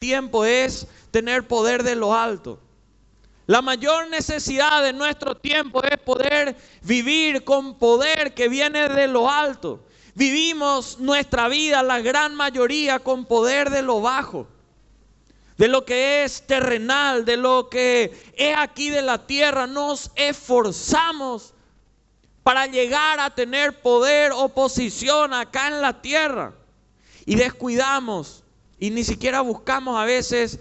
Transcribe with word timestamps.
tiempo 0.00 0.46
es 0.46 0.86
tener 1.10 1.46
poder 1.46 1.82
de 1.82 1.94
lo 1.94 2.14
alto. 2.14 2.58
La 3.44 3.60
mayor 3.60 4.08
necesidad 4.08 4.82
de 4.82 4.94
nuestro 4.94 5.36
tiempo 5.36 5.82
es 5.82 5.98
poder 5.98 6.56
vivir 6.80 7.44
con 7.44 7.78
poder 7.78 8.32
que 8.32 8.48
viene 8.48 8.88
de 8.88 9.06
lo 9.08 9.30
alto. 9.30 9.84
Vivimos 10.14 10.98
nuestra 11.00 11.48
vida, 11.48 11.82
la 11.82 12.00
gran 12.00 12.34
mayoría, 12.34 13.00
con 13.00 13.26
poder 13.26 13.68
de 13.68 13.82
lo 13.82 14.00
bajo, 14.00 14.48
de 15.58 15.68
lo 15.68 15.84
que 15.84 16.24
es 16.24 16.46
terrenal, 16.46 17.26
de 17.26 17.36
lo 17.36 17.68
que 17.68 18.32
es 18.38 18.56
aquí 18.56 18.88
de 18.88 19.02
la 19.02 19.26
tierra. 19.26 19.66
Nos 19.66 20.12
esforzamos 20.14 21.52
para 22.42 22.66
llegar 22.66 23.20
a 23.20 23.34
tener 23.34 23.82
poder 23.82 24.32
o 24.32 24.48
posición 24.48 25.34
acá 25.34 25.68
en 25.68 25.82
la 25.82 26.00
tierra. 26.00 26.54
Y 27.26 27.34
descuidamos 27.34 28.39
y 28.80 28.90
ni 28.90 29.04
siquiera 29.04 29.42
buscamos 29.42 29.96
a 29.96 30.04
veces 30.04 30.58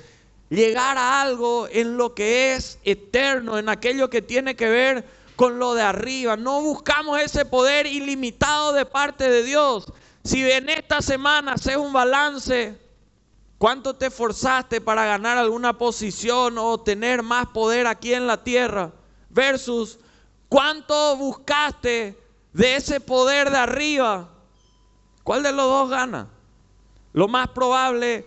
llegar 0.50 0.98
a 0.98 1.22
algo 1.22 1.68
en 1.72 1.98
lo 1.98 2.14
que 2.14 2.54
es 2.54 2.78
eterno, 2.84 3.58
en 3.58 3.70
aquello 3.70 4.12
que 4.12 4.22
tiene 4.22 4.56
que 4.56 4.70
ver 4.70 5.06
con 5.36 5.58
lo 5.58 5.74
de 5.74 5.82
arriba. 5.82 6.38
No 6.38 6.62
buscamos 6.62 7.20
ese 7.20 7.46
poder 7.46 7.88
ilimitado 7.88 8.74
de 8.74 8.86
parte 8.86 9.30
de 9.30 9.42
Dios. 9.42 9.92
Si 10.24 10.44
en 10.52 10.70
esta 10.70 11.02
semana 11.02 11.54
haces 11.54 11.78
un 11.78 11.94
balance, 11.94 12.78
¿cuánto 13.58 13.96
te 13.96 14.08
esforzaste 14.08 14.82
para 14.82 15.06
ganar 15.06 15.40
alguna 15.40 15.78
posición 15.78 16.60
o 16.60 16.80
tener 16.80 17.24
más 17.24 17.48
poder 17.48 17.88
aquí 17.88 18.14
en 18.14 18.28
la 18.28 18.44
tierra? 18.44 18.92
Versus 19.32 19.98
¿Cuánto 20.50 21.16
buscaste 21.16 22.18
de 22.54 22.76
ese 22.76 23.00
poder 23.00 23.52
de 23.52 23.58
arriba? 23.58 24.30
¿Cuál 25.24 25.44
de 25.44 25.52
los 25.52 25.66
dos 25.66 25.90
gana? 25.92 26.28
Lo 27.14 27.28
más 27.28 27.50
probable 27.50 28.26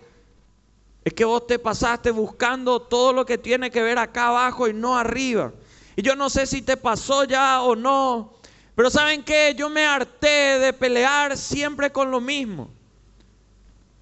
es 1.03 1.13
que 1.13 1.25
vos 1.25 1.45
te 1.47 1.59
pasaste 1.59 2.11
buscando 2.11 2.81
todo 2.81 3.13
lo 3.13 3.25
que 3.25 3.37
tiene 3.37 3.69
que 3.69 3.81
ver 3.81 3.97
acá 3.97 4.27
abajo 4.27 4.67
y 4.67 4.73
no 4.73 4.97
arriba. 4.97 5.51
Y 5.95 6.01
yo 6.01 6.15
no 6.15 6.29
sé 6.29 6.45
si 6.45 6.61
te 6.61 6.77
pasó 6.77 7.23
ya 7.25 7.61
o 7.61 7.75
no, 7.75 8.33
pero 8.75 8.89
¿saben 8.89 9.23
qué? 9.23 9.53
Yo 9.55 9.69
me 9.69 9.85
harté 9.85 10.59
de 10.59 10.73
pelear 10.73 11.37
siempre 11.37 11.91
con 11.91 12.09
lo 12.09 12.19
mismo. 12.19 12.69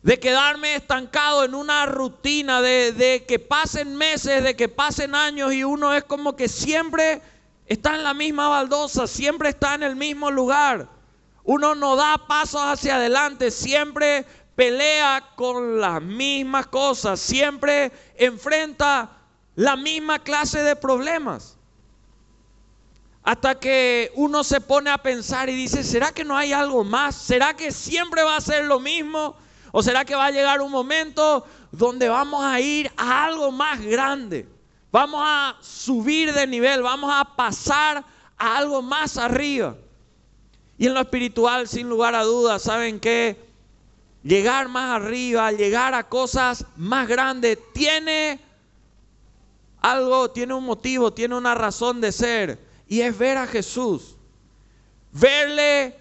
De 0.01 0.19
quedarme 0.19 0.75
estancado 0.75 1.43
en 1.43 1.53
una 1.53 1.85
rutina, 1.85 2.61
de, 2.61 2.91
de 2.91 3.25
que 3.27 3.37
pasen 3.37 3.95
meses, 3.95 4.43
de 4.43 4.55
que 4.55 4.67
pasen 4.67 5.13
años 5.13 5.53
y 5.53 5.63
uno 5.63 5.93
es 5.93 6.03
como 6.03 6.35
que 6.35 6.47
siempre 6.47 7.21
está 7.67 7.95
en 7.95 8.03
la 8.03 8.13
misma 8.13 8.47
baldosa, 8.47 9.05
siempre 9.05 9.49
está 9.49 9.75
en 9.75 9.83
el 9.83 9.95
mismo 9.95 10.31
lugar. 10.31 10.87
Uno 11.43 11.75
no 11.75 11.95
da 11.95 12.27
pasos 12.27 12.61
hacia 12.61 12.95
adelante, 12.95 13.51
siempre 13.51 14.25
pelea 14.61 15.23
con 15.35 15.81
las 15.81 16.03
mismas 16.03 16.67
cosas, 16.67 17.19
siempre 17.19 17.91
enfrenta 18.15 19.09
la 19.55 19.75
misma 19.75 20.19
clase 20.19 20.61
de 20.61 20.75
problemas. 20.75 21.57
Hasta 23.23 23.55
que 23.59 24.11
uno 24.13 24.43
se 24.43 24.61
pone 24.61 24.91
a 24.91 24.99
pensar 24.99 25.49
y 25.49 25.55
dice, 25.55 25.83
¿será 25.83 26.11
que 26.11 26.23
no 26.23 26.37
hay 26.37 26.53
algo 26.53 26.83
más? 26.83 27.15
¿Será 27.15 27.55
que 27.55 27.71
siempre 27.71 28.23
va 28.23 28.35
a 28.35 28.41
ser 28.41 28.65
lo 28.65 28.79
mismo? 28.79 29.35
¿O 29.71 29.81
será 29.81 30.05
que 30.05 30.13
va 30.13 30.27
a 30.27 30.31
llegar 30.31 30.61
un 30.61 30.71
momento 30.71 31.43
donde 31.71 32.07
vamos 32.07 32.45
a 32.45 32.59
ir 32.59 32.91
a 32.97 33.25
algo 33.25 33.51
más 33.51 33.81
grande? 33.81 34.47
Vamos 34.91 35.23
a 35.25 35.57
subir 35.59 36.35
de 36.35 36.45
nivel, 36.45 36.83
vamos 36.83 37.11
a 37.11 37.35
pasar 37.35 38.05
a 38.37 38.57
algo 38.57 38.83
más 38.83 39.17
arriba. 39.17 39.75
Y 40.77 40.85
en 40.85 40.93
lo 40.93 40.99
espiritual, 40.99 41.67
sin 41.67 41.89
lugar 41.89 42.13
a 42.13 42.21
dudas, 42.21 42.61
¿saben 42.61 42.99
qué? 42.99 43.50
Llegar 44.23 44.69
más 44.69 45.01
arriba, 45.01 45.51
llegar 45.51 45.93
a 45.93 46.07
cosas 46.07 46.65
más 46.75 47.07
grandes, 47.07 47.57
tiene 47.73 48.39
algo, 49.81 50.29
tiene 50.29 50.53
un 50.53 50.63
motivo, 50.63 51.11
tiene 51.11 51.35
una 51.35 51.55
razón 51.55 52.01
de 52.01 52.11
ser. 52.11 52.59
Y 52.87 53.01
es 53.01 53.17
ver 53.17 53.37
a 53.37 53.47
Jesús. 53.47 54.15
Verle 55.11 55.95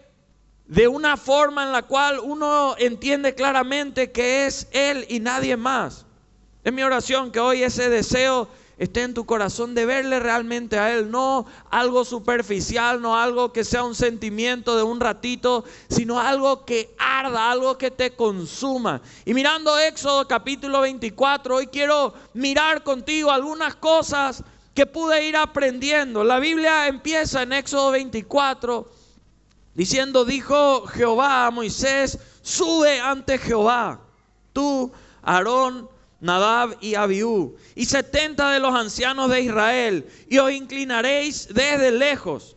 de 0.67 0.87
una 0.87 1.17
forma 1.17 1.65
en 1.65 1.73
la 1.73 1.83
cual 1.83 2.21
uno 2.21 2.77
entiende 2.79 3.35
claramente 3.35 4.13
que 4.13 4.47
es 4.47 4.69
Él 4.71 5.07
y 5.09 5.19
nadie 5.19 5.57
más. 5.57 6.05
Es 6.63 6.73
mi 6.73 6.83
oración 6.83 7.33
que 7.33 7.41
hoy 7.41 7.63
ese 7.63 7.89
deseo 7.89 8.49
esté 8.81 9.03
en 9.03 9.13
tu 9.13 9.27
corazón 9.27 9.75
de 9.75 9.85
verle 9.85 10.19
realmente 10.21 10.79
a 10.79 10.91
Él, 10.95 11.11
no 11.11 11.45
algo 11.71 12.03
superficial, 12.07 13.03
no 13.03 13.15
algo 13.15 13.53
que 13.53 13.63
sea 13.63 13.85
un 13.85 13.95
sentimiento 13.95 14.75
de 14.75 14.83
un 14.83 15.01
ratito, 15.01 15.65
sino 15.91 16.19
algo 16.19 16.65
que 16.65 16.95
arda, 16.99 17.51
algo 17.51 17.77
que 17.77 17.91
te 17.91 18.17
consuma. 18.17 19.03
Y 19.27 19.35
mirando 19.35 19.79
Éxodo 19.79 20.27
capítulo 20.27 20.81
24, 20.81 21.57
hoy 21.57 21.67
quiero 21.67 22.15
mirar 22.33 22.83
contigo 22.83 23.31
algunas 23.31 23.75
cosas 23.75 24.43
que 24.75 24.87
pude 24.87 25.29
ir 25.29 25.37
aprendiendo. 25.37 26.25
La 26.25 26.39
Biblia 26.39 26.89
empieza 26.89 27.43
en 27.43 27.53
Éxodo 27.53 27.91
24 27.91 28.91
diciendo, 29.75 30.25
dijo 30.25 30.87
Jehová 30.87 31.45
a 31.45 31.51
Moisés, 31.51 32.19
sube 32.41 32.99
ante 32.99 33.37
Jehová, 33.37 34.01
tú, 34.55 34.91
Aarón, 35.23 35.91
Nadab 36.21 36.77
y 36.81 36.95
Abiú, 36.95 37.57
y 37.75 37.87
setenta 37.87 38.51
de 38.51 38.61
los 38.61 38.75
ancianos 38.75 39.31
de 39.31 39.41
Israel, 39.41 40.07
y 40.29 40.39
os 40.39 40.53
inclinaréis 40.53 41.49
desde 41.53 41.91
lejos. 41.91 42.57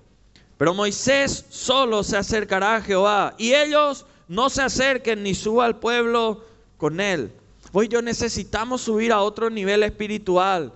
Pero 0.57 0.73
Moisés 0.73 1.45
solo 1.49 2.03
se 2.03 2.17
acercará 2.17 2.75
a 2.75 2.81
Jehová, 2.81 3.35
y 3.37 3.53
ellos 3.53 4.05
no 4.27 4.49
se 4.49 4.61
acerquen 4.61 5.23
ni 5.23 5.33
suba 5.33 5.65
al 5.65 5.79
pueblo 5.79 6.43
con 6.77 6.99
él. 6.99 7.31
Hoy 7.71 7.87
yo 7.87 8.01
necesitamos 8.01 8.81
subir 8.81 9.11
a 9.11 9.21
otro 9.21 9.49
nivel 9.49 9.83
espiritual. 9.83 10.73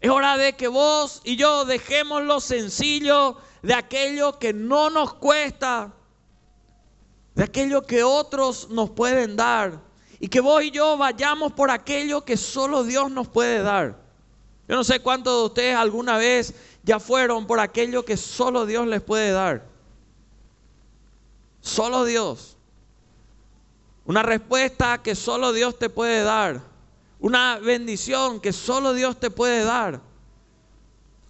Es 0.00 0.10
hora 0.10 0.38
de 0.38 0.54
que 0.54 0.68
vos 0.68 1.20
y 1.24 1.36
yo 1.36 1.66
dejemos 1.66 2.22
lo 2.22 2.40
sencillo 2.40 3.36
de 3.62 3.74
aquello 3.74 4.38
que 4.38 4.54
no 4.54 4.88
nos 4.88 5.14
cuesta, 5.14 5.92
de 7.34 7.44
aquello 7.44 7.82
que 7.82 8.02
otros 8.02 8.70
nos 8.70 8.90
pueden 8.90 9.36
dar 9.36 9.89
y 10.20 10.28
que 10.28 10.40
vos 10.40 10.62
y 10.62 10.70
yo 10.70 10.98
vayamos 10.98 11.52
por 11.52 11.70
aquello 11.70 12.24
que 12.26 12.36
solo 12.36 12.84
Dios 12.84 13.10
nos 13.10 13.26
puede 13.26 13.62
dar. 13.62 13.96
Yo 14.68 14.76
no 14.76 14.84
sé 14.84 15.00
cuántos 15.00 15.34
de 15.34 15.46
ustedes 15.46 15.74
alguna 15.74 16.18
vez 16.18 16.54
ya 16.82 17.00
fueron 17.00 17.46
por 17.46 17.58
aquello 17.58 18.04
que 18.04 18.18
solo 18.18 18.66
Dios 18.66 18.86
les 18.86 19.00
puede 19.00 19.32
dar. 19.32 19.66
Solo 21.62 22.04
Dios. 22.04 22.58
Una 24.04 24.22
respuesta 24.22 25.02
que 25.02 25.14
solo 25.14 25.54
Dios 25.54 25.78
te 25.78 25.88
puede 25.88 26.22
dar. 26.22 26.60
Una 27.18 27.58
bendición 27.58 28.40
que 28.40 28.52
solo 28.52 28.92
Dios 28.92 29.18
te 29.18 29.30
puede 29.30 29.64
dar. 29.64 30.02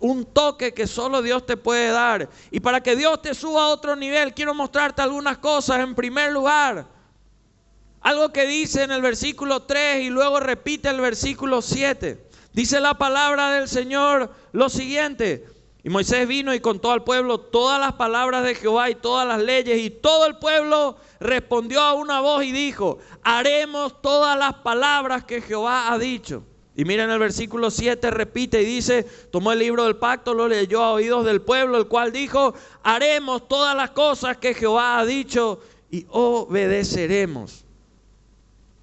Un 0.01 0.25
toque 0.25 0.75
que 0.75 0.89
solo 0.89 1.23
Dios 1.23 1.47
te 1.47 1.57
puede 1.57 1.91
dar. 1.91 2.29
Y 2.51 2.59
para 2.59 2.83
que 2.83 2.97
Dios 2.97 3.23
te 3.23 3.35
suba 3.35 3.65
a 3.65 3.69
otro 3.69 3.95
nivel, 3.95 4.35
quiero 4.35 4.53
mostrarte 4.53 5.01
algunas 5.01 5.39
cosas. 5.39 5.79
En 5.79 5.95
primer 5.95 6.33
lugar, 6.33 6.87
algo 8.01 8.33
que 8.33 8.47
dice 8.47 8.83
en 8.83 8.91
el 8.91 9.03
versículo 9.03 9.63
3 9.63 10.05
y 10.05 10.11
luego 10.11 10.41
repite 10.41 10.89
el 10.89 11.01
versículo 11.01 11.63
7. 11.63 12.27
Dice 12.53 12.81
la 12.81 12.95
palabra 12.95 13.53
del 13.53 13.69
Señor 13.69 14.33
lo 14.53 14.69
siguiente. 14.69 15.47
Y 15.83 15.89
Moisés 15.89 16.29
vino 16.29 16.53
y 16.53 16.61
contó 16.61 16.93
al 16.93 17.05
pueblo 17.05 17.41
todas 17.41 17.81
las 17.81 17.95
palabras 17.95 18.45
de 18.45 18.55
Jehová 18.55 18.91
y 18.91 18.95
todas 18.97 19.27
las 19.27 19.41
leyes. 19.41 19.79
Y 19.81 19.91
todo 19.91 20.27
el 20.27 20.37
pueblo 20.37 20.97
respondió 21.21 21.81
a 21.81 21.95
una 21.95 22.21
voz 22.21 22.45
y 22.45 22.53
dijo, 22.53 22.99
haremos 23.23 24.01
todas 24.03 24.39
las 24.39 24.55
palabras 24.57 25.25
que 25.25 25.41
Jehová 25.41 25.93
ha 25.93 25.99
dicho. 25.99 26.45
Y 26.77 26.85
miren 26.85 27.11
el 27.11 27.19
versículo 27.19 27.71
7 27.71 28.11
repite 28.11 28.63
y 28.63 28.65
dice, 28.65 29.05
tomó 29.31 29.53
el 29.53 29.59
libro 29.59 29.85
del 29.85 29.97
pacto, 29.97 30.35
lo 30.35 30.49
leyó 30.49 30.83
a 30.83 30.93
oídos 30.93 31.25
del 31.25 31.43
pueblo, 31.43 31.79
el 31.79 31.89
cual 31.89 32.13
dijo, 32.13 32.55
haremos 32.83 33.49
todas 33.49 33.77
las 33.77 33.91
cosas 33.91 34.37
que 34.37 34.55
Jehová 34.55 34.99
ha 34.99 35.05
dicho 35.05 35.61
y 35.91 36.07
obedeceremos. 36.11 37.65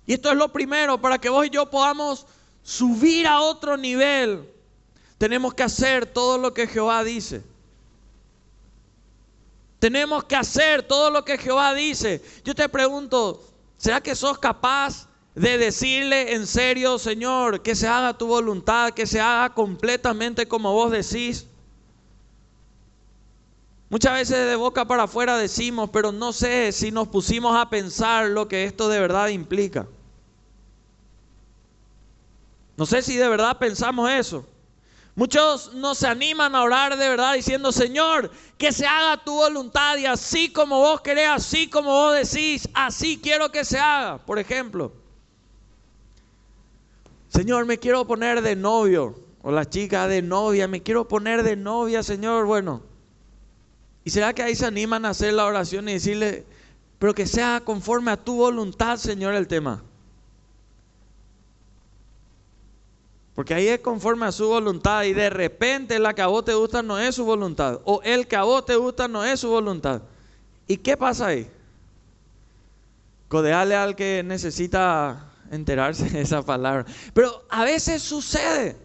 Y 0.07 0.13
esto 0.13 0.31
es 0.31 0.37
lo 0.37 0.51
primero, 0.51 0.99
para 0.99 1.19
que 1.19 1.29
vos 1.29 1.45
y 1.45 1.49
yo 1.49 1.69
podamos 1.69 2.25
subir 2.63 3.27
a 3.27 3.41
otro 3.41 3.75
nivel, 3.75 4.49
tenemos 5.17 5.53
que 5.53 5.63
hacer 5.63 6.05
todo 6.05 6.37
lo 6.37 6.53
que 6.53 6.65
Jehová 6.65 7.03
dice. 7.03 7.43
Tenemos 9.79 10.23
que 10.23 10.35
hacer 10.35 10.83
todo 10.83 11.11
lo 11.11 11.25
que 11.25 11.37
Jehová 11.37 11.73
dice. 11.73 12.23
Yo 12.45 12.55
te 12.55 12.69
pregunto, 12.69 13.43
¿será 13.77 14.01
que 14.01 14.15
sos 14.15 14.39
capaz 14.39 15.07
de 15.35 15.57
decirle 15.57 16.33
en 16.33 16.47
serio, 16.47 16.97
Señor, 16.97 17.61
que 17.61 17.75
se 17.75 17.87
haga 17.87 18.17
tu 18.17 18.27
voluntad, 18.27 18.91
que 18.91 19.05
se 19.05 19.19
haga 19.19 19.53
completamente 19.53 20.47
como 20.47 20.71
vos 20.71 20.89
decís? 20.89 21.47
Muchas 23.89 24.13
veces 24.13 24.47
de 24.47 24.55
boca 24.55 24.85
para 24.85 25.03
afuera 25.03 25.37
decimos, 25.37 25.89
pero 25.91 26.11
no 26.11 26.33
sé 26.33 26.71
si 26.71 26.91
nos 26.91 27.09
pusimos 27.09 27.55
a 27.57 27.69
pensar 27.69 28.29
lo 28.29 28.47
que 28.47 28.63
esto 28.63 28.89
de 28.89 28.99
verdad 28.99 29.27
implica. 29.27 29.87
No 32.77 32.85
sé 32.85 33.01
si 33.01 33.17
de 33.17 33.27
verdad 33.27 33.57
pensamos 33.57 34.09
eso. 34.09 34.45
Muchos 35.15 35.73
no 35.73 35.95
se 35.95 36.05
animan 36.05 36.53
a 36.53 36.61
orar 36.61 36.95
de 36.95 37.09
verdad 37.09 37.33
diciendo, 37.33 37.71
Señor, 37.71 38.29
que 38.55 38.71
se 38.71 38.85
haga 38.85 39.23
tu 39.23 39.33
voluntad 39.33 39.97
y 39.97 40.05
así 40.05 40.51
como 40.51 40.77
vos 40.77 41.01
querés, 41.01 41.27
así 41.27 41.67
como 41.67 41.89
vos 41.89 42.15
decís, 42.15 42.69
así 42.75 43.19
quiero 43.19 43.51
que 43.51 43.65
se 43.65 43.79
haga, 43.79 44.19
por 44.19 44.37
ejemplo. 44.37 44.93
Señor, 47.29 47.65
me 47.65 47.79
quiero 47.79 48.05
poner 48.05 48.43
de 48.43 48.55
novio. 48.55 49.15
O 49.41 49.51
la 49.51 49.67
chica 49.67 50.07
de 50.07 50.21
novia, 50.21 50.67
me 50.67 50.83
quiero 50.83 51.07
poner 51.07 51.41
de 51.41 51.55
novia, 51.55 52.03
Señor. 52.03 52.45
Bueno, 52.45 52.83
¿y 54.03 54.09
será 54.09 54.33
que 54.33 54.43
ahí 54.43 54.55
se 54.55 54.65
animan 54.65 55.05
a 55.05 55.09
hacer 55.09 55.33
la 55.33 55.45
oración 55.45 55.89
y 55.89 55.93
decirle, 55.93 56.45
pero 56.99 57.15
que 57.15 57.25
sea 57.25 57.61
conforme 57.63 58.11
a 58.11 58.17
tu 58.17 58.35
voluntad, 58.35 58.97
Señor, 58.97 59.33
el 59.33 59.47
tema? 59.47 59.83
Porque 63.37 63.53
ahí 63.53 63.67
es 63.67 63.81
conforme 63.81 64.25
a 64.25 64.31
su 64.31 64.47
voluntad 64.47 65.03
y 65.03 65.13
de 65.13 65.29
repente 65.29 65.99
la 65.99 66.15
que 66.15 66.23
a 66.23 66.25
vos 66.25 66.43
te 66.43 66.55
gusta 66.55 66.81
no 66.81 66.97
es 66.97 67.13
su 67.13 67.23
voluntad. 67.23 67.81
O 67.83 68.01
el 68.03 68.27
que 68.27 68.35
a 68.35 68.41
vos 68.41 68.65
te 68.65 68.75
gusta 68.75 69.07
no 69.07 69.23
es 69.23 69.41
su 69.41 69.49
voluntad. 69.49 70.01
¿Y 70.65 70.77
qué 70.77 70.97
pasa 70.97 71.27
ahí? 71.27 71.47
Codeale 73.27 73.75
al 73.75 73.95
que 73.95 74.23
necesita 74.25 75.33
enterarse 75.51 76.09
de 76.09 76.21
esa 76.21 76.41
palabra. 76.41 76.87
Pero 77.13 77.43
a 77.51 77.63
veces 77.63 78.01
sucede. 78.01 78.75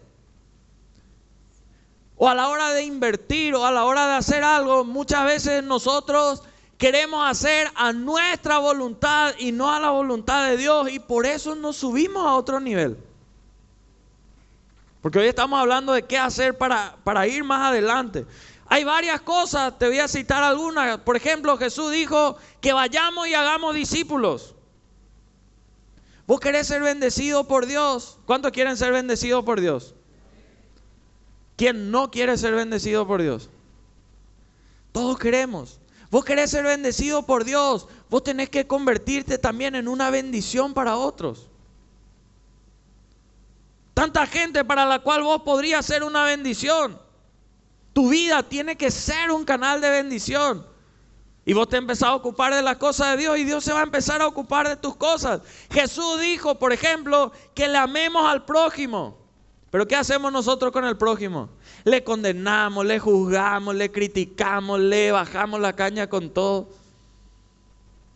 O 2.15 2.29
a 2.29 2.35
la 2.35 2.49
hora 2.49 2.73
de 2.73 2.83
invertir 2.83 3.55
o 3.55 3.65
a 3.65 3.71
la 3.71 3.85
hora 3.85 4.05
de 4.05 4.13
hacer 4.13 4.43
algo, 4.43 4.85
muchas 4.85 5.25
veces 5.25 5.63
nosotros 5.63 6.43
queremos 6.77 7.27
hacer 7.27 7.71
a 7.73 7.91
nuestra 7.91 8.59
voluntad 8.59 9.33
y 9.39 9.51
no 9.51 9.73
a 9.73 9.79
la 9.79 9.89
voluntad 9.89 10.47
de 10.47 10.57
Dios 10.57 10.91
y 10.91 10.99
por 10.99 11.25
eso 11.25 11.55
nos 11.55 11.77
subimos 11.77 12.23
a 12.27 12.35
otro 12.35 12.59
nivel. 12.59 12.99
Porque 15.03 15.19
hoy 15.19 15.27
estamos 15.27 15.59
hablando 15.59 15.91
de 15.91 16.03
qué 16.03 16.17
hacer 16.17 16.57
para, 16.57 16.95
para 17.03 17.27
ir 17.27 17.43
más 17.43 17.61
adelante. 17.61 18.25
Hay 18.67 18.85
varias 18.85 19.19
cosas, 19.19 19.77
te 19.77 19.89
voy 19.89 19.99
a 19.99 20.07
citar 20.07 20.41
algunas. 20.41 20.99
Por 20.99 21.17
ejemplo, 21.17 21.57
Jesús 21.57 21.91
dijo 21.91 22.37
que 22.61 22.71
vayamos 22.71 23.27
y 23.27 23.33
hagamos 23.33 23.75
discípulos. 23.75 24.55
¿Vos 26.25 26.39
querés 26.39 26.67
ser 26.67 26.81
bendecido 26.81 27.49
por 27.49 27.65
Dios? 27.65 28.17
¿Cuántos 28.25 28.53
quieren 28.53 28.77
ser 28.77 28.93
bendecidos 28.93 29.43
por 29.43 29.59
Dios? 29.59 29.93
¿Quién 31.57 31.91
no 31.91 32.09
quiere 32.09 32.37
ser 32.37 32.55
bendecido 32.55 33.05
por 33.05 33.21
Dios? 33.21 33.49
Todos 34.93 35.19
queremos. 35.19 35.81
Vos 36.11 36.23
querés 36.23 36.49
ser 36.49 36.63
bendecido 36.63 37.25
por 37.25 37.43
Dios. 37.43 37.89
Vos 38.09 38.23
tenés 38.23 38.49
que 38.49 38.67
convertirte 38.67 39.37
también 39.37 39.75
en 39.75 39.89
una 39.89 40.09
bendición 40.09 40.73
para 40.73 40.95
otros. 40.95 41.49
Tanta 44.03 44.27
gente 44.27 44.65
para 44.65 44.85
la 44.85 44.99
cual 44.99 45.23
vos 45.23 45.43
podrías 45.43 45.85
ser 45.85 46.03
una 46.03 46.25
bendición. 46.25 46.99
Tu 47.93 48.09
vida 48.09 48.43
tiene 48.43 48.75
que 48.75 48.91
ser 48.91 49.31
un 49.31 49.45
canal 49.45 49.79
de 49.79 49.89
bendición. 49.89 50.67
Y 51.45 51.53
vos 51.53 51.69
te 51.69 51.77
empezás 51.77 52.09
a 52.09 52.15
ocupar 52.15 52.53
de 52.53 52.61
las 52.61 52.75
cosas 52.75 53.11
de 53.11 53.21
Dios 53.21 53.39
y 53.39 53.45
Dios 53.45 53.63
se 53.63 53.71
va 53.71 53.79
a 53.79 53.83
empezar 53.83 54.21
a 54.21 54.27
ocupar 54.27 54.67
de 54.67 54.75
tus 54.75 54.97
cosas. 54.97 55.39
Jesús 55.71 56.19
dijo, 56.19 56.59
por 56.59 56.73
ejemplo, 56.73 57.31
que 57.53 57.69
le 57.69 57.77
amemos 57.77 58.29
al 58.29 58.43
prójimo. 58.43 59.17
Pero 59.71 59.87
¿qué 59.87 59.95
hacemos 59.95 60.33
nosotros 60.33 60.73
con 60.73 60.83
el 60.83 60.97
prójimo? 60.97 61.47
Le 61.85 62.03
condenamos, 62.03 62.85
le 62.85 62.99
juzgamos, 62.99 63.73
le 63.73 63.89
criticamos, 63.89 64.81
le 64.81 65.13
bajamos 65.13 65.61
la 65.61 65.77
caña 65.77 66.09
con 66.09 66.29
todo. 66.29 66.67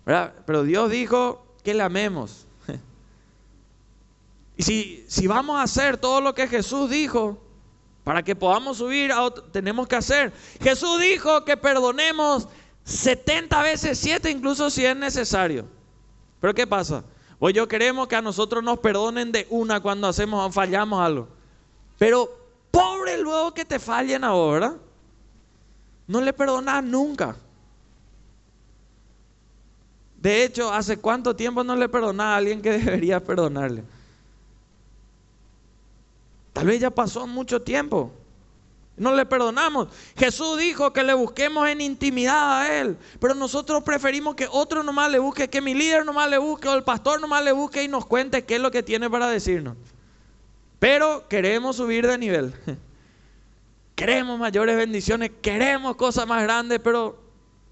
Pero 0.04 0.64
Dios 0.64 0.92
dijo 0.92 1.46
que 1.64 1.74
le 1.74 1.84
amemos. 1.84 2.47
Y 4.58 4.64
si, 4.64 5.06
si 5.08 5.28
vamos 5.28 5.58
a 5.58 5.64
hacer 5.64 5.98
todo 5.98 6.20
lo 6.20 6.34
que 6.34 6.48
Jesús 6.48 6.90
dijo, 6.90 7.38
para 8.04 8.24
que 8.24 8.36
podamos 8.36 8.78
subir, 8.78 9.12
a 9.12 9.30
tenemos 9.52 9.88
que 9.88 9.98
hacer. 9.98 10.34
Jesús 10.62 11.00
dijo 11.00 11.46
que 11.46 11.58
perdonemos 11.58 12.48
70 12.86 13.62
veces 13.62 14.00
7, 14.00 14.32
incluso 14.32 14.70
si 14.70 14.86
es 14.86 14.96
necesario. 14.96 15.68
Pero 16.40 16.54
¿qué 16.54 16.66
pasa? 16.66 17.04
Pues 17.38 17.54
yo 17.54 17.68
queremos 17.68 18.08
que 18.08 18.16
a 18.16 18.22
nosotros 18.22 18.64
nos 18.64 18.80
perdonen 18.80 19.32
de 19.32 19.46
una 19.50 19.82
cuando 19.82 20.08
hacemos 20.08 20.54
fallamos 20.56 21.02
algo. 21.02 21.28
Pero 22.00 22.30
pobre 22.72 23.18
luego 23.18 23.54
que 23.54 23.66
te 23.66 23.78
fallen 23.78 24.24
ahora, 24.24 24.76
no 26.08 26.22
le 26.22 26.34
perdonas 26.34 26.84
nunca. 26.84 27.36
De 30.16 30.46
hecho, 30.46 30.74
¿hace 30.74 30.98
cuánto 30.98 31.36
tiempo 31.36 31.64
no 31.64 31.76
le 31.76 31.90
perdonas 31.90 32.26
a 32.26 32.36
alguien 32.38 32.62
que 32.62 32.72
debería 32.80 33.24
perdonarle? 33.24 33.84
Tal 36.58 36.66
vez 36.66 36.80
ya 36.80 36.90
pasó 36.90 37.28
mucho 37.28 37.62
tiempo. 37.62 38.12
No 38.96 39.14
le 39.14 39.28
perdonamos. 39.28 39.90
Jesús 40.18 40.58
dijo 40.58 40.92
que 40.92 41.04
le 41.04 41.14
busquemos 41.14 41.70
en 41.70 41.82
intimidad 41.82 42.62
a 42.62 42.80
Él. 42.80 42.98
Pero 43.20 43.36
nosotros 43.36 43.84
preferimos 43.84 44.34
que 44.34 44.48
otro 44.50 44.82
nomás 44.82 45.12
le 45.12 45.20
busque, 45.20 45.52
que 45.52 45.62
mi 45.62 45.76
líder 45.76 46.04
nomás 46.04 46.28
le 46.32 46.40
busque 46.40 46.68
o 46.68 46.74
el 46.74 46.84
pastor 46.84 47.22
nomás 47.22 47.44
le 47.44 47.52
busque 47.52 47.84
y 47.84 47.88
nos 47.88 48.08
cuente 48.08 48.44
qué 48.44 48.56
es 48.56 48.62
lo 48.62 48.72
que 48.72 48.82
tiene 48.82 49.08
para 49.08 49.30
decirnos. 49.30 49.78
Pero 50.80 51.28
queremos 51.28 51.76
subir 51.76 52.08
de 52.08 52.18
nivel. 52.18 52.56
Queremos 53.96 54.40
mayores 54.40 54.78
bendiciones, 54.78 55.30
queremos 55.44 55.96
cosas 55.96 56.26
más 56.26 56.42
grandes, 56.42 56.80
pero 56.84 57.20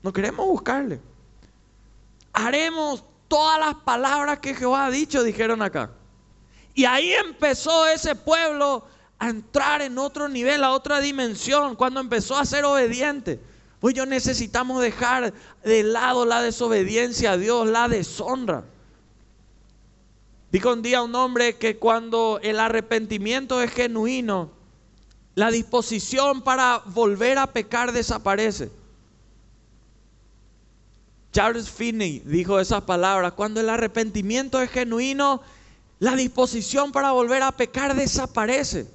no 0.04 0.14
queremos 0.14 0.46
buscarle. 0.46 1.00
Haremos 2.34 3.04
todas 3.28 3.60
las 3.60 3.74
palabras 3.84 4.38
que 4.38 4.54
Jehová 4.54 4.86
ha 4.86 4.92
dicho, 4.92 5.24
dijeron 5.24 5.64
acá. 5.64 5.90
Y 6.75 6.83
ahí 6.83 7.13
empezó 7.13 7.88
ese 7.88 8.16
pueblo 8.16 8.86
a 9.18 9.30
entrar 9.30 9.81
en 9.81 9.98
otro 9.98 10.27
nivel, 10.27 10.62
a 10.63 10.72
otra 10.72 11.00
dimensión, 11.00 11.75
cuando 11.77 12.01
empezó 12.01 12.38
a 12.38 12.45
ser 12.45 12.66
obediente. 12.66 13.39
Pues 13.80 13.95
yo 13.95 14.06
necesitamos 14.06 14.81
dejar 14.81 15.33
de 15.63 15.83
lado 15.83 16.25
la 16.25 16.42
desobediencia 16.42 17.31
a 17.31 17.38
Dios, 17.38 17.68
la 17.68 17.88
deshonra. 17.88 18.66
Dijo 20.51 20.74
un 20.74 20.81
día 20.81 21.01
un 21.01 21.16
hombre 21.16 21.56
que 21.56 21.77
cuando 21.77 22.39
el 22.44 22.60
arrepentimiento 22.60 23.62
es 23.62 23.71
genuino, 23.71 24.51
la 25.33 25.51
disposición 25.51 26.42
para 26.42 26.80
volver 26.86 27.38
a 27.38 27.48
pecar 27.48 27.94
desaparece. 27.94 28.69
Charles 31.31 31.69
Finney 31.69 32.21
dijo 32.25 32.60
esas 32.60 32.83
palabras, 32.83 33.33
cuando 33.33 33.60
el 33.60 33.69
arrepentimiento 33.69 34.62
es 34.62 34.69
genuino, 34.71 35.42
la 36.00 36.15
disposición 36.15 36.92
para 36.92 37.12
volver 37.12 37.44
a 37.44 37.51
pecar 37.51 37.95
desaparece. 37.95 38.88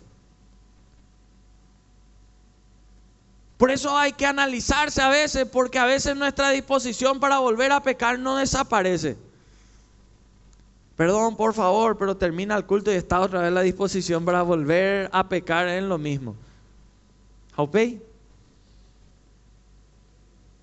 Por 3.57 3.71
eso 3.71 3.97
hay 3.97 4.13
que 4.13 4.25
analizarse 4.25 5.03
a 5.03 5.11
veces, 5.11 5.47
porque 5.47 5.79
a 5.79 5.85
veces 5.85 6.17
nuestra 6.17 6.51
disposición 6.51 7.21
para 7.21 7.39
volver 7.39 7.73
a 7.73 7.83
pecar 7.83 8.19
no 8.19 8.37
desaparece. 8.37 9.19
Perdón, 10.97 11.37
por 11.37 11.55
favor, 11.55 11.97
pero 11.97 12.17
termina 12.17 12.57
el 12.57 12.65
culto 12.65 12.93
y 12.93 12.97
está 12.97 13.21
otra 13.21 13.43
vez 13.43 13.53
la 13.53 13.63
disposición 13.63 14.25
para 14.25 14.43
volver 14.43 15.09
a 15.13 15.29
pecar 15.29 15.69
en 15.69 15.89
lo 15.89 15.99
mismo. 15.99 16.37
¿Ok? 17.57 17.77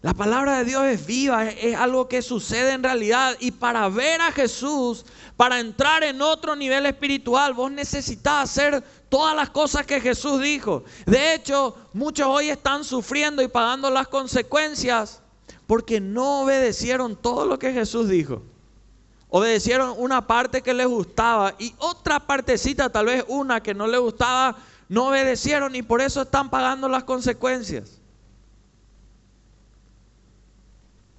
La 0.02 0.14
palabra 0.14 0.60
de 0.60 0.66
Dios 0.66 0.84
es 0.86 1.06
viva, 1.08 1.50
es, 1.50 1.76
algo 1.76 2.08
que 2.08 2.22
sucede 2.22 2.74
en 2.74 2.84
realidad. 2.84 3.36
Y 3.40 3.52
para 3.52 3.90
ver 3.90 4.22
a 4.22 4.32
Jesús, 4.32 5.06
para 5.36 5.60
entrar 5.60 6.04
en 6.04 6.22
otro 6.22 6.56
nivel 6.56 6.86
espiritual, 6.86 7.54
vos 7.54 7.72
necesitas 7.72 8.44
hacer 8.44 8.84
todas 9.10 9.36
las 9.36 9.50
cosas 9.50 9.88
que 9.88 10.00
Jesús 10.00 10.40
dijo. 10.40 10.84
De 11.06 11.34
hecho, 11.34 11.76
muchos 11.94 12.28
hoy 12.28 12.50
están 12.50 12.84
sufriendo 12.84 13.42
y 13.42 13.48
pagando 13.48 13.90
las 13.90 14.08
consecuencias 14.08 15.22
porque 15.66 16.00
no 16.00 16.42
obedecieron 16.42 17.16
todo 17.16 17.46
lo 17.46 17.58
que 17.58 17.74
Jesús 17.74 18.08
dijo. 18.08 18.44
Obedecieron 19.30 19.96
una 19.98 20.26
parte 20.28 20.62
que 20.62 20.74
les 20.74 20.88
gustaba 20.88 21.56
y 21.58 21.74
otra 21.80 22.20
partecita, 22.20 22.90
tal 22.90 23.08
vez 23.08 23.26
una 23.28 23.62
que 23.62 23.74
no 23.74 23.88
les 23.88 24.00
gustaba, 24.00 24.56
no 24.88 25.08
obedecieron 25.08 25.76
y 25.76 25.82
por 25.82 26.02
eso 26.02 26.22
están 26.22 26.50
pagando 26.50 26.88
las 26.88 27.04
consecuencias. 27.04 28.00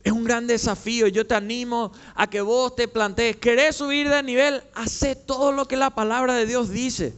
Es 0.08 0.12
un 0.12 0.24
gran 0.24 0.46
desafío. 0.46 1.06
Yo 1.06 1.26
te 1.26 1.34
animo 1.34 1.92
a 2.14 2.30
que 2.30 2.40
vos 2.40 2.74
te 2.74 2.88
plantees. 2.88 3.36
¿Querés 3.36 3.76
subir 3.76 4.08
de 4.08 4.22
nivel? 4.22 4.62
Hacé 4.74 5.14
todo 5.14 5.52
lo 5.52 5.68
que 5.68 5.76
la 5.76 5.90
palabra 5.90 6.32
de 6.32 6.46
Dios 6.46 6.70
dice. 6.70 7.12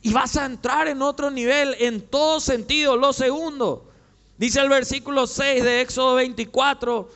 Y 0.00 0.14
vas 0.14 0.34
a 0.38 0.46
entrar 0.46 0.88
en 0.88 1.02
otro 1.02 1.30
nivel 1.30 1.76
en 1.78 2.00
todo 2.00 2.40
sentido. 2.40 2.96
Lo 2.96 3.12
segundo, 3.12 3.84
dice 4.38 4.58
el 4.60 4.70
versículo 4.70 5.26
6 5.26 5.62
de 5.62 5.82
Éxodo 5.82 6.14
24. 6.14 7.10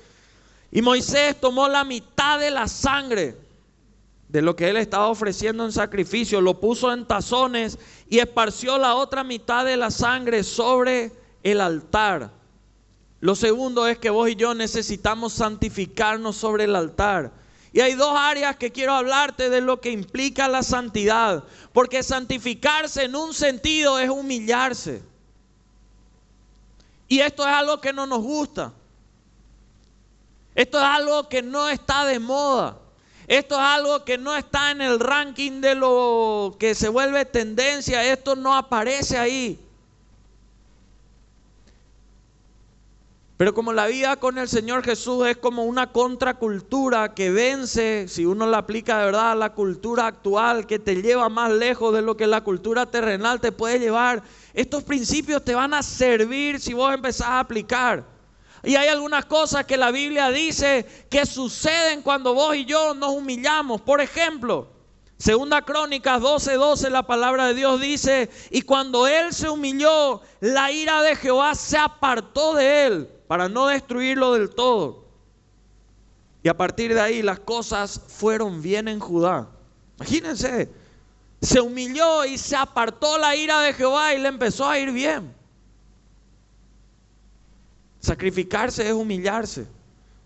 Y 0.72 0.82
Moisés 0.82 1.40
tomó 1.40 1.68
la 1.68 1.84
mitad 1.84 2.38
de 2.38 2.50
la 2.50 2.68
sangre 2.68 3.34
de 4.28 4.42
lo 4.42 4.54
que 4.54 4.68
él 4.68 4.76
estaba 4.76 5.08
ofreciendo 5.08 5.64
en 5.64 5.72
sacrificio, 5.72 6.42
lo 6.42 6.60
puso 6.60 6.92
en 6.92 7.06
tazones 7.06 7.78
y 8.10 8.18
esparció 8.18 8.76
la 8.76 8.94
otra 8.94 9.24
mitad 9.24 9.64
de 9.64 9.78
la 9.78 9.90
sangre 9.90 10.44
sobre 10.44 11.12
el 11.42 11.62
altar. 11.62 12.41
Lo 13.22 13.36
segundo 13.36 13.86
es 13.86 13.98
que 13.98 14.10
vos 14.10 14.28
y 14.28 14.34
yo 14.34 14.52
necesitamos 14.52 15.34
santificarnos 15.34 16.34
sobre 16.34 16.64
el 16.64 16.74
altar. 16.74 17.30
Y 17.72 17.80
hay 17.80 17.94
dos 17.94 18.16
áreas 18.18 18.56
que 18.56 18.72
quiero 18.72 18.94
hablarte 18.94 19.48
de 19.48 19.60
lo 19.60 19.80
que 19.80 19.92
implica 19.92 20.48
la 20.48 20.64
santidad. 20.64 21.44
Porque 21.72 22.02
santificarse 22.02 23.04
en 23.04 23.14
un 23.14 23.32
sentido 23.32 24.00
es 24.00 24.10
humillarse. 24.10 25.04
Y 27.06 27.20
esto 27.20 27.46
es 27.46 27.54
algo 27.54 27.80
que 27.80 27.92
no 27.92 28.08
nos 28.08 28.22
gusta. 28.22 28.72
Esto 30.56 30.78
es 30.78 30.84
algo 30.84 31.28
que 31.28 31.42
no 31.42 31.68
está 31.68 32.04
de 32.04 32.18
moda. 32.18 32.76
Esto 33.28 33.54
es 33.54 33.60
algo 33.60 34.04
que 34.04 34.18
no 34.18 34.34
está 34.34 34.72
en 34.72 34.80
el 34.80 34.98
ranking 34.98 35.60
de 35.60 35.76
lo 35.76 36.56
que 36.58 36.74
se 36.74 36.88
vuelve 36.88 37.24
tendencia. 37.24 38.04
Esto 38.04 38.34
no 38.34 38.56
aparece 38.56 39.16
ahí. 39.16 39.61
Pero 43.42 43.54
como 43.54 43.72
la 43.72 43.88
vida 43.88 44.14
con 44.14 44.38
el 44.38 44.48
Señor 44.48 44.84
Jesús 44.84 45.26
es 45.26 45.36
como 45.36 45.64
una 45.64 45.90
contracultura 45.90 47.12
que 47.12 47.32
vence, 47.32 48.06
si 48.06 48.24
uno 48.24 48.46
la 48.46 48.58
aplica 48.58 49.00
de 49.00 49.06
verdad 49.06 49.32
a 49.32 49.34
la 49.34 49.52
cultura 49.52 50.06
actual, 50.06 50.64
que 50.64 50.78
te 50.78 51.02
lleva 51.02 51.28
más 51.28 51.50
lejos 51.50 51.92
de 51.92 52.02
lo 52.02 52.16
que 52.16 52.28
la 52.28 52.42
cultura 52.42 52.86
terrenal 52.86 53.40
te 53.40 53.50
puede 53.50 53.80
llevar, 53.80 54.22
estos 54.54 54.84
principios 54.84 55.42
te 55.44 55.56
van 55.56 55.74
a 55.74 55.82
servir 55.82 56.60
si 56.60 56.72
vos 56.72 56.94
empezás 56.94 57.26
a 57.26 57.40
aplicar. 57.40 58.04
Y 58.62 58.76
hay 58.76 58.86
algunas 58.86 59.24
cosas 59.24 59.64
que 59.64 59.76
la 59.76 59.90
Biblia 59.90 60.30
dice 60.30 60.86
que 61.10 61.26
suceden 61.26 62.02
cuando 62.02 62.34
vos 62.34 62.54
y 62.54 62.64
yo 62.64 62.94
nos 62.94 63.10
humillamos. 63.10 63.80
Por 63.80 64.00
ejemplo, 64.00 64.68
Segunda 65.18 65.62
Crónicas 65.62 66.22
12:12 66.22 66.58
12, 66.58 66.90
la 66.90 67.02
palabra 67.02 67.46
de 67.48 67.54
Dios 67.54 67.80
dice, 67.80 68.30
y 68.52 68.62
cuando 68.62 69.08
él 69.08 69.34
se 69.34 69.48
humilló, 69.48 70.20
la 70.38 70.70
ira 70.70 71.02
de 71.02 71.16
Jehová 71.16 71.56
se 71.56 71.76
apartó 71.76 72.54
de 72.54 72.86
él 72.86 73.08
para 73.32 73.48
no 73.48 73.68
destruirlo 73.68 74.34
del 74.34 74.50
todo. 74.50 75.06
Y 76.42 76.50
a 76.50 76.54
partir 76.54 76.92
de 76.92 77.00
ahí 77.00 77.22
las 77.22 77.40
cosas 77.40 77.98
fueron 78.06 78.60
bien 78.60 78.88
en 78.88 79.00
Judá. 79.00 79.48
Imagínense, 79.96 80.68
se 81.40 81.58
humilló 81.58 82.26
y 82.26 82.36
se 82.36 82.54
apartó 82.54 83.16
la 83.16 83.34
ira 83.34 83.60
de 83.62 83.72
Jehová 83.72 84.12
y 84.12 84.18
le 84.20 84.28
empezó 84.28 84.68
a 84.68 84.78
ir 84.78 84.92
bien. 84.92 85.34
Sacrificarse 88.00 88.86
es 88.86 88.92
humillarse. 88.92 89.66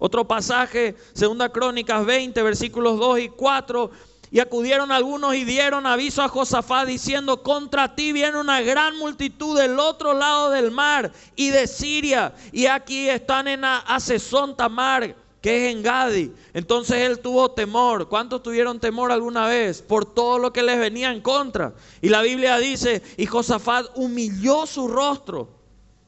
Otro 0.00 0.26
pasaje, 0.26 0.96
Segunda 1.12 1.48
Crónicas 1.48 2.04
20, 2.04 2.42
versículos 2.42 2.98
2 2.98 3.20
y 3.20 3.28
4 3.28 3.88
y 4.30 4.40
acudieron 4.40 4.90
algunos 4.90 5.34
y 5.34 5.44
dieron 5.44 5.86
aviso 5.86 6.22
a 6.22 6.28
Josafat 6.28 6.86
diciendo, 6.86 7.42
contra 7.42 7.94
ti 7.94 8.12
viene 8.12 8.38
una 8.38 8.60
gran 8.60 8.96
multitud 8.96 9.58
del 9.58 9.78
otro 9.78 10.14
lado 10.14 10.50
del 10.50 10.70
mar 10.70 11.12
y 11.36 11.50
de 11.50 11.66
Siria. 11.66 12.34
Y 12.52 12.66
aquí 12.66 13.08
están 13.08 13.48
en 13.48 13.64
Asesón 13.64 14.56
Tamar, 14.56 15.14
que 15.40 15.68
es 15.68 15.74
en 15.74 15.82
Gadi. 15.82 16.32
Entonces 16.54 17.02
él 17.02 17.20
tuvo 17.20 17.52
temor. 17.52 18.08
¿Cuántos 18.08 18.42
tuvieron 18.42 18.80
temor 18.80 19.12
alguna 19.12 19.46
vez? 19.46 19.80
Por 19.80 20.04
todo 20.04 20.38
lo 20.38 20.52
que 20.52 20.62
les 20.62 20.78
venía 20.78 21.12
en 21.12 21.20
contra. 21.20 21.74
Y 22.02 22.08
la 22.08 22.22
Biblia 22.22 22.58
dice, 22.58 23.02
y 23.16 23.26
Josafat 23.26 23.86
humilló 23.94 24.66
su 24.66 24.88
rostro 24.88 25.56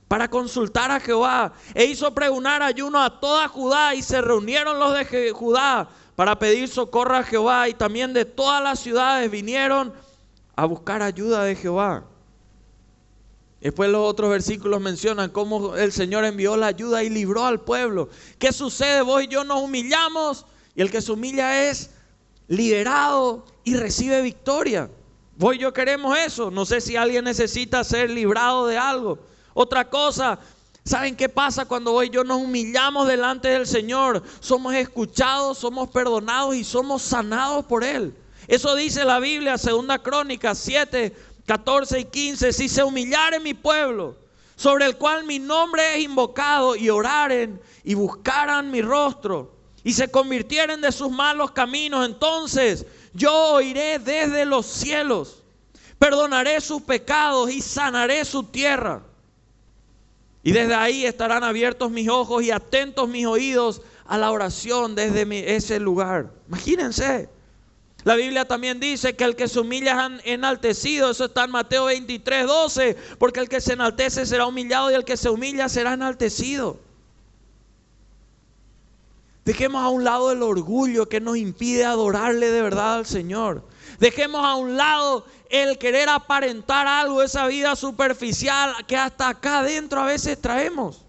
para 0.09 0.29
consultar 0.29 0.91
a 0.91 1.01
Jehová 1.01 1.53
e 1.75 1.85
hizo 1.85 2.13
pregonar 2.15 2.63
ayuno 2.63 3.01
a 3.01 3.21
toda 3.21 3.47
Judá 3.47 3.95
y 3.95 4.03
se 4.03 4.21
reunieron 4.23 4.81
los 4.81 4.95
de 4.95 5.31
Judá 5.33 5.89
para 6.19 6.37
pedir 6.37 6.67
socorro 6.67 7.15
a 7.15 7.23
Jehová 7.23 7.69
y 7.69 7.75
también 7.75 8.13
de 8.13 8.25
todas 8.25 8.61
las 8.61 8.81
ciudades 8.81 9.31
vinieron 9.31 9.93
a 10.57 10.65
buscar 10.65 11.01
ayuda 11.01 11.45
de 11.45 11.55
Jehová. 11.55 12.07
Después 13.61 13.89
los 13.89 14.01
otros 14.01 14.29
versículos 14.29 14.81
mencionan 14.81 15.31
cómo 15.31 15.77
el 15.77 15.93
Señor 15.93 16.25
envió 16.25 16.57
la 16.57 16.67
ayuda 16.67 17.05
y 17.05 17.09
libró 17.09 17.47
al 17.47 17.61
pueblo. 17.61 18.09
¿Qué 18.41 18.51
sucede? 18.51 19.03
Vos 19.03 19.23
y 19.23 19.29
yo 19.29 19.45
nos 19.45 19.63
humillamos 19.63 20.45
y 20.75 20.81
el 20.81 20.91
que 20.91 21.03
se 21.03 21.13
humilla 21.13 21.71
es 21.71 21.91
liberado 22.49 23.47
y 23.63 23.77
recibe 23.77 24.21
victoria. 24.21 24.91
Vos 25.37 25.55
y 25.55 25.59
yo 25.59 25.73
queremos 25.73 26.19
eso. 26.19 26.51
No 26.51 26.67
sé 26.67 26.81
si 26.81 26.97
alguien 26.97 27.27
necesita 27.27 27.85
ser 27.85 28.11
librado 28.11 28.67
de 28.67 28.77
algo. 28.77 29.21
Otra 29.55 29.89
cosa, 29.89 30.41
¿Saben 30.89 31.17
qué 31.17 31.29
pasa 31.29 31.67
cuando 31.67 31.93
hoy 31.93 32.09
yo 32.09 32.25
nos 32.25 32.39
humillamos 32.39 33.07
delante 33.07 33.49
del 33.49 33.67
Señor? 33.67 34.23
Somos 34.41 34.75
escuchados, 34.75 35.59
somos 35.59 35.91
perdonados 35.91 36.57
y 36.57 36.65
somos 36.65 37.03
sanados 37.03 37.67
por 37.67 37.85
Él. 37.85 38.17
Eso 38.47 38.75
dice 38.75 39.05
la 39.05 39.19
Biblia, 39.19 39.59
segunda 39.59 39.99
crónica 39.99 40.55
7, 40.55 41.15
14 41.45 42.01
y 42.01 42.05
15. 42.07 42.55
Si 42.55 42.71
se 42.71 42.83
humillare 42.83 43.39
mi 43.39 43.53
pueblo, 43.53 44.17
sobre 44.57 44.87
el 44.87 44.97
cual 44.97 45.25
mi 45.25 45.39
nombre 45.39 45.97
es 45.97 46.05
invocado, 46.05 46.75
y 46.75 46.89
oraren 46.89 47.61
y 47.85 47.93
buscaran 47.93 48.71
mi 48.71 48.81
rostro, 48.81 49.53
y 49.85 49.93
se 49.93 50.11
convirtieren 50.11 50.81
de 50.81 50.91
sus 50.91 51.11
malos 51.11 51.51
caminos, 51.51 52.07
entonces 52.07 52.87
yo 53.13 53.35
oiré 53.53 53.99
desde 53.99 54.47
los 54.47 54.65
cielos, 54.65 55.43
perdonaré 55.99 56.63
sus 56.63 56.81
pecados 56.81 57.51
y 57.51 57.61
sanaré 57.61 58.25
su 58.25 58.43
tierra. 58.45 59.03
Y 60.43 60.53
desde 60.53 60.75
ahí 60.75 61.05
estarán 61.05 61.45
abiertos 61.45 61.91
mis 61.91 62.09
ojos 62.09 62.43
y 62.43 62.51
atentos 62.51 63.09
mis 63.09 63.27
oídos 63.27 63.83
a 64.07 64.19
la 64.19 64.31
oración 64.31 64.95
desde 64.95 65.55
ese 65.55 65.81
lugar. 65.81 66.31
Imagínense. 66.49 67.29
La 68.05 68.15
Biblia 68.15 68.47
también 68.47 68.81
dice 68.81 69.17
que 69.17 69.25
el 69.25 69.37
que 69.37 69.49
se 69.49 69.61
humilla 69.61 70.07
es 70.07 70.23
enaltecido. 70.25 71.11
Eso 71.11 71.27
está 71.27 71.45
en 71.45 71.51
Mateo 71.51 71.87
23, 71.87 72.47
12. 72.47 72.97
Porque 73.19 73.41
el 73.41 73.49
que 73.49 73.61
se 73.61 73.75
enaltece 73.75 74.25
será 74.25 74.47
humillado 74.47 74.91
y 74.91 74.95
el 74.95 75.05
que 75.05 75.17
se 75.17 75.29
humilla 75.29 75.69
será 75.69 75.95
enaltecido. 75.95 76.79
Dejemos 79.45 79.83
a 79.83 79.89
un 79.89 80.05
lado 80.05 80.31
el 80.31 80.43
orgullo 80.43 81.09
que 81.09 81.21
nos 81.21 81.37
impide 81.37 81.85
adorarle 81.85 82.51
de 82.51 82.63
verdad 82.63 82.97
al 82.99 83.07
Señor. 83.07 83.65
Dejemos 83.99 84.45
a 84.45 84.55
un 84.55 84.77
lado 84.77 85.27
el 85.51 85.77
querer 85.77 86.09
aparentar 86.09 86.87
algo, 86.87 87.23
esa 87.23 87.47
vida 87.47 87.75
superficial 87.75 88.87
que 88.87 88.97
hasta 88.97 89.29
acá 89.29 89.59
adentro 89.59 90.01
a 90.01 90.05
veces 90.05 90.41
traemos. 90.41 91.05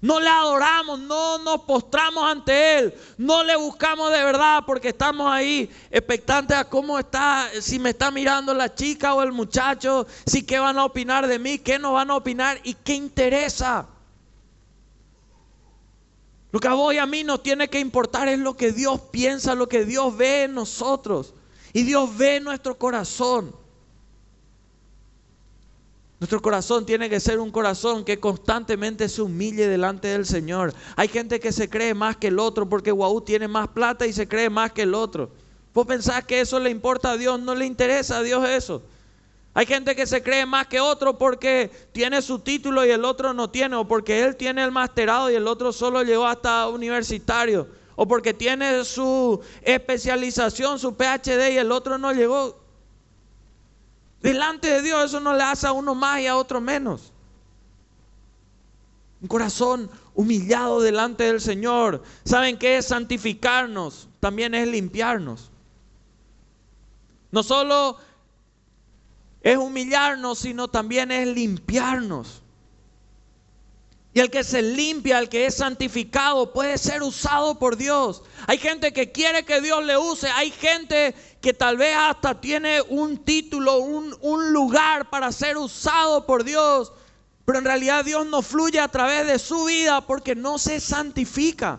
No 0.00 0.20
le 0.20 0.28
adoramos, 0.28 1.00
no 1.00 1.38
nos 1.38 1.62
postramos 1.62 2.24
ante 2.30 2.78
Él, 2.78 2.94
no 3.16 3.42
le 3.42 3.56
buscamos 3.56 4.12
de 4.12 4.22
verdad 4.22 4.62
porque 4.64 4.90
estamos 4.90 5.30
ahí 5.30 5.68
expectantes 5.90 6.56
a 6.56 6.64
cómo 6.64 6.98
está, 7.00 7.48
si 7.60 7.80
me 7.80 7.90
está 7.90 8.12
mirando 8.12 8.54
la 8.54 8.72
chica 8.72 9.14
o 9.14 9.22
el 9.22 9.32
muchacho, 9.32 10.06
si 10.24 10.44
qué 10.44 10.60
van 10.60 10.78
a 10.78 10.84
opinar 10.84 11.26
de 11.26 11.40
mí, 11.40 11.58
qué 11.58 11.80
no 11.80 11.94
van 11.94 12.12
a 12.12 12.16
opinar 12.16 12.60
y 12.62 12.74
qué 12.74 12.94
interesa. 12.94 13.88
Lo 16.50 16.60
que 16.60 16.68
a 16.68 16.74
vos 16.74 16.94
y 16.94 16.98
a 16.98 17.06
mí 17.06 17.24
nos 17.24 17.42
tiene 17.42 17.68
que 17.68 17.78
importar 17.78 18.28
es 18.28 18.38
lo 18.38 18.56
que 18.56 18.72
Dios 18.72 19.00
piensa, 19.10 19.54
lo 19.54 19.68
que 19.68 19.84
Dios 19.84 20.16
ve 20.16 20.44
en 20.44 20.54
nosotros. 20.54 21.34
Y 21.72 21.82
Dios 21.82 22.16
ve 22.16 22.40
nuestro 22.40 22.78
corazón. 22.78 23.54
Nuestro 26.20 26.42
corazón 26.42 26.84
tiene 26.84 27.08
que 27.08 27.20
ser 27.20 27.38
un 27.38 27.52
corazón 27.52 28.04
que 28.04 28.18
constantemente 28.18 29.08
se 29.08 29.22
humille 29.22 29.68
delante 29.68 30.08
del 30.08 30.26
Señor. 30.26 30.74
Hay 30.96 31.08
gente 31.08 31.38
que 31.38 31.52
se 31.52 31.70
cree 31.70 31.94
más 31.94 32.16
que 32.16 32.28
el 32.28 32.40
otro 32.40 32.68
porque 32.68 32.90
Guau 32.90 33.20
tiene 33.20 33.46
más 33.46 33.68
plata 33.68 34.06
y 34.06 34.12
se 34.12 34.26
cree 34.26 34.50
más 34.50 34.72
que 34.72 34.82
el 34.82 34.94
otro. 34.94 35.30
Vos 35.74 35.86
pensás 35.86 36.24
que 36.24 36.40
eso 36.40 36.58
le 36.58 36.70
importa 36.70 37.12
a 37.12 37.16
Dios, 37.16 37.38
no 37.38 37.54
le 37.54 37.66
interesa 37.66 38.18
a 38.18 38.22
Dios 38.22 38.48
eso. 38.48 38.82
Hay 39.58 39.66
gente 39.66 39.96
que 39.96 40.06
se 40.06 40.22
cree 40.22 40.46
más 40.46 40.68
que 40.68 40.78
otro 40.78 41.18
porque 41.18 41.68
tiene 41.90 42.22
su 42.22 42.38
título 42.38 42.86
y 42.86 42.90
el 42.90 43.04
otro 43.04 43.34
no 43.34 43.50
tiene, 43.50 43.74
o 43.74 43.88
porque 43.88 44.22
él 44.22 44.36
tiene 44.36 44.62
el 44.62 44.70
masterado 44.70 45.32
y 45.32 45.34
el 45.34 45.48
otro 45.48 45.72
solo 45.72 46.04
llegó 46.04 46.28
hasta 46.28 46.68
universitario 46.68 47.66
o 47.96 48.06
porque 48.06 48.32
tiene 48.32 48.84
su 48.84 49.40
especialización, 49.62 50.78
su 50.78 50.94
PhD 50.94 51.54
y 51.54 51.58
el 51.58 51.72
otro 51.72 51.98
no 51.98 52.12
llegó. 52.12 52.56
Delante 54.22 54.68
de 54.70 54.80
Dios 54.80 55.06
eso 55.06 55.18
no 55.18 55.34
le 55.34 55.42
hace 55.42 55.66
a 55.66 55.72
uno 55.72 55.92
más 55.96 56.20
y 56.20 56.28
a 56.28 56.36
otro 56.36 56.60
menos. 56.60 57.12
Un 59.20 59.26
corazón 59.26 59.90
humillado 60.14 60.80
delante 60.80 61.24
del 61.24 61.40
Señor. 61.40 62.04
¿Saben 62.24 62.58
qué 62.58 62.76
es 62.76 62.86
santificarnos? 62.86 64.08
También 64.20 64.54
es 64.54 64.68
limpiarnos. 64.68 65.50
No 67.32 67.42
solo 67.42 67.98
es 69.42 69.56
humillarnos, 69.56 70.38
sino 70.40 70.68
también 70.68 71.10
es 71.10 71.26
limpiarnos. 71.28 72.42
Y 74.14 74.20
el 74.20 74.30
que 74.30 74.42
se 74.42 74.62
limpia, 74.62 75.18
el 75.18 75.28
que 75.28 75.46
es 75.46 75.56
santificado, 75.56 76.52
puede 76.52 76.78
ser 76.78 77.02
usado 77.02 77.58
por 77.58 77.76
Dios. 77.76 78.22
Hay 78.46 78.58
gente 78.58 78.92
que 78.92 79.12
quiere 79.12 79.44
que 79.44 79.60
Dios 79.60 79.84
le 79.84 79.96
use. 79.98 80.28
Hay 80.30 80.50
gente 80.50 81.14
que 81.40 81.52
tal 81.52 81.76
vez 81.76 81.94
hasta 81.96 82.40
tiene 82.40 82.80
un 82.82 83.18
título, 83.18 83.78
un, 83.78 84.52
lugar 84.52 85.10
para 85.10 85.30
ser 85.30 85.56
usado 85.56 86.26
por 86.26 86.42
Dios. 86.42 86.92
Pero 87.44 87.58
en 87.58 87.64
realidad 87.64 88.04
Dios 88.04 88.26
no 88.26 88.42
fluye 88.42 88.80
a 88.80 88.88
través 88.88 89.26
de 89.26 89.38
su 89.38 89.66
vida 89.66 90.00
porque 90.00 90.34
no 90.34 90.58
se 90.58 90.80
santifica. 90.80 91.78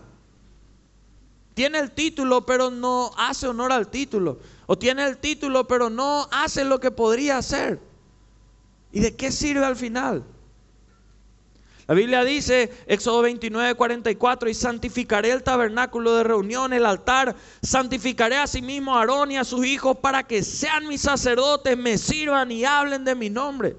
Tiene 1.54 1.78
el 1.78 1.90
título, 1.90 2.46
pero 2.46 2.70
no 2.70 3.10
hace 3.18 3.48
honor 3.48 3.72
al 3.72 3.88
título. 3.88 4.38
O 4.72 4.78
tiene 4.78 5.04
el 5.04 5.18
título, 5.18 5.66
pero 5.66 5.90
no 5.90 6.28
hace 6.30 6.64
lo 6.64 6.78
que 6.78 6.92
podría 6.92 7.38
hacer. 7.38 7.80
¿Y 8.92 9.00
de 9.00 9.16
qué 9.16 9.32
sirve 9.32 9.64
al 9.64 9.74
final? 9.74 10.22
La 11.88 11.94
Biblia 11.96 12.22
dice, 12.22 12.72
Éxodo 12.86 13.22
29, 13.22 13.74
44, 13.74 14.48
y 14.48 14.54
santificaré 14.54 15.32
el 15.32 15.42
tabernáculo 15.42 16.14
de 16.14 16.22
reunión, 16.22 16.72
el 16.72 16.86
altar, 16.86 17.34
santificaré 17.60 18.36
a 18.36 18.46
sí 18.46 18.62
mismo 18.62 18.94
a 18.94 19.00
Aarón 19.00 19.32
y 19.32 19.38
a 19.38 19.44
sus 19.44 19.66
hijos 19.66 19.98
para 19.98 20.22
que 20.22 20.44
sean 20.44 20.86
mis 20.86 21.00
sacerdotes, 21.00 21.76
me 21.76 21.98
sirvan 21.98 22.52
y 22.52 22.64
hablen 22.64 23.04
de 23.04 23.16
mi 23.16 23.28
nombre. 23.28 23.74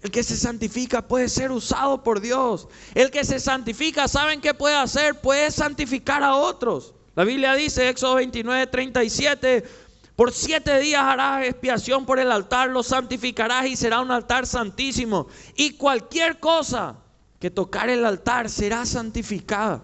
El 0.00 0.10
que 0.10 0.22
se 0.22 0.38
santifica 0.38 1.06
puede 1.06 1.28
ser 1.28 1.52
usado 1.52 2.02
por 2.02 2.22
Dios. 2.22 2.68
El 2.94 3.10
que 3.10 3.22
se 3.22 3.38
santifica, 3.38 4.08
¿saben 4.08 4.40
qué 4.40 4.54
puede 4.54 4.76
hacer? 4.76 5.20
Puede 5.20 5.50
santificar 5.50 6.22
a 6.22 6.36
otros. 6.36 6.94
La 7.16 7.24
Biblia 7.24 7.54
dice, 7.54 7.90
Éxodo 7.90 8.14
29, 8.14 8.66
37, 8.68 9.89
por 10.20 10.32
siete 10.32 10.78
días 10.80 11.02
harás 11.02 11.46
expiación 11.46 12.04
por 12.04 12.18
el 12.18 12.30
altar, 12.30 12.68
lo 12.68 12.82
santificarás 12.82 13.64
y 13.64 13.74
será 13.74 14.00
un 14.00 14.10
altar 14.10 14.46
santísimo. 14.46 15.28
Y 15.56 15.78
cualquier 15.78 16.38
cosa 16.38 16.96
que 17.38 17.50
tocar 17.50 17.88
el 17.88 18.04
altar 18.04 18.50
será 18.50 18.84
santificada. 18.84 19.82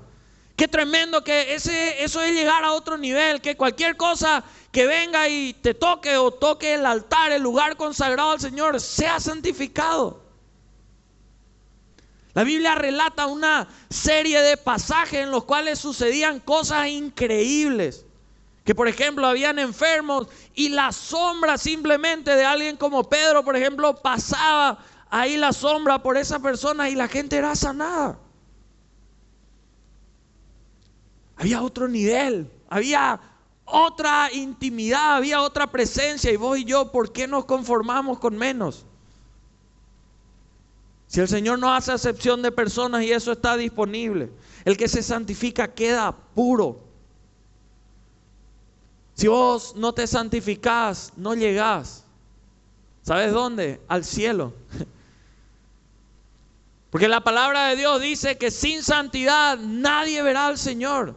Qué 0.54 0.68
tremendo 0.68 1.24
que 1.24 1.54
ese, 1.54 2.04
eso 2.04 2.20
es 2.20 2.34
llegar 2.34 2.64
a 2.64 2.72
otro 2.72 2.98
nivel, 2.98 3.40
que 3.40 3.56
cualquier 3.56 3.96
cosa 3.96 4.44
que 4.70 4.86
venga 4.86 5.26
y 5.26 5.54
te 5.54 5.72
toque 5.72 6.18
o 6.18 6.30
toque 6.30 6.74
el 6.74 6.84
altar, 6.84 7.32
el 7.32 7.42
lugar 7.42 7.78
consagrado 7.78 8.32
al 8.32 8.40
Señor, 8.40 8.78
sea 8.78 9.18
santificado. 9.20 10.22
La 12.34 12.44
Biblia 12.44 12.74
relata 12.74 13.24
una 13.24 13.68
serie 13.88 14.42
de 14.42 14.58
pasajes 14.58 15.20
en 15.20 15.30
los 15.30 15.44
cuales 15.44 15.78
sucedían 15.78 16.40
cosas 16.40 16.88
increíbles. 16.88 18.05
Que 18.66 18.74
por 18.74 18.88
ejemplo 18.88 19.28
habían 19.28 19.60
enfermos 19.60 20.26
y 20.52 20.70
la 20.70 20.90
sombra 20.90 21.56
simplemente 21.56 22.34
de 22.34 22.44
alguien 22.44 22.76
como 22.76 23.08
Pedro, 23.08 23.44
por 23.44 23.54
ejemplo, 23.54 23.94
pasaba 23.94 24.84
ahí 25.08 25.36
la 25.36 25.52
sombra 25.52 26.02
por 26.02 26.16
esa 26.16 26.40
persona 26.40 26.90
y 26.90 26.96
la 26.96 27.06
gente 27.06 27.36
era 27.36 27.54
sanada. 27.54 28.18
Había 31.36 31.62
otro 31.62 31.86
nivel, 31.86 32.50
había 32.68 33.20
otra 33.64 34.32
intimidad, 34.32 35.14
había 35.14 35.42
otra 35.42 35.70
presencia. 35.70 36.32
Y 36.32 36.36
vos 36.36 36.58
y 36.58 36.64
yo, 36.64 36.90
¿por 36.90 37.12
qué 37.12 37.28
nos 37.28 37.44
conformamos 37.44 38.18
con 38.18 38.36
menos? 38.36 38.84
Si 41.06 41.20
el 41.20 41.28
Señor 41.28 41.60
no 41.60 41.72
hace 41.72 41.92
acepción 41.92 42.42
de 42.42 42.50
personas 42.50 43.04
y 43.04 43.12
eso 43.12 43.30
está 43.30 43.56
disponible, 43.56 44.32
el 44.64 44.76
que 44.76 44.88
se 44.88 45.04
santifica 45.04 45.72
queda 45.72 46.10
puro. 46.34 46.85
Si 49.16 49.28
vos 49.28 49.74
no 49.76 49.94
te 49.94 50.06
santificás, 50.06 51.14
no 51.16 51.34
llegás. 51.34 52.04
¿Sabes 53.02 53.32
dónde? 53.32 53.80
Al 53.88 54.04
cielo. 54.04 54.52
Porque 56.90 57.08
la 57.08 57.22
palabra 57.22 57.68
de 57.68 57.76
Dios 57.76 58.00
dice 58.02 58.36
que 58.36 58.50
sin 58.50 58.82
santidad 58.82 59.56
nadie 59.58 60.22
verá 60.22 60.46
al 60.46 60.58
Señor. 60.58 61.16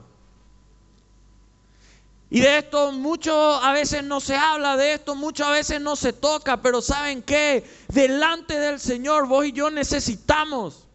Y 2.29 2.39
de 2.39 2.59
esto 2.59 2.93
mucho 2.93 3.33
a 3.55 3.73
veces 3.73 4.03
no 4.03 4.21
se 4.21 4.35
habla, 4.35 4.77
de 4.77 4.93
esto 4.93 5.15
mucho 5.15 5.45
a 5.45 5.51
veces 5.51 5.81
no 5.81 5.97
se 5.97 6.13
toca, 6.13 6.61
pero 6.61 6.81
¿saben 6.81 7.21
qué? 7.21 7.69
Delante 7.89 8.57
del 8.59 8.79
Señor 8.79 9.27
vos 9.27 9.45
y 9.45 9.51
yo 9.51 9.69
necesitamos. 9.69 10.88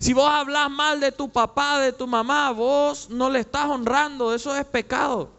Si 0.00 0.14
vos 0.14 0.30
hablas 0.30 0.70
mal 0.70 0.98
de 0.98 1.12
tu 1.12 1.28
papá, 1.28 1.78
de 1.78 1.92
tu 1.92 2.06
mamá, 2.06 2.50
vos 2.52 3.10
no 3.10 3.28
le 3.28 3.40
estás 3.40 3.66
honrando, 3.66 4.34
eso 4.34 4.56
es 4.56 4.64
pecado. 4.64 5.30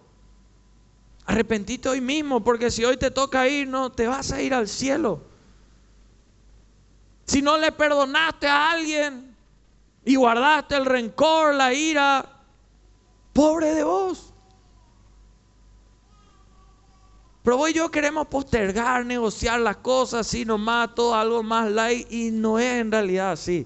Arrepentite 1.25 1.89
hoy 1.89 1.99
mismo, 1.99 2.43
porque 2.43 2.69
si 2.69 2.85
hoy 2.85 2.95
te 2.95 3.09
toca 3.09 3.47
ir, 3.47 3.67
no 3.67 3.91
te 3.91 4.05
vas 4.05 4.31
a 4.31 4.39
ir 4.39 4.53
al 4.53 4.67
cielo. 4.67 5.19
Si 7.25 7.41
no 7.41 7.57
le 7.57 7.71
perdonaste 7.71 8.47
a 8.47 8.69
alguien 8.69 9.35
y 10.05 10.15
guardaste 10.15 10.75
el 10.75 10.85
rencor, 10.85 11.55
la 11.55 11.73
ira, 11.73 12.23
Pobre 13.33 13.73
de 13.73 13.83
vos. 13.83 14.33
Pero 17.43 17.57
vos 17.57 17.69
y 17.71 17.73
yo 17.73 17.89
queremos 17.89 18.27
postergar, 18.27 19.05
negociar 19.05 19.59
las 19.61 19.77
cosas, 19.77 20.27
así 20.27 20.45
nomás, 20.45 20.93
todo 20.93 21.15
algo 21.15 21.41
más 21.41 21.71
light, 21.71 22.11
y 22.11 22.29
no 22.29 22.59
es 22.59 22.81
en 22.81 22.91
realidad 22.91 23.31
así. 23.31 23.65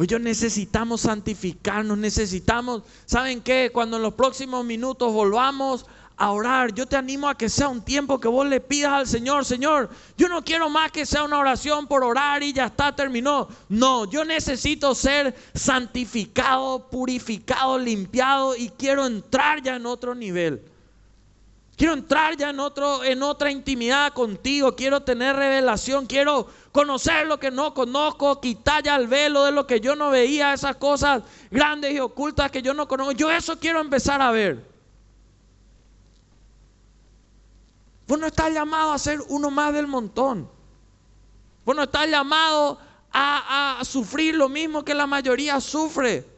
Pues 0.00 0.08
yo 0.08 0.18
necesitamos 0.18 1.02
santificarnos, 1.02 1.98
necesitamos, 1.98 2.84
¿saben 3.04 3.42
qué? 3.42 3.68
Cuando 3.70 3.98
en 3.98 4.02
los 4.02 4.14
próximos 4.14 4.64
minutos 4.64 5.12
volvamos 5.12 5.84
a 6.16 6.30
orar, 6.30 6.72
yo 6.72 6.86
te 6.86 6.96
animo 6.96 7.28
a 7.28 7.36
que 7.36 7.50
sea 7.50 7.68
un 7.68 7.82
tiempo 7.82 8.18
que 8.18 8.26
vos 8.26 8.46
le 8.46 8.62
pidas 8.62 8.92
al 8.94 9.06
Señor, 9.06 9.44
Señor, 9.44 9.90
yo 10.16 10.30
no 10.30 10.42
quiero 10.42 10.70
más 10.70 10.90
que 10.90 11.04
sea 11.04 11.22
una 11.22 11.38
oración 11.38 11.86
por 11.86 12.02
orar 12.02 12.42
y 12.42 12.54
ya 12.54 12.64
está, 12.64 12.96
terminó. 12.96 13.48
No, 13.68 14.06
yo 14.06 14.24
necesito 14.24 14.94
ser 14.94 15.36
santificado, 15.52 16.88
purificado, 16.88 17.78
limpiado 17.78 18.56
y 18.56 18.70
quiero 18.70 19.04
entrar 19.04 19.62
ya 19.62 19.76
en 19.76 19.84
otro 19.84 20.14
nivel. 20.14 20.64
Quiero 21.80 21.94
entrar 21.94 22.36
ya 22.36 22.50
en, 22.50 22.60
otro, 22.60 23.02
en 23.02 23.22
otra 23.22 23.50
intimidad 23.50 24.12
contigo, 24.12 24.76
quiero 24.76 25.00
tener 25.00 25.34
revelación, 25.34 26.04
quiero 26.04 26.46
conocer 26.72 27.26
lo 27.26 27.40
que 27.40 27.50
no 27.50 27.72
conozco, 27.72 28.38
quitar 28.38 28.82
ya 28.82 28.96
el 28.96 29.06
velo 29.06 29.44
de 29.46 29.52
lo 29.52 29.66
que 29.66 29.80
yo 29.80 29.96
no 29.96 30.10
veía, 30.10 30.52
esas 30.52 30.76
cosas 30.76 31.22
grandes 31.50 31.94
y 31.94 31.98
ocultas 31.98 32.50
que 32.50 32.60
yo 32.60 32.74
no 32.74 32.86
conozco. 32.86 33.12
Yo 33.12 33.30
eso 33.30 33.58
quiero 33.58 33.80
empezar 33.80 34.20
a 34.20 34.30
ver. 34.30 34.62
Vos 38.06 38.18
no 38.18 38.26
estás 38.26 38.52
llamado 38.52 38.92
a 38.92 38.98
ser 38.98 39.18
uno 39.30 39.50
más 39.50 39.72
del 39.72 39.86
montón. 39.86 40.50
Vos 41.64 41.74
no 41.74 41.84
estás 41.84 42.10
llamado 42.10 42.78
a, 43.10 43.80
sufrir 43.84 44.34
lo 44.34 44.50
mismo 44.50 44.84
que 44.84 44.92
la 44.92 45.06
mayoría 45.06 45.58
sufre. 45.62 46.28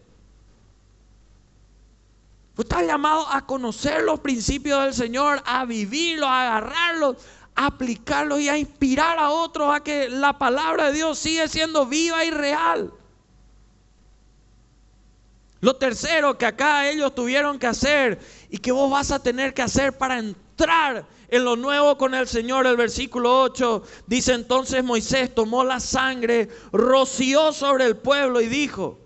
Vos 2.63 2.69
estás 2.71 2.87
llamado 2.87 3.27
a 3.29 3.45
conocer 3.45 4.05
los 4.05 4.21
principios 4.21 4.85
del 4.85 4.95
Señor, 4.95 5.43
a 5.45 5.65
vivirlos, 5.65 6.29
a 6.29 6.43
agarrarlos, 6.43 7.17
a 7.57 7.67
aplicarlos 7.67 8.39
y 8.39 8.49
a 8.49 8.57
inspirar 8.57 9.19
a 9.19 9.31
otros 9.31 9.75
a 9.75 9.83
que 9.83 10.09
la 10.09 10.39
palabra 10.39 10.87
de 10.87 10.93
Dios 10.93 11.19
sigue 11.19 11.49
siendo 11.49 11.87
viva 11.87 12.25
y 12.25 12.31
real. 12.31 12.93
Lo 15.61 15.75
tercero 15.75 16.39
que 16.39 16.47
acá 16.47 16.89
ellos 16.89 17.13
tuvieron 17.17 17.59
que 17.59 17.67
hacer 17.67 18.21
y 18.49 18.59
que 18.59 18.71
vos 18.71 18.89
vas 18.89 19.11
a 19.11 19.21
tener 19.21 19.55
que 19.55 19.63
hacer 19.63 19.99
para 19.99 20.21
entrar 20.21 21.05
en 21.27 21.45
lo 21.45 21.57
nuevo 21.57 21.99
con 21.99 22.15
el 22.15 22.29
Señor. 22.29 22.69
El 22.69 22.77
versículo 22.77 23.43
8 23.43 23.83
dice 24.07 24.35
entonces 24.35 24.85
Moisés 24.85 25.35
tomó 25.35 25.65
la 25.65 25.81
sangre, 25.81 26.49
roció 26.71 27.53
sobre 27.53 27.87
el 27.87 27.97
pueblo 27.97 28.41
y 28.41 28.47
dijo, 28.47 29.02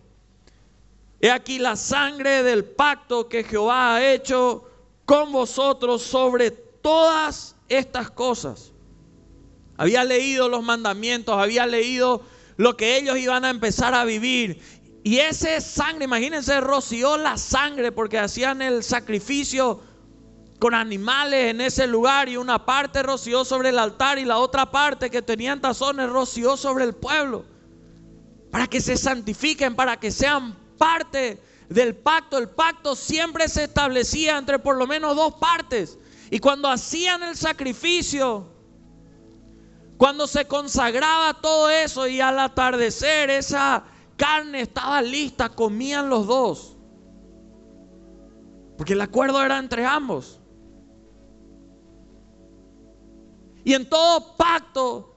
he 1.20 1.30
aquí 1.30 1.58
la 1.58 1.76
sangre 1.76 2.42
del 2.42 2.64
pacto 2.64 3.28
que 3.28 3.44
Jehová 3.44 3.96
ha 3.96 4.12
hecho 4.12 4.64
con 5.04 5.32
vosotros 5.32 6.02
sobre 6.02 6.50
todas 6.50 7.56
estas 7.68 8.10
cosas. 8.10 8.72
Había 9.76 10.04
leído 10.04 10.48
los 10.48 10.62
mandamientos, 10.62 11.36
había 11.36 11.66
leído 11.66 12.22
lo 12.56 12.76
que 12.76 12.96
ellos 12.96 13.16
iban 13.18 13.44
a 13.44 13.50
empezar 13.50 13.94
a 13.94 14.04
vivir. 14.04 14.60
Y 15.04 15.18
ese 15.18 15.60
sangre, 15.60 16.04
imagínense, 16.04 16.60
roció 16.60 17.16
la 17.16 17.36
sangre 17.36 17.92
porque 17.92 18.18
hacían 18.18 18.60
el 18.62 18.82
sacrificio 18.82 19.80
con 20.58 20.74
animales 20.74 21.50
en 21.50 21.60
ese 21.60 21.86
lugar 21.86 22.28
y 22.28 22.36
una 22.36 22.64
parte 22.64 23.02
roció 23.02 23.44
sobre 23.44 23.68
el 23.68 23.78
altar 23.78 24.18
y 24.18 24.24
la 24.24 24.38
otra 24.38 24.70
parte 24.70 25.10
que 25.10 25.22
tenían 25.22 25.60
tazones 25.60 26.08
roció 26.08 26.56
sobre 26.56 26.84
el 26.84 26.94
pueblo. 26.94 27.44
Para 28.50 28.66
que 28.66 28.80
se 28.80 28.96
santifiquen, 28.96 29.76
para 29.76 29.98
que 29.98 30.10
sean 30.10 30.56
parte 30.76 31.40
del 31.68 31.96
pacto. 31.96 32.38
El 32.38 32.48
pacto 32.48 32.94
siempre 32.94 33.48
se 33.48 33.64
establecía 33.64 34.38
entre 34.38 34.58
por 34.58 34.76
lo 34.76 34.86
menos 34.86 35.16
dos 35.16 35.34
partes. 35.34 35.98
Y 36.30 36.38
cuando 36.38 36.68
hacían 36.68 37.22
el 37.22 37.36
sacrificio, 37.36 38.48
cuando 39.96 40.26
se 40.26 40.46
consagraba 40.46 41.40
todo 41.40 41.70
eso 41.70 42.06
y 42.06 42.20
al 42.20 42.38
atardecer 42.38 43.30
esa 43.30 43.84
carne 44.16 44.62
estaba 44.62 45.00
lista, 45.02 45.48
comían 45.48 46.08
los 46.08 46.26
dos. 46.26 46.76
Porque 48.76 48.92
el 48.92 49.00
acuerdo 49.00 49.42
era 49.42 49.58
entre 49.58 49.86
ambos. 49.86 50.40
Y 53.64 53.74
en 53.74 53.88
todo 53.88 54.36
pacto 54.36 55.15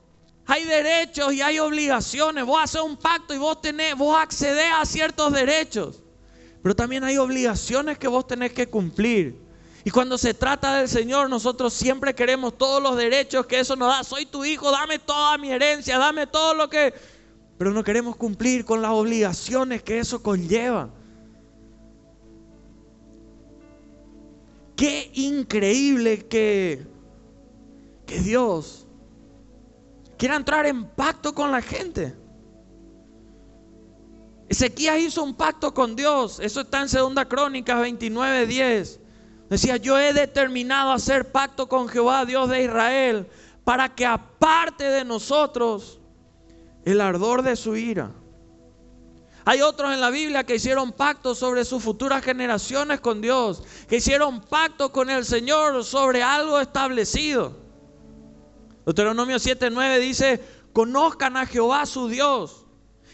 hay 0.50 0.66
derechos 0.66 1.32
y 1.32 1.42
hay 1.42 1.60
obligaciones. 1.60 2.44
Vos 2.44 2.60
haces 2.64 2.82
un 2.82 2.98
pacto 2.98 3.36
y 3.36 3.38
vos 3.38 3.62
tenés, 3.62 3.96
vos 3.96 4.18
accedes 4.20 4.66
a 4.76 4.84
ciertos 4.84 5.32
derechos. 5.32 6.02
Pero 6.64 6.76
también 6.76 7.04
hay 7.04 7.18
obligaciones 7.18 8.00
que 8.00 8.08
vos 8.08 8.26
tenés 8.26 8.52
que 8.52 8.68
cumplir. 8.68 9.40
Y 9.84 9.92
cuando 9.92 10.18
se 10.18 10.34
trata 10.34 10.78
del 10.78 10.90
Señor, 10.90 11.30
nosotros 11.30 11.74
siempre 11.74 12.16
queremos 12.16 12.58
todos 12.58 12.82
los 12.82 12.98
derechos 12.98 13.46
que 13.46 13.60
eso 13.60 13.76
nos 13.76 13.90
da. 13.90 14.04
Soy 14.04 14.26
tu 14.26 14.44
hijo, 14.44 14.72
dame 14.72 14.98
toda 14.98 15.38
mi 15.38 15.52
herencia, 15.52 16.00
dame 16.00 16.26
todo 16.26 16.56
lo 16.56 16.68
que... 16.68 16.94
Pero 17.60 17.72
no 17.72 17.84
queremos 17.84 18.16
cumplir 18.16 18.66
con 18.66 18.82
las 18.82 18.92
obligaciones 18.92 19.84
que 19.84 20.00
eso 20.00 20.24
conlleva. 20.24 20.90
Qué 24.76 25.12
increíble 25.14 26.28
que 26.28 26.88
que 28.10 28.20
Dios 28.22 28.79
quiera 30.20 30.36
entrar 30.36 30.66
en 30.66 30.84
pacto 30.84 31.34
con 31.34 31.50
la 31.50 31.62
gente. 31.62 32.14
Ezequías 34.50 35.00
hizo 35.00 35.24
un 35.24 35.34
pacto 35.34 35.74
con 35.74 35.96
Dios. 35.96 36.42
Eso 36.42 36.62
está 36.62 36.82
en 36.82 36.90
Segunda 36.90 37.24
Crónicas 37.26 37.80
29, 37.80 38.46
10. 38.46 39.00
Decía, 39.50 39.78
yo 39.78 39.98
he 39.98 40.12
determinado 40.12 40.92
hacer 40.92 41.32
pacto 41.32 41.70
con 41.70 41.88
Jehová, 41.88 42.26
Dios 42.26 42.50
de 42.50 42.64
Israel, 42.66 43.28
para 43.64 43.96
que 43.96 44.06
aparte 44.06 44.84
de 44.84 45.06
nosotros 45.06 46.02
el 46.84 47.00
ardor 47.00 47.42
de 47.42 47.56
su 47.56 47.78
ira. 47.78 48.12
Hay 49.46 49.62
otros 49.62 49.94
en 49.94 50.02
la 50.02 50.10
Biblia 50.10 50.44
que 50.44 50.56
hicieron 50.56 50.92
pactos 50.92 51.40
sobre 51.40 51.64
sus 51.64 51.82
futuras 51.82 52.24
generaciones 52.24 53.00
con 53.00 53.22
Dios, 53.22 53.64
que 53.88 53.96
hicieron 53.96 54.42
pactos 54.42 54.90
con 54.90 55.10
el 55.10 55.24
Señor 55.24 55.84
sobre 55.86 56.22
algo 56.22 56.60
establecido. 56.60 57.69
Deuteronomio 58.90 59.38
7:9 59.38 60.00
dice, 60.00 60.44
conozcan 60.74 61.38
a 61.38 61.46
Jehová 61.46 61.86
su 61.86 62.08
Dios 62.08 62.66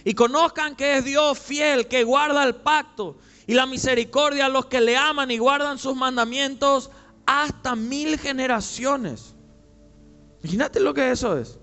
y 0.05 0.13
conozcan 0.13 0.77
que 0.77 0.95
es 0.95 1.03
Dios 1.03 1.37
fiel, 1.37 1.89
que 1.89 2.05
guarda 2.05 2.45
el 2.45 2.55
pacto 2.55 3.17
y 3.45 3.55
la 3.55 3.65
misericordia 3.65 4.45
a 4.45 4.49
los 4.49 4.67
que 4.67 4.79
le 4.79 4.95
aman 4.95 5.31
y 5.31 5.37
guardan 5.37 5.77
sus 5.77 5.93
mandamientos 5.93 6.91
hasta 7.25 7.75
mil 7.75 8.17
generaciones. 8.17 9.35
Imagínate 10.43 10.79
lo 10.79 10.93
que 10.93 11.11
eso 11.11 11.37
es. 11.37 11.59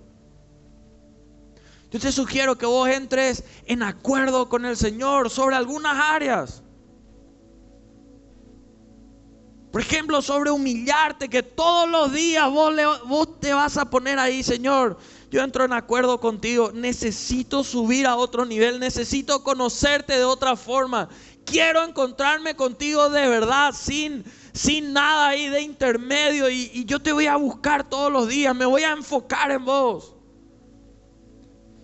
Yo 1.91 1.99
te 1.99 2.13
sugiero 2.13 2.59
que 2.59 2.67
vos 2.67 2.91
entres 2.91 3.45
en 3.65 3.83
acuerdo 3.83 4.51
con 4.51 4.67
el 4.67 4.77
Señor 4.77 5.31
sobre 5.31 5.57
algunas 5.57 5.97
áreas. 5.97 6.62
Por 9.73 9.81
ejemplo, 9.81 10.21
sobre 10.21 10.51
humillarte, 10.51 11.31
que 11.31 11.43
todos 11.43 11.89
los 11.89 12.13
días 12.13 12.51
vos, 12.51 12.75
vos 13.07 13.41
te 13.41 13.55
vas 13.55 13.79
a 13.79 13.89
poner 13.89 14.19
ahí, 14.19 14.43
Señor. 14.43 14.99
Yo 15.31 15.41
entro 15.41 15.65
en 15.65 15.73
acuerdo 15.73 16.21
contigo. 16.21 16.73
Necesito 16.75 17.65
subir 17.65 18.07
a 18.07 18.17
otro 18.17 18.45
nivel. 18.45 18.79
Necesito 18.79 19.43
conocerte 19.43 20.19
de 20.19 20.25
otra 20.25 20.57
forma. 20.57 21.09
Quiero 21.47 21.83
encontrarme 21.85 22.55
contigo 22.55 23.09
de 23.09 23.27
verdad, 23.27 23.73
sin, 23.73 24.25
sin 24.53 24.93
nada 24.93 25.29
ahí 25.29 25.49
de 25.49 25.63
intermedio. 25.63 26.51
Y, 26.51 26.71
y 26.75 26.85
yo 26.85 27.01
te 27.01 27.13
voy 27.13 27.27
a 27.27 27.37
buscar 27.37 27.89
todos 27.89 28.13
los 28.13 28.29
días. 28.29 28.55
Me 28.55 28.67
voy 28.67 28.83
a 28.83 28.93
enfocar 28.93 29.51
en 29.53 29.65
vos. 29.65 30.15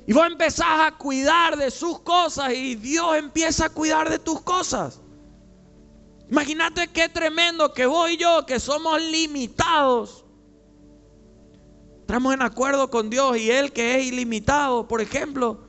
Y 0.07 0.13
vos 0.13 0.27
empezás 0.27 0.81
a 0.81 0.93
cuidar 0.93 1.57
de 1.57 1.71
sus 1.71 2.01
cosas 2.01 2.53
y 2.53 2.75
Dios 2.75 3.17
empieza 3.17 3.65
a 3.65 3.71
cuidar 3.71 4.11
de 4.11 4.19
tus 4.19 4.43
cosas. 4.43 5.01
Imagínate 6.31 6.89
qué 6.89 7.09
tremendo 7.09 7.73
que 7.73 7.87
vos 7.87 8.11
y 8.11 8.17
yo, 8.17 8.45
que 8.47 8.61
somos 8.61 9.01
limitados, 9.01 10.25
estamos 12.01 12.35
en 12.35 12.43
acuerdo 12.43 12.91
con 12.91 13.09
Dios 13.09 13.39
y 13.39 13.51
Él 13.51 13.73
que 13.73 13.99
es 13.99 14.07
ilimitado, 14.07 14.87
por 14.87 15.01
ejemplo, 15.01 15.61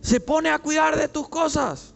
se 0.00 0.20
pone 0.20 0.50
a 0.50 0.58
cuidar 0.58 0.96
de 0.96 1.08
tus 1.08 1.28
cosas. 1.28 1.94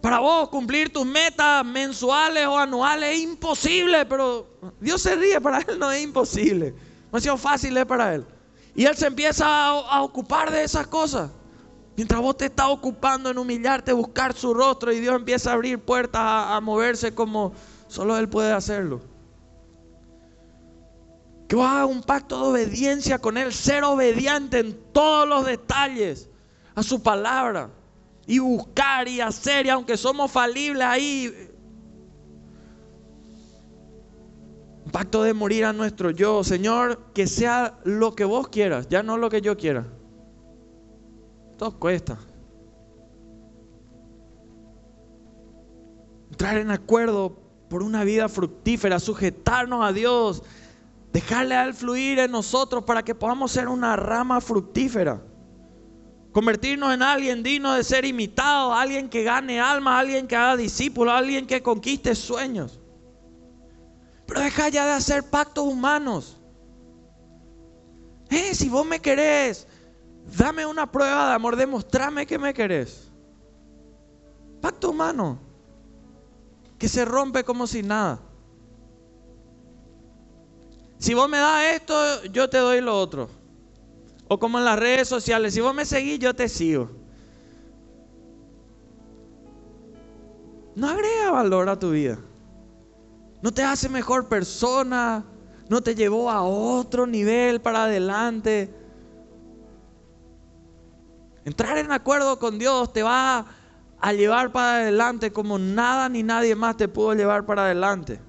Para 0.00 0.18
vos 0.18 0.48
cumplir 0.48 0.92
tus 0.92 1.04
metas 1.04 1.64
mensuales 1.64 2.46
o 2.46 2.58
anuales 2.58 3.16
es 3.16 3.22
imposible, 3.22 4.06
pero 4.06 4.46
Dios 4.80 5.02
se 5.02 5.14
ríe, 5.14 5.40
para 5.40 5.58
Él 5.58 5.78
no 5.78 5.90
es 5.92 6.02
imposible. 6.02 6.74
Demasiado 7.06 7.36
fácil 7.36 7.76
es 7.76 7.84
para 7.86 8.14
Él. 8.14 8.24
Y 8.74 8.86
Él 8.86 8.96
se 8.96 9.06
empieza 9.06 9.46
a, 9.46 10.02
ocupar 10.02 10.50
de 10.50 10.62
esas 10.62 10.86
cosas. 10.86 11.30
Mientras 12.00 12.22
vos 12.22 12.34
te 12.34 12.46
estás 12.46 12.68
ocupando 12.68 13.28
en 13.28 13.36
humillarte, 13.36 13.92
buscar 13.92 14.32
su 14.32 14.54
rostro 14.54 14.90
y 14.90 15.00
Dios 15.00 15.14
empieza 15.16 15.50
a 15.50 15.52
abrir 15.52 15.78
puertas, 15.78 16.22
a, 16.24 16.58
moverse 16.62 17.14
como 17.14 17.52
solo 17.88 18.16
Él 18.16 18.26
puede 18.26 18.52
hacerlo. 18.52 19.02
Que 21.46 21.56
vos 21.56 21.66
hagas 21.66 21.90
un 21.90 22.02
pacto 22.02 22.38
de 22.38 22.48
obediencia 22.52 23.18
con 23.18 23.36
Él, 23.36 23.52
ser 23.52 23.84
obediente 23.84 24.60
en 24.60 24.78
todos 24.94 25.28
los 25.28 25.44
detalles 25.44 26.30
a 26.74 26.82
su 26.82 27.02
palabra 27.02 27.68
y 28.26 28.38
buscar 28.38 29.06
y 29.06 29.20
hacer, 29.20 29.66
y 29.66 29.68
aunque 29.68 29.98
somos 29.98 30.30
falibles 30.30 30.86
ahí, 30.86 31.50
un 34.86 34.90
pacto 34.90 35.22
de 35.22 35.34
morir 35.34 35.66
a 35.66 35.74
nuestro 35.74 36.12
yo, 36.12 36.44
Señor, 36.44 37.12
que 37.12 37.26
sea 37.26 37.78
lo 37.84 38.14
que 38.14 38.24
vos 38.24 38.48
quieras, 38.48 38.88
ya 38.88 39.02
no 39.02 39.18
lo 39.18 39.28
que 39.28 39.42
yo 39.42 39.58
quiera. 39.58 39.99
Todo 41.60 41.78
cuesta. 41.78 42.16
Entrar 46.30 46.56
en 46.56 46.70
acuerdo 46.70 47.36
por 47.68 47.82
una 47.82 48.02
vida 48.02 48.30
fructífera, 48.30 48.98
sujetarnos 48.98 49.84
a 49.84 49.92
Dios, 49.92 50.42
dejarle 51.12 51.54
al 51.54 51.74
fluir 51.74 52.18
en 52.18 52.30
nosotros 52.30 52.84
para 52.84 53.02
que 53.02 53.14
podamos 53.14 53.52
ser 53.52 53.68
una 53.68 53.94
rama 53.94 54.40
fructífera. 54.40 55.22
Convertirnos 56.32 56.94
en 56.94 57.02
alguien 57.02 57.42
digno 57.42 57.74
de 57.74 57.84
ser 57.84 58.06
imitado, 58.06 58.72
alguien 58.72 59.10
que 59.10 59.22
gane 59.22 59.60
almas, 59.60 60.00
alguien 60.00 60.26
que 60.26 60.36
haga 60.36 60.56
discípulos, 60.56 61.12
alguien 61.12 61.46
que 61.46 61.62
conquiste 61.62 62.14
sueños. 62.14 62.80
Pero 64.24 64.40
deja 64.40 64.70
ya 64.70 64.86
de 64.86 64.92
hacer 64.92 65.28
pactos 65.28 65.66
humanos. 65.66 66.40
Eh, 68.30 68.54
si 68.54 68.70
vos 68.70 68.86
me 68.86 69.00
querés, 69.00 69.66
Dame 70.36 70.64
una 70.64 70.90
prueba 70.90 71.28
de 71.28 71.34
amor, 71.34 71.56
demostrame 71.56 72.26
que 72.26 72.38
me 72.38 72.54
querés. 72.54 73.10
Pacto 74.60 74.90
humano, 74.90 75.38
que 76.78 76.88
se 76.88 77.04
rompe 77.04 77.44
como 77.44 77.66
si 77.66 77.82
nada. 77.82 78.20
Si 80.98 81.14
vos 81.14 81.28
me 81.28 81.38
das 81.38 81.64
esto, 81.74 82.24
yo 82.24 82.48
te 82.48 82.58
doy 82.58 82.80
lo 82.80 82.98
otro. 82.98 83.28
O 84.28 84.38
como 84.38 84.58
en 84.58 84.64
las 84.64 84.78
redes 84.78 85.08
sociales, 85.08 85.54
si 85.54 85.60
vos 85.60 85.74
me 85.74 85.84
seguís, 85.84 86.18
yo 86.18 86.34
te 86.34 86.48
sigo. 86.48 86.90
No 90.76 90.88
agrega 90.88 91.30
valor 91.30 91.68
a 91.68 91.78
tu 91.78 91.90
vida. 91.90 92.18
No 93.42 93.50
te 93.50 93.62
hace 93.62 93.88
mejor 93.88 94.28
persona. 94.28 95.24
No 95.68 95.80
te 95.80 95.94
llevó 95.94 96.30
a 96.30 96.42
otro 96.42 97.06
nivel 97.06 97.60
para 97.60 97.84
adelante. 97.84 98.72
Entrar 101.50 101.78
en 101.78 101.90
acuerdo 101.90 102.38
con 102.38 102.60
Dios 102.60 102.92
te 102.92 103.02
va 103.02 103.44
a 104.00 104.12
llevar 104.12 104.52
para 104.52 104.82
adelante 104.82 105.32
como 105.32 105.58
nada 105.58 106.08
ni 106.08 106.22
nadie 106.22 106.54
más 106.54 106.76
te 106.76 106.86
pudo 106.86 107.12
llevar 107.12 107.44
para 107.44 107.64
adelante. 107.64 108.20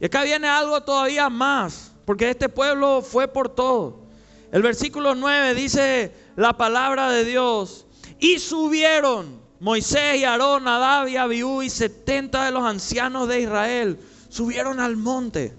Y 0.00 0.06
acá 0.06 0.22
viene 0.22 0.48
algo 0.48 0.82
todavía 0.82 1.28
más, 1.28 1.92
porque 2.06 2.30
este 2.30 2.48
pueblo 2.48 3.02
fue 3.02 3.28
por 3.28 3.50
todo. 3.50 4.06
El 4.50 4.62
versículo 4.62 5.14
9 5.14 5.52
dice 5.52 6.14
la 6.36 6.56
palabra 6.56 7.10
de 7.10 7.26
Dios, 7.26 7.86
y 8.18 8.38
subieron 8.38 9.38
Moisés 9.60 10.16
y 10.16 10.24
Aarón, 10.24 10.66
Adab 10.66 11.08
y 11.08 11.18
Abiú 11.18 11.60
y 11.60 11.68
70 11.68 12.46
de 12.46 12.50
los 12.50 12.62
ancianos 12.62 13.28
de 13.28 13.42
Israel, 13.42 14.00
subieron 14.30 14.80
al 14.80 14.96
monte. 14.96 15.54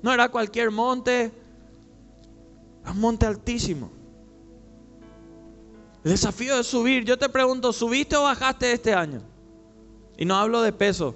No 0.00 0.14
era 0.14 0.30
cualquier 0.30 0.70
monte, 0.70 1.30
era 2.80 2.90
un 2.90 3.00
monte 3.00 3.26
altísimo. 3.26 3.99
El 6.04 6.12
desafío 6.12 6.56
de 6.56 6.64
subir. 6.64 7.04
Yo 7.04 7.18
te 7.18 7.28
pregunto, 7.28 7.72
¿subiste 7.72 8.16
o 8.16 8.22
bajaste 8.22 8.72
este 8.72 8.94
año? 8.94 9.22
Y 10.16 10.24
no 10.24 10.36
hablo 10.36 10.62
de 10.62 10.72
peso. 10.72 11.14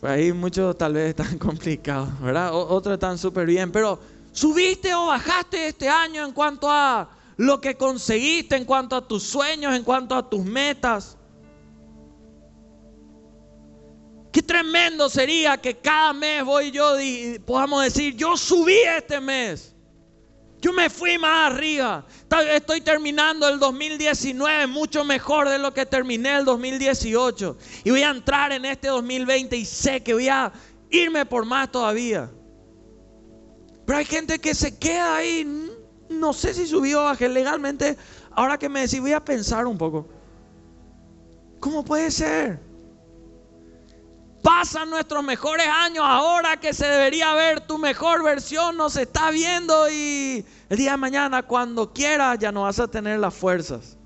Por 0.00 0.10
ahí 0.10 0.32
muchos 0.32 0.76
tal 0.76 0.94
vez 0.94 1.10
están 1.10 1.38
complicados, 1.38 2.20
¿verdad? 2.20 2.50
otros 2.52 2.94
están 2.94 3.18
súper 3.18 3.46
bien. 3.46 3.70
Pero, 3.70 3.98
¿subiste 4.32 4.94
o 4.94 5.06
bajaste 5.06 5.68
este 5.68 5.88
año 5.88 6.24
en 6.24 6.32
cuanto 6.32 6.70
a 6.70 7.10
lo 7.36 7.60
que 7.60 7.76
conseguiste, 7.76 8.56
en 8.56 8.64
cuanto 8.64 8.96
a 8.96 9.06
tus 9.06 9.22
sueños, 9.22 9.74
en 9.74 9.84
cuanto 9.84 10.14
a 10.14 10.28
tus 10.28 10.44
metas? 10.44 11.18
Qué 14.32 14.42
tremendo 14.42 15.10
sería 15.10 15.58
que 15.58 15.76
cada 15.76 16.14
mes 16.14 16.42
voy 16.42 16.70
yo 16.70 16.98
y 16.98 17.38
podamos 17.40 17.84
decir, 17.84 18.16
yo 18.16 18.34
subí 18.38 18.78
este 18.96 19.20
mes. 19.20 19.71
Yo 20.62 20.72
me 20.72 20.88
fui 20.88 21.18
más 21.18 21.52
arriba. 21.52 22.06
Estoy 22.54 22.80
terminando 22.80 23.48
el 23.48 23.58
2019 23.58 24.68
mucho 24.68 25.04
mejor 25.04 25.48
de 25.48 25.58
lo 25.58 25.74
que 25.74 25.84
terminé 25.84 26.36
el 26.36 26.44
2018. 26.44 27.58
Y 27.82 27.90
voy 27.90 28.04
a 28.04 28.10
entrar 28.10 28.52
en 28.52 28.64
este 28.64 28.86
2020 28.86 29.56
y 29.56 29.64
sé 29.64 30.04
que 30.04 30.14
voy 30.14 30.28
a 30.28 30.52
irme 30.88 31.26
por 31.26 31.44
más 31.44 31.72
todavía. 31.72 32.30
Pero 33.84 33.98
hay 33.98 34.04
gente 34.04 34.38
que 34.38 34.54
se 34.54 34.78
queda 34.78 35.16
ahí. 35.16 35.68
No 36.08 36.32
sé 36.32 36.54
si 36.54 36.68
subió 36.68 37.00
o 37.00 37.04
bajé 37.06 37.28
legalmente. 37.28 37.96
Ahora 38.30 38.56
que 38.56 38.68
me 38.68 38.82
decís, 38.82 39.00
voy 39.00 39.14
a 39.14 39.24
pensar 39.24 39.66
un 39.66 39.76
poco. 39.76 40.08
¿Cómo 41.58 41.84
puede 41.84 42.12
ser? 42.12 42.60
Pasan 44.42 44.90
nuestros 44.90 45.22
mejores 45.22 45.68
años 45.68 46.04
ahora 46.04 46.56
que 46.56 46.74
se 46.74 46.86
debería 46.86 47.32
ver 47.34 47.60
tu 47.60 47.78
mejor 47.78 48.24
versión, 48.24 48.76
nos 48.76 48.96
está 48.96 49.30
viendo 49.30 49.88
y 49.88 50.44
el 50.68 50.76
día 50.76 50.92
de 50.92 50.96
mañana 50.96 51.44
cuando 51.44 51.92
quieras 51.92 52.38
ya 52.40 52.50
no 52.50 52.62
vas 52.62 52.80
a 52.80 52.88
tener 52.88 53.20
las 53.20 53.32
fuerzas. 53.32 53.96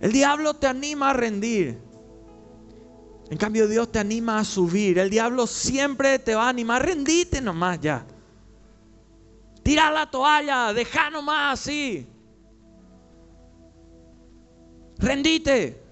El 0.00 0.10
diablo 0.10 0.54
te 0.54 0.66
anima 0.66 1.10
a 1.10 1.12
rendir. 1.12 1.78
En 3.30 3.38
cambio 3.38 3.68
Dios 3.68 3.92
te 3.92 4.00
anima 4.00 4.40
a 4.40 4.44
subir. 4.44 4.98
El 4.98 5.10
diablo 5.10 5.46
siempre 5.46 6.18
te 6.18 6.34
va 6.34 6.46
a 6.46 6.48
animar. 6.48 6.84
Rendite 6.84 7.40
nomás 7.40 7.80
ya. 7.80 8.04
Tira 9.62 9.92
la 9.92 10.10
toalla, 10.10 10.72
deja 10.72 11.08
nomás 11.08 11.60
así. 11.60 12.11
Rendite. 15.02 15.82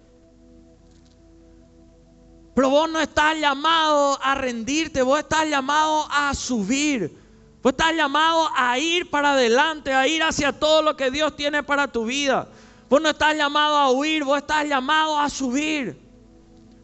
Pero 2.54 2.70
vos 2.70 2.90
no 2.90 3.00
estás 3.00 3.38
llamado 3.38 4.18
a 4.22 4.34
rendirte, 4.36 5.02
vos 5.02 5.18
estás 5.18 5.48
llamado 5.48 6.06
a 6.10 6.32
subir. 6.34 7.18
Vos 7.62 7.72
estás 7.72 7.94
llamado 7.94 8.48
a 8.56 8.78
ir 8.78 9.10
para 9.10 9.32
adelante, 9.32 9.92
a 9.92 10.06
ir 10.06 10.22
hacia 10.22 10.52
todo 10.52 10.82
lo 10.82 10.96
que 10.96 11.10
Dios 11.10 11.34
tiene 11.36 11.62
para 11.62 11.88
tu 11.88 12.04
vida. 12.04 12.48
Vos 12.88 13.02
no 13.02 13.10
estás 13.10 13.36
llamado 13.36 13.76
a 13.76 13.90
huir, 13.90 14.24
vos 14.24 14.38
estás 14.38 14.66
llamado 14.66 15.18
a 15.18 15.28
subir. 15.28 15.98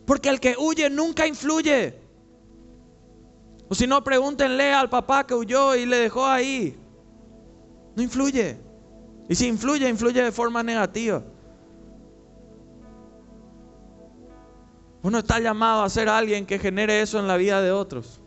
Porque 0.04 0.28
el 0.28 0.40
que 0.40 0.56
huye 0.58 0.90
nunca 0.90 1.26
influye. 1.26 1.98
O 3.68 3.74
si 3.74 3.86
no, 3.86 4.02
pregúntenle 4.02 4.72
al 4.72 4.88
papá 4.88 5.26
que 5.26 5.34
huyó 5.34 5.74
y 5.74 5.86
le 5.86 5.98
dejó 5.98 6.26
ahí. 6.26 6.76
No 7.94 8.02
influye. 8.02 8.58
Y 9.28 9.34
si 9.34 9.46
influye, 9.46 9.88
influye 9.88 10.22
de 10.22 10.32
forma 10.32 10.62
negativa. 10.62 11.22
Uno 15.06 15.18
está 15.18 15.38
llamado 15.38 15.84
a 15.84 15.88
ser 15.88 16.08
alguien 16.08 16.44
que 16.44 16.58
genere 16.58 17.00
eso 17.00 17.20
en 17.20 17.28
la 17.28 17.36
vida 17.36 17.62
de 17.62 17.70
otros. 17.70 18.20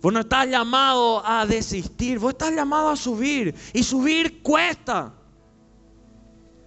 Vos 0.00 0.10
no 0.10 0.20
estás 0.20 0.46
llamado 0.48 1.22
a 1.22 1.44
desistir, 1.44 2.18
vos 2.18 2.30
estás 2.30 2.54
llamado 2.54 2.88
a 2.88 2.96
subir. 2.96 3.54
Y 3.74 3.82
subir 3.82 4.40
cuesta. 4.42 5.12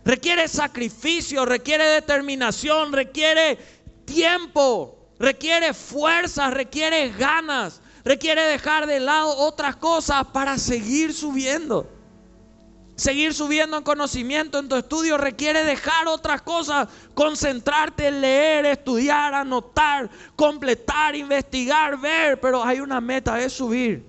Requiere 0.05 0.47
sacrificio, 0.47 1.43
requiere 1.43 1.86
determinación, 1.86 2.93
requiere 2.93 3.58
tiempo, 4.05 5.10
requiere 5.17 5.73
fuerza, 5.73 6.51
requiere 6.51 7.10
ganas, 7.10 7.82
requiere 8.03 8.43
dejar 8.43 8.86
de 8.86 8.99
lado 8.99 9.36
otras 9.38 9.75
cosas 9.77 10.23
para 10.32 10.55
seguir 10.60 11.15
subiendo. 11.15 11.99
Seguir 13.00 13.34
subiendo 13.34 13.78
en 13.78 13.84
conocimiento 13.84 14.60
en 14.60 14.68
tu 14.68 14.76
estudio 14.76 15.18
requiere 15.18 15.64
dejar 15.64 16.10
otras 16.10 16.42
cosas, 16.42 16.90
concentrarte 17.14 18.08
en 18.08 18.20
leer, 18.20 18.66
estudiar, 18.66 19.34
anotar, 19.34 20.10
completar, 20.36 21.16
investigar, 21.16 21.98
ver, 21.98 22.42
pero 22.42 22.62
hay 22.62 22.82
una 22.82 23.00
meta, 23.00 23.40
es 23.40 23.54
subir. 23.54 24.06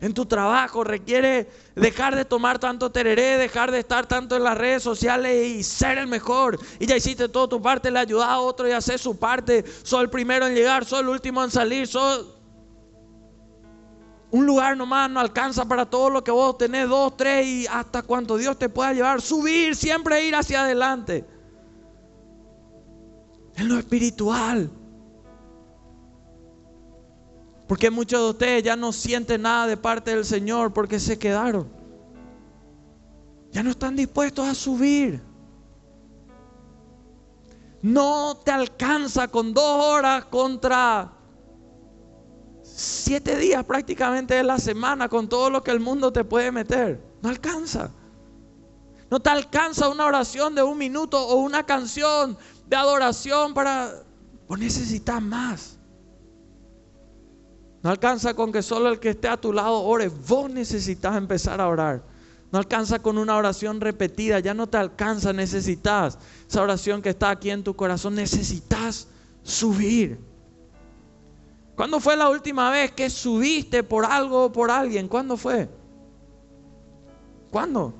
En 0.00 0.14
tu 0.14 0.24
trabajo 0.24 0.84
requiere 0.84 1.50
dejar 1.74 2.16
de 2.16 2.24
tomar 2.24 2.58
tanto 2.58 2.90
tereré, 2.90 3.36
dejar 3.36 3.70
de 3.70 3.80
estar 3.80 4.06
tanto 4.06 4.34
en 4.34 4.44
las 4.44 4.56
redes 4.56 4.82
sociales 4.82 5.48
y 5.48 5.62
ser 5.62 5.98
el 5.98 6.06
mejor. 6.06 6.58
Y 6.80 6.86
ya 6.86 6.96
hiciste 6.96 7.28
toda 7.28 7.46
tu 7.46 7.60
parte, 7.60 7.90
le 7.90 7.98
ayudas 7.98 8.30
a 8.30 8.40
otro 8.40 8.66
y 8.66 8.72
haces 8.72 9.02
su 9.02 9.18
parte. 9.18 9.66
Soy 9.82 10.04
el 10.04 10.08
primero 10.08 10.46
en 10.46 10.54
llegar, 10.54 10.86
soy 10.86 11.00
el 11.00 11.10
último 11.10 11.44
en 11.44 11.50
salir, 11.50 11.86
soy 11.86 12.37
un 14.30 14.44
lugar 14.44 14.76
nomás 14.76 15.10
no 15.10 15.20
alcanza 15.20 15.64
para 15.64 15.86
todo 15.86 16.10
lo 16.10 16.22
que 16.22 16.30
vos 16.30 16.58
tenés, 16.58 16.88
dos, 16.88 17.16
tres 17.16 17.46
y 17.46 17.66
hasta 17.66 18.02
cuanto 18.02 18.36
Dios 18.36 18.58
te 18.58 18.68
pueda 18.68 18.92
llevar. 18.92 19.22
Subir, 19.22 19.74
siempre 19.74 20.26
ir 20.26 20.34
hacia 20.34 20.64
adelante. 20.64 21.24
En 23.56 23.68
lo 23.68 23.78
espiritual. 23.78 24.70
Porque 27.66 27.90
muchos 27.90 28.20
de 28.20 28.30
ustedes 28.30 28.62
ya 28.62 28.76
no 28.76 28.92
sienten 28.92 29.42
nada 29.42 29.66
de 29.66 29.76
parte 29.76 30.14
del 30.14 30.24
Señor 30.24 30.72
porque 30.74 31.00
se 31.00 31.18
quedaron. 31.18 31.68
Ya 33.50 33.62
no 33.62 33.70
están 33.70 33.96
dispuestos 33.96 34.46
a 34.46 34.54
subir. 34.54 35.22
No 37.80 38.36
te 38.44 38.50
alcanza 38.50 39.28
con 39.28 39.54
dos 39.54 39.84
horas 39.84 40.26
contra 40.26 41.17
siete 42.78 43.36
días 43.36 43.64
prácticamente 43.64 44.34
de 44.34 44.44
la 44.44 44.56
semana 44.58 45.08
con 45.08 45.28
todo 45.28 45.50
lo 45.50 45.64
que 45.64 45.72
el 45.72 45.80
mundo 45.80 46.12
te 46.12 46.22
puede 46.22 46.52
meter. 46.52 47.02
No 47.20 47.28
alcanza. 47.28 47.90
No 49.10 49.18
te 49.18 49.30
alcanza 49.30 49.88
una 49.88 50.06
oración 50.06 50.54
de 50.54 50.62
un 50.62 50.78
minuto 50.78 51.20
o 51.20 51.36
una 51.40 51.66
canción 51.66 52.38
de 52.68 52.76
adoración 52.76 53.52
para... 53.52 54.04
Vos 54.46 54.58
necesitas 54.60 55.20
más. 55.20 55.76
No 57.82 57.90
alcanza 57.90 58.34
con 58.34 58.52
que 58.52 58.62
solo 58.62 58.90
el 58.90 59.00
que 59.00 59.10
esté 59.10 59.26
a 59.26 59.36
tu 59.36 59.52
lado 59.52 59.82
ore. 59.82 60.08
Vos 60.08 60.48
necesitas 60.48 61.16
empezar 61.16 61.60
a 61.60 61.66
orar. 61.66 62.04
No 62.52 62.60
alcanza 62.60 63.00
con 63.00 63.18
una 63.18 63.36
oración 63.36 63.80
repetida. 63.80 64.38
Ya 64.38 64.54
no 64.54 64.68
te 64.68 64.76
alcanza. 64.76 65.32
Necesitas 65.32 66.16
esa 66.48 66.62
oración 66.62 67.02
que 67.02 67.10
está 67.10 67.30
aquí 67.30 67.50
en 67.50 67.64
tu 67.64 67.74
corazón. 67.74 68.14
Necesitas 68.14 69.08
subir. 69.42 70.27
¿Cuándo 71.78 72.00
fue 72.00 72.16
la 72.16 72.28
última 72.28 72.72
vez 72.72 72.90
que 72.90 73.08
subiste 73.08 73.84
por 73.84 74.04
algo 74.04 74.46
o 74.46 74.52
por 74.52 74.68
alguien? 74.68 75.06
¿Cuándo 75.06 75.36
fue? 75.36 75.68
¿Cuándo? 77.52 77.94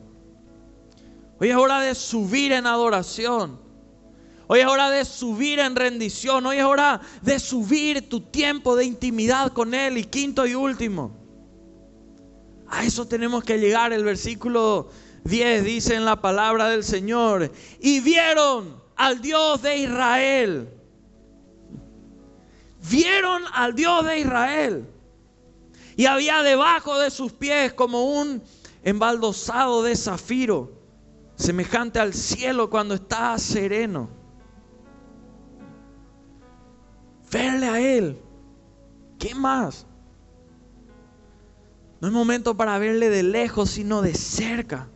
Hoy 1.39 1.51
es 1.51 1.57
hora 1.57 1.81
de 1.83 1.95
subir 1.95 2.51
en 2.51 2.67
adoración. 2.67 3.61
Hoy 4.49 4.59
es 4.59 4.67
hora 4.67 4.91
de 4.91 5.05
subir 5.05 5.61
en 5.61 5.77
rendición. 5.77 6.45
Hoy 6.47 6.57
es 6.57 6.65
hora 6.65 7.01
de 7.23 7.39
subir 7.39 8.09
tu 8.09 8.21
tiempo 8.21 8.75
de 8.75 8.85
intimidad 8.85 9.53
con 9.53 9.73
Él. 9.73 9.97
Y 9.97 10.03
quinto 10.07 10.45
y 10.45 10.57
último. 10.57 11.17
A 12.67 12.83
eso 12.85 13.07
tenemos 13.07 13.45
que 13.45 13.59
llegar. 13.59 13.93
El 13.93 14.03
versículo 14.03 14.89
10 15.23 15.63
dice 15.63 15.95
en 15.95 16.05
la 16.05 16.21
palabra 16.21 16.69
del 16.69 16.83
Señor. 16.83 17.53
Y 17.79 18.01
vieron 18.01 18.83
al 18.97 19.23
Dios 19.23 19.63
de 19.63 19.77
Israel 19.77 20.78
vieron 22.91 23.43
al 23.53 23.75
Dios 23.75 24.05
de 24.05 24.21
Israel. 24.21 24.89
Y 25.97 26.07
había 26.07 26.43
debajo 26.43 26.99
de 26.99 27.11
sus 27.11 27.33
pies 27.33 27.73
como 27.73 28.05
un 28.21 28.43
embaldosado 28.83 29.83
de 29.83 29.97
zafiro, 29.97 30.73
semejante 31.35 31.99
al 31.99 32.15
cielo 32.15 32.71
cuando 32.71 32.95
está 32.95 33.37
sereno. 33.39 34.09
Verle 37.31 37.69
a 37.69 37.81
Él. 37.81 38.23
¿Qué 39.19 39.35
más? 39.35 39.87
No 42.01 42.07
es 42.07 42.15
momento 42.15 42.57
para 42.57 42.79
verle 42.79 43.11
de 43.11 43.25
lejos, 43.25 43.71
sino 43.71 44.03
de 44.03 44.15
cerca. 44.15 44.89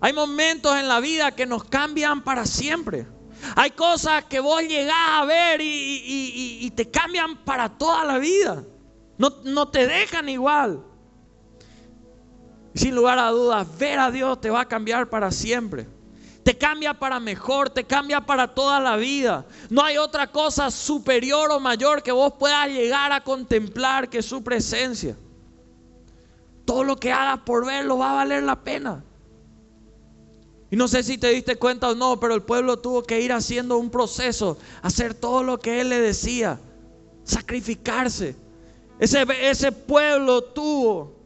Hay 0.00 0.12
momentos 0.12 0.76
en 0.76 0.88
la 0.88 1.00
vida 1.00 1.32
que 1.32 1.46
nos 1.46 1.64
cambian 1.64 2.22
para 2.22 2.46
siempre. 2.46 3.06
Hay 3.56 3.70
cosas 3.70 4.24
que 4.24 4.40
vos 4.40 4.62
llegás 4.62 4.96
a 4.96 5.24
ver 5.24 5.60
y, 5.62 6.70
te 6.76 6.90
cambian 6.90 7.36
para 7.44 7.68
toda 7.68 8.04
la 8.04 8.18
vida. 8.18 8.64
No, 9.18 9.30
no 9.44 9.68
te 9.68 9.86
dejan 9.86 10.28
igual. 10.28 10.82
Sin 12.74 12.94
lugar 12.94 13.18
a 13.18 13.30
dudas, 13.30 13.66
ver 13.78 13.98
a 13.98 14.10
Dios 14.10 14.40
te 14.40 14.50
va 14.50 14.62
a 14.62 14.68
cambiar 14.68 15.10
para 15.10 15.30
siempre. 15.30 15.86
Te 16.42 16.56
cambia 16.56 16.94
para 16.94 17.20
mejor, 17.20 17.68
te 17.68 17.84
cambia 17.84 18.20
para 18.20 18.54
toda 18.54 18.80
la 18.80 18.96
vida. 18.96 19.44
No 19.68 19.82
hay 19.82 19.98
otra 19.98 20.28
cosa 20.28 20.70
superior 20.70 21.50
o 21.50 21.60
mayor 21.60 22.02
que 22.02 22.12
vos 22.12 22.32
puedas 22.38 22.68
llegar 22.68 23.12
a 23.12 23.22
contemplar 23.22 24.08
que 24.08 24.22
su 24.22 24.42
presencia. 24.42 25.16
Todo 26.64 26.84
lo 26.84 26.96
que 26.96 27.12
hagas 27.12 27.40
por 27.40 27.66
verlo 27.66 27.98
va 27.98 28.12
a 28.12 28.14
valer 28.14 28.42
la 28.42 28.56
pena. 28.56 29.04
Y 30.70 30.76
no 30.76 30.86
sé 30.86 31.02
si 31.02 31.18
te 31.18 31.28
diste 31.30 31.56
cuenta 31.56 31.90
o 31.90 31.94
no, 31.94 32.20
pero 32.20 32.34
el 32.34 32.42
pueblo 32.42 32.78
tuvo 32.78 33.02
que 33.02 33.20
ir 33.20 33.32
haciendo 33.32 33.76
un 33.78 33.90
proceso, 33.90 34.56
hacer 34.82 35.14
todo 35.14 35.42
lo 35.42 35.58
que 35.58 35.80
él 35.80 35.88
le 35.88 36.00
decía, 36.00 36.60
sacrificarse. 37.24 38.36
Ese, 39.00 39.26
ese 39.42 39.72
pueblo 39.72 40.44
tuvo 40.44 41.16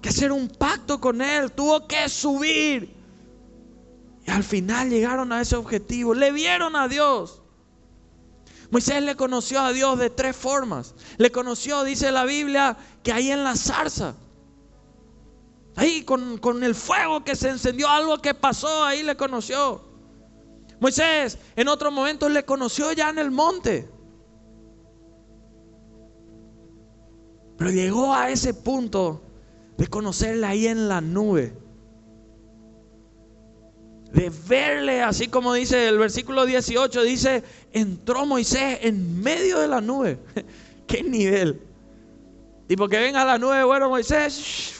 que 0.00 0.08
hacer 0.08 0.32
un 0.32 0.48
pacto 0.48 0.98
con 1.00 1.20
él, 1.20 1.52
tuvo 1.52 1.86
que 1.86 2.08
subir. 2.08 2.94
Y 4.26 4.30
al 4.30 4.44
final 4.44 4.88
llegaron 4.88 5.32
a 5.32 5.42
ese 5.42 5.56
objetivo, 5.56 6.14
le 6.14 6.32
vieron 6.32 6.74
a 6.74 6.88
Dios. 6.88 7.42
Moisés 8.70 9.02
le 9.02 9.16
conoció 9.16 9.60
a 9.60 9.72
Dios 9.72 9.98
de 9.98 10.10
tres 10.10 10.36
formas. 10.36 10.94
Le 11.16 11.30
conoció, 11.30 11.84
dice 11.84 12.12
la 12.12 12.24
Biblia, 12.24 12.76
que 13.02 13.12
ahí 13.12 13.30
en 13.30 13.44
la 13.44 13.56
zarza. 13.56 14.14
Ahí 15.78 16.02
con, 16.02 16.64
el 16.64 16.74
fuego 16.74 17.22
que 17.22 17.36
se 17.36 17.50
encendió, 17.50 17.88
algo 17.88 18.18
que 18.18 18.34
pasó, 18.34 18.82
ahí 18.82 19.04
le 19.04 19.16
conoció. 19.16 19.80
Moisés 20.80 21.38
en 21.54 21.68
otro 21.68 21.92
momento 21.92 22.28
le 22.28 22.44
conoció 22.44 22.90
ya 22.90 23.10
en 23.10 23.18
el 23.20 23.30
monte. 23.30 23.88
Pero 27.56 27.70
llegó 27.70 28.12
a 28.12 28.28
ese 28.28 28.54
punto 28.54 29.22
de 29.76 29.86
conocerle 29.86 30.48
ahí 30.48 30.66
en 30.66 30.88
la 30.88 31.00
nube. 31.00 31.56
De 34.10 34.32
verle, 34.48 35.00
así 35.00 35.28
como 35.28 35.54
dice 35.54 35.86
el 35.86 35.98
versículo 35.98 36.44
18, 36.44 37.02
dice, 37.04 37.44
entró 37.72 38.26
Moisés 38.26 38.80
en 38.82 39.22
medio 39.22 39.60
de 39.60 39.68
la 39.68 39.80
nube. 39.80 40.18
¿Qué 40.88 41.04
nivel? 41.04 41.62
Y 42.68 42.74
porque 42.74 42.98
venga 42.98 43.24
la 43.24 43.38
nube, 43.38 43.62
bueno, 43.62 43.88
Moisés, 43.88 44.74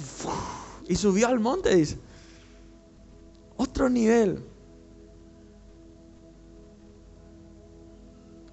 y 0.89 0.97
subió 0.97 1.29
al 1.29 1.39
monte, 1.39 1.77
dice. 1.77 1.99
Otro 3.57 3.91
nivel. 3.91 4.43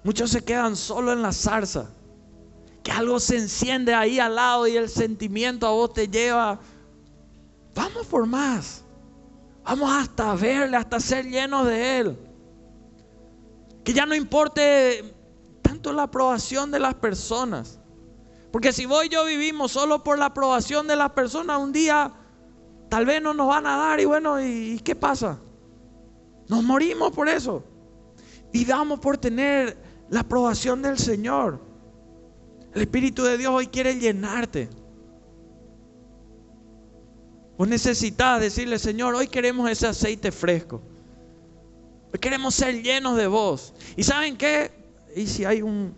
Muchos 0.04 0.30
se 0.30 0.44
quedan 0.44 0.76
solo 0.76 1.12
en 1.12 1.22
la 1.22 1.32
zarza. 1.32 1.90
Que 2.82 2.92
algo 2.92 3.18
se 3.18 3.38
enciende 3.38 3.94
ahí 3.94 4.20
al 4.20 4.34
lado 4.34 4.66
y 4.66 4.76
el 4.76 4.88
sentimiento 4.88 5.66
a 5.66 5.70
vos 5.70 5.94
te 5.94 6.08
lleva. 6.08 6.60
Vamos 7.74 8.06
por 8.06 8.26
más. 8.26 8.84
Vamos 9.64 9.90
hasta 9.90 10.34
verle, 10.34 10.76
hasta 10.76 11.00
ser 11.00 11.24
llenos 11.24 11.66
de 11.66 11.98
Él. 11.98 12.18
Que 13.82 13.92
ya 13.92 14.06
no 14.06 14.14
importe 14.14 15.14
tanto 15.62 15.92
la 15.92 16.04
aprobación 16.04 16.70
de 16.70 16.78
las 16.78 16.94
personas. 16.94 17.80
Porque 18.52 18.72
si 18.72 18.86
vos 18.86 19.04
y 19.04 19.08
yo 19.08 19.24
vivimos 19.24 19.72
solo 19.72 20.04
por 20.04 20.18
la 20.18 20.26
aprobación 20.26 20.86
de 20.86 20.96
las 20.96 21.10
personas, 21.10 21.58
un 21.58 21.72
día 21.72 22.12
tal 22.88 23.06
vez 23.06 23.22
no 23.22 23.34
nos 23.34 23.48
van 23.48 23.66
a 23.66 23.76
dar 23.76 24.00
y 24.00 24.04
bueno, 24.04 24.40
¿y 24.40 24.80
qué 24.84 24.94
pasa? 24.94 25.38
Nos 26.48 26.62
morimos 26.62 27.12
por 27.12 27.28
eso. 27.28 27.64
Vivamos 28.52 29.00
por 29.00 29.18
tener 29.18 29.76
la 30.08 30.20
aprobación 30.20 30.82
del 30.82 30.98
Señor. 30.98 31.60
El 32.74 32.82
Espíritu 32.82 33.24
de 33.24 33.38
Dios 33.38 33.52
hoy 33.52 33.66
quiere 33.66 33.98
llenarte. 33.98 34.68
Vos 37.58 37.66
necesitas 37.66 38.40
decirle, 38.40 38.78
Señor, 38.78 39.14
hoy 39.14 39.28
queremos 39.28 39.70
ese 39.70 39.86
aceite 39.86 40.30
fresco. 40.30 40.82
Hoy 42.12 42.18
queremos 42.20 42.54
ser 42.54 42.82
llenos 42.82 43.16
de 43.16 43.26
vos. 43.26 43.72
¿Y 43.96 44.02
saben 44.02 44.36
qué? 44.36 44.70
Y 45.14 45.26
si 45.26 45.44
hay 45.44 45.62
un... 45.62 45.94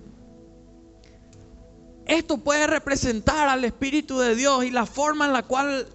Esto 2.06 2.38
puede 2.38 2.66
representar 2.66 3.48
al 3.48 3.64
Espíritu 3.64 4.18
de 4.18 4.34
Dios 4.34 4.64
y 4.64 4.70
la 4.70 4.86
forma 4.86 5.26
en 5.26 5.32
la 5.32 5.42
cual 5.42 5.86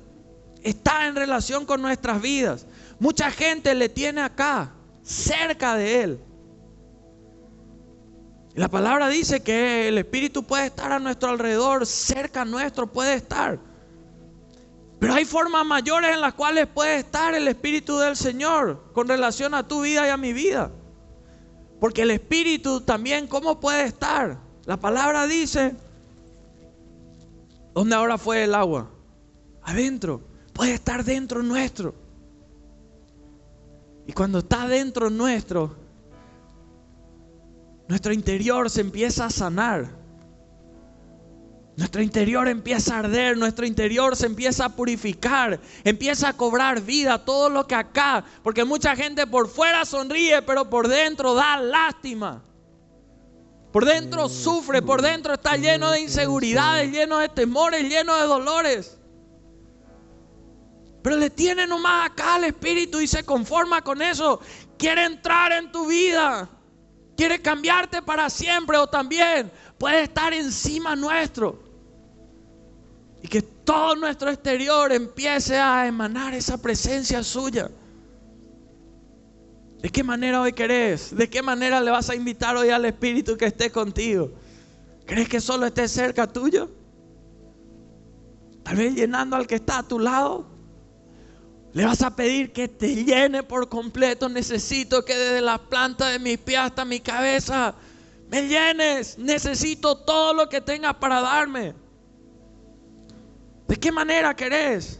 está 0.64 1.08
en 1.08 1.16
relación 1.16 1.66
con 1.66 1.82
nuestras 1.82 2.22
vidas. 2.22 2.66
Mucha 3.00 3.30
gente 3.32 3.76
le 3.76 3.90
tiene 3.90 4.22
acá, 4.22 4.72
cerca 5.04 5.76
de 5.76 6.04
Él. 6.04 6.20
La 8.56 8.70
palabra 8.70 9.10
dice 9.10 9.42
que 9.42 9.88
el 9.88 9.98
Espíritu 9.98 10.44
puede 10.44 10.68
estar 10.68 10.92
a 10.92 11.00
nuestro 11.00 11.30
alrededor, 11.30 11.86
cerca 11.86 12.46
nuestro 12.46 12.88
puede 12.88 13.16
estar. 13.16 13.60
Pero 15.00 15.14
hay 15.16 15.26
formas 15.26 15.66
mayores 15.66 16.14
en 16.14 16.22
las 16.22 16.34
cuales 16.34 16.68
puede 16.68 16.98
estar 16.98 17.34
el 17.34 17.48
Espíritu 17.48 17.98
del 17.98 18.16
Señor 18.16 18.92
con 18.94 19.08
relación 19.08 19.54
a 19.54 19.68
tu 19.68 19.82
vida 19.82 20.08
y 20.08 20.10
a 20.12 20.18
mi 20.18 20.34
vida. 20.34 20.72
Porque 21.80 22.04
el 22.04 22.12
Espíritu 22.12 22.82
también, 22.82 23.28
¿cómo 23.28 23.60
puede 23.60 23.84
estar? 23.84 24.38
La 24.66 24.78
palabra 24.78 25.28
dice, 25.28 25.76
¿dónde 27.74 27.96
ahora 27.96 28.18
fue 28.18 28.46
el 28.46 28.56
agua? 28.56 28.90
Adentro. 29.64 30.33
Puede 30.54 30.76
estar 30.76 31.04
dentro 31.04 31.42
nuestro. 31.42 31.96
Y 34.06 34.14
cuando 34.14 34.40
está 34.40 34.68
dentro 34.68 35.10
nuestro, 35.10 35.76
nuestro 37.88 38.14
interior 38.14 38.70
se 38.70 38.82
empieza 38.82 39.26
a 39.26 39.30
sanar. 39.30 40.04
Nuestro 41.76 42.04
interior 42.04 42.48
empieza 42.48 42.96
a 42.96 43.00
arder, 43.00 43.36
nuestro 43.36 43.66
interior 43.66 44.16
se 44.16 44.28
empieza 44.28 44.66
a 44.66 44.70
purificar, 44.70 45.60
empieza 45.84 46.30
a 46.30 46.34
cobrar 46.34 46.82
vida, 46.82 47.26
todo 47.26 47.50
lo 47.50 47.66
que 47.66 47.74
acá, 47.74 48.24
porque 48.44 48.64
mucha 48.64 48.96
gente 48.96 49.26
por 49.26 49.50
fuera 49.50 49.84
sonríe, 49.84 50.44
pero 50.44 50.70
por 50.70 50.88
dentro 50.88 51.34
da 51.34 51.58
lástima. 51.58 52.44
Por 53.72 53.86
dentro 53.86 54.30
sufre, 54.30 54.84
por 54.84 55.02
dentro 55.02 55.34
está 55.34 55.58
lleno 55.58 55.90
de 55.90 56.02
inseguridades, 56.02 56.92
lleno 56.92 57.18
de 57.18 57.30
temores, 57.30 57.90
lleno 57.90 58.16
de 58.18 58.28
dolores. 58.28 59.00
Pero 61.04 61.18
le 61.18 61.30
tiene 61.30 61.68
nomás 61.68 62.10
acá 62.10 62.36
al 62.36 62.46
Espíritu 62.46 63.02
y 63.02 63.08
se 63.08 63.26
conforma 63.26 63.82
con 63.82 64.02
eso. 64.02 64.40
Quiere 64.78 65.04
entrar 65.04 65.52
en 65.52 65.70
tu 65.70 65.88
vida. 65.88 66.50
Quiere 67.18 67.42
cambiarte 67.42 68.02
para 68.02 68.30
siempre 68.30 68.78
o 68.78 68.88
también 68.88 69.52
puede 69.78 70.04
estar 70.04 70.34
encima 70.34 70.96
nuestro. 70.96 71.62
Y 73.22 73.28
que 73.28 73.42
todo 73.42 73.96
nuestro 73.98 74.30
exterior 74.30 74.94
empiece 74.94 75.58
a 75.58 75.86
emanar 75.86 76.34
esa 76.34 76.58
presencia 76.58 77.22
suya. 77.22 77.70
¿De 79.82 79.90
qué 79.90 80.04
manera 80.04 80.40
hoy 80.40 80.54
querés? 80.54 81.14
¿De 81.14 81.30
qué 81.30 81.42
manera 81.42 81.82
le 81.82 81.92
vas 81.92 82.10
a 82.10 82.16
invitar 82.16 82.56
hoy 82.56 82.70
al 82.70 82.86
Espíritu 82.86 83.36
que 83.36 83.46
esté 83.46 83.70
contigo? 83.70 84.32
¿Crees 85.06 85.28
que 85.28 85.42
solo 85.42 85.66
esté 85.66 85.90
cerca 85.90 86.26
tuyo? 86.26 86.72
Tal 88.64 88.78
vez 88.78 88.96
llenando 88.96 89.36
al 89.36 89.46
que 89.46 89.56
está 89.56 89.80
a 89.80 89.84
tu 89.84 90.00
lado. 90.00 90.53
Le 91.74 91.86
vas 91.86 92.02
a 92.04 92.16
pedir 92.16 92.54
que 92.54 92.68
te 92.68 93.04
llene 93.04 93.42
por 93.42 93.68
completo. 93.68 94.30
Necesito 94.30 95.04
que 95.04 95.16
desde 95.16 95.42
la 95.42 95.58
planta 95.58 96.10
de 96.10 96.20
mis 96.20 96.38
pies 96.38 96.60
hasta 96.60 96.86
mi 96.86 97.00
cabeza 97.00 97.74
me 98.30 98.48
llenes. 98.48 99.18
Necesito 99.18 99.98
todo 99.98 100.34
lo 100.34 100.50
que 100.50 100.62
tengas 100.62 100.96
para 100.96 101.20
darme. 101.22 101.74
¿De 103.68 103.76
qué 103.76 103.92
manera 103.92 104.36
querés? 104.36 105.00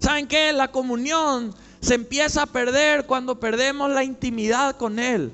¿Saben 0.00 0.26
qué? 0.26 0.52
La 0.52 0.72
comunión 0.72 1.54
se 1.80 1.94
empieza 1.94 2.42
a 2.42 2.46
perder 2.46 3.06
cuando 3.06 3.38
perdemos 3.38 3.90
la 3.90 4.02
intimidad 4.02 4.76
con 4.76 4.98
Él. 4.98 5.32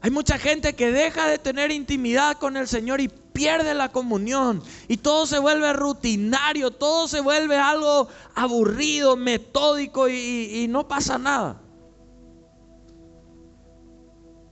Hay 0.00 0.10
mucha 0.10 0.38
gente 0.38 0.74
que 0.74 0.90
deja 0.90 1.28
de 1.28 1.38
tener 1.38 1.70
intimidad 1.70 2.38
con 2.38 2.56
el 2.56 2.66
Señor 2.66 3.00
y 3.00 3.08
pierde 3.38 3.72
la 3.72 3.92
comunión. 3.92 4.60
Y 4.88 4.96
todo 4.96 5.24
se 5.24 5.38
vuelve 5.38 5.72
rutinario, 5.72 6.72
todo 6.72 7.06
se 7.06 7.20
vuelve 7.20 7.54
algo 7.56 8.08
aburrido, 8.34 9.16
metódico 9.16 10.08
y, 10.08 10.66
no 10.68 10.88
pasa 10.88 11.18
nada. 11.18 11.60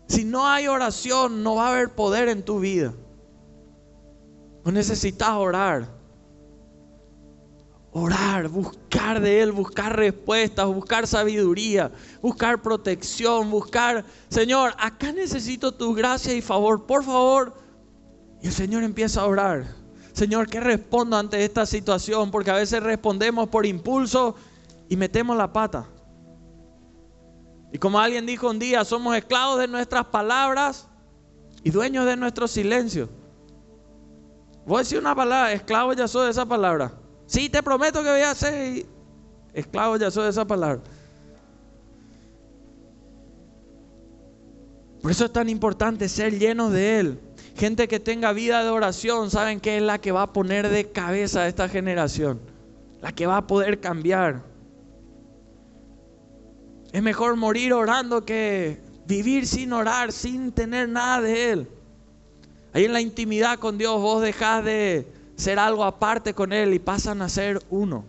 Si 0.06 0.22
no 0.22 0.46
hay 0.46 0.68
oración, 0.68 1.42
no 1.42 1.56
va 1.56 1.66
a 1.66 1.72
haber 1.72 1.96
poder 1.96 2.28
en 2.28 2.44
tu 2.44 2.60
vida. 2.60 2.94
Necesitas 4.64 5.30
orar 5.30 5.96
orar, 7.98 8.48
buscar 8.48 9.22
de 9.22 9.40
Él, 9.40 9.52
buscar 9.52 9.96
respuestas, 9.96 10.66
buscar 10.66 11.06
sabiduría, 11.06 11.90
buscar 12.20 12.60
protección, 12.60 13.50
buscar, 13.50 14.04
Señor, 14.28 14.74
acá 14.78 15.12
necesito 15.12 15.72
tu 15.72 15.94
gracia 15.94 16.34
y 16.34 16.42
favor, 16.42 16.84
por 16.84 17.04
favor. 17.04 17.65
Y 18.42 18.48
el 18.48 18.52
Señor 18.52 18.82
empieza 18.82 19.22
a 19.22 19.26
orar. 19.26 19.74
Señor, 20.12 20.48
¿qué 20.48 20.60
respondo 20.60 21.16
ante 21.16 21.44
esta 21.44 21.66
situación? 21.66 22.30
Porque 22.30 22.50
a 22.50 22.54
veces 22.54 22.82
respondemos 22.82 23.48
por 23.48 23.66
impulso 23.66 24.34
y 24.88 24.96
metemos 24.96 25.36
la 25.36 25.52
pata. 25.52 25.86
Y 27.72 27.78
como 27.78 27.98
alguien 27.98 28.24
dijo 28.24 28.48
un 28.48 28.58
día, 28.58 28.84
somos 28.84 29.16
esclavos 29.16 29.58
de 29.58 29.68
nuestras 29.68 30.06
palabras 30.06 30.88
y 31.62 31.70
dueños 31.70 32.06
de 32.06 32.16
nuestro 32.16 32.48
silencio. 32.48 33.08
Voy 34.64 34.76
a 34.76 34.78
decir 34.80 34.98
una 34.98 35.14
palabra, 35.14 35.52
esclavo 35.52 35.92
ya 35.92 36.08
soy 36.08 36.24
de 36.24 36.30
esa 36.30 36.46
palabra. 36.46 36.92
Sí, 37.26 37.48
te 37.48 37.62
prometo 37.62 38.02
que 38.02 38.10
voy 38.10 38.20
a 38.20 38.34
ser 38.34 38.86
esclavo, 39.52 39.96
ya 39.96 40.10
soy 40.10 40.24
de 40.24 40.30
esa 40.30 40.46
palabra. 40.46 40.80
Por 45.02 45.10
eso 45.10 45.24
es 45.24 45.32
tan 45.32 45.48
importante 45.48 46.08
ser 46.08 46.38
llenos 46.38 46.72
de 46.72 47.00
Él. 47.00 47.20
Gente 47.56 47.88
que 47.88 48.00
tenga 48.00 48.34
vida 48.34 48.62
de 48.62 48.68
oración, 48.68 49.30
saben 49.30 49.60
que 49.60 49.78
es 49.78 49.82
la 49.82 49.98
que 49.98 50.12
va 50.12 50.22
a 50.22 50.32
poner 50.32 50.68
de 50.68 50.90
cabeza 50.90 51.40
a 51.40 51.48
esta 51.48 51.70
generación. 51.70 52.38
La 53.00 53.12
que 53.12 53.26
va 53.26 53.38
a 53.38 53.46
poder 53.46 53.80
cambiar. 53.80 54.42
Es 56.92 57.02
mejor 57.02 57.36
morir 57.36 57.72
orando 57.72 58.26
que 58.26 58.78
vivir 59.06 59.46
sin 59.46 59.72
orar, 59.72 60.12
sin 60.12 60.52
tener 60.52 60.88
nada 60.88 61.22
de 61.22 61.50
Él. 61.52 61.68
Ahí 62.74 62.84
en 62.84 62.92
la 62.92 63.00
intimidad 63.00 63.58
con 63.58 63.78
Dios 63.78 64.00
vos 64.02 64.20
dejás 64.20 64.62
de 64.62 65.10
ser 65.36 65.58
algo 65.58 65.84
aparte 65.84 66.34
con 66.34 66.52
Él 66.52 66.74
y 66.74 66.78
pasan 66.78 67.22
a 67.22 67.28
ser 67.30 67.62
uno. 67.70 68.04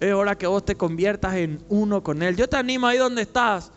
Es 0.00 0.12
hora 0.12 0.36
que 0.36 0.46
vos 0.46 0.62
te 0.62 0.74
conviertas 0.74 1.36
en 1.36 1.64
uno 1.70 2.02
con 2.02 2.22
Él. 2.22 2.36
Yo 2.36 2.46
te 2.46 2.58
animo 2.58 2.86
ahí 2.86 2.98
donde 2.98 3.22
estás. 3.22 3.72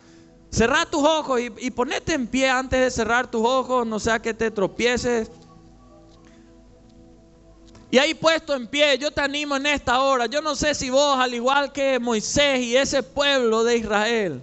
Cerrar 0.50 0.90
tus 0.90 1.02
ojos 1.02 1.40
y, 1.40 1.52
y 1.58 1.70
ponete 1.70 2.12
en 2.12 2.26
pie 2.26 2.50
antes 2.50 2.80
de 2.80 2.90
cerrar 2.90 3.30
tus 3.30 3.46
ojos, 3.46 3.86
no 3.86 4.00
sea 4.00 4.20
que 4.20 4.34
te 4.34 4.50
tropieces. 4.50 5.30
Y 7.90 7.98
ahí 7.98 8.14
puesto 8.14 8.54
en 8.54 8.68
pie, 8.68 8.98
yo 8.98 9.10
te 9.10 9.20
animo 9.20 9.56
en 9.56 9.66
esta 9.66 10.00
hora. 10.00 10.26
Yo 10.26 10.40
no 10.40 10.54
sé 10.54 10.74
si 10.74 10.90
vos, 10.90 11.18
al 11.18 11.34
igual 11.34 11.72
que 11.72 11.98
Moisés 11.98 12.60
y 12.60 12.76
ese 12.76 13.02
pueblo 13.02 13.64
de 13.64 13.78
Israel, 13.78 14.42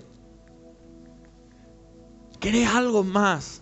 querés 2.39 2.67
algo 2.67 3.03
más. 3.03 3.61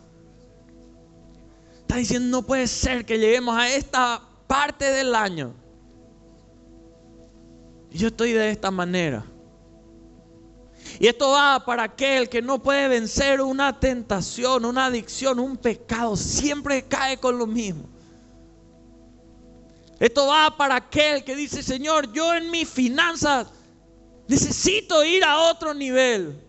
Está 1.82 1.98
diciendo, 1.98 2.28
no 2.30 2.44
puede 2.44 2.66
ser 2.66 3.06
que 3.06 3.20
lleguemos 3.20 3.56
a 3.56 3.70
esta 3.70 4.22
parte 4.48 4.86
del 4.86 5.14
año. 5.14 5.54
Y 7.92 8.00
yo 8.00 8.08
estoy 8.08 8.32
de 8.32 8.50
esta 8.50 8.72
manera. 8.72 9.24
Y 11.00 11.08
esto 11.08 11.32
va 11.32 11.64
para 11.66 11.84
aquel 11.84 12.30
que 12.30 12.42
no 12.42 12.62
puede 12.62 12.88
vencer 12.88 13.42
una 13.42 13.80
tentación, 13.80 14.66
una 14.66 14.86
adicción, 14.86 15.40
un 15.40 15.58
pecado. 15.58 16.16
Siempre 16.16 16.84
cae 16.84 17.18
con 17.18 17.38
lo 17.38 17.48
mismo. 17.48 17.90
Esto 20.00 20.28
va 20.28 20.56
para 20.56 20.76
aquel 20.76 21.24
que 21.24 21.36
dice, 21.36 21.64
Señor, 21.64 22.12
yo 22.12 22.34
en 22.34 22.52
mis 22.52 22.70
finanzas 22.70 23.48
necesito 24.28 25.04
ir 25.04 25.24
a 25.24 25.38
otro 25.50 25.74
nivel. 25.74 26.42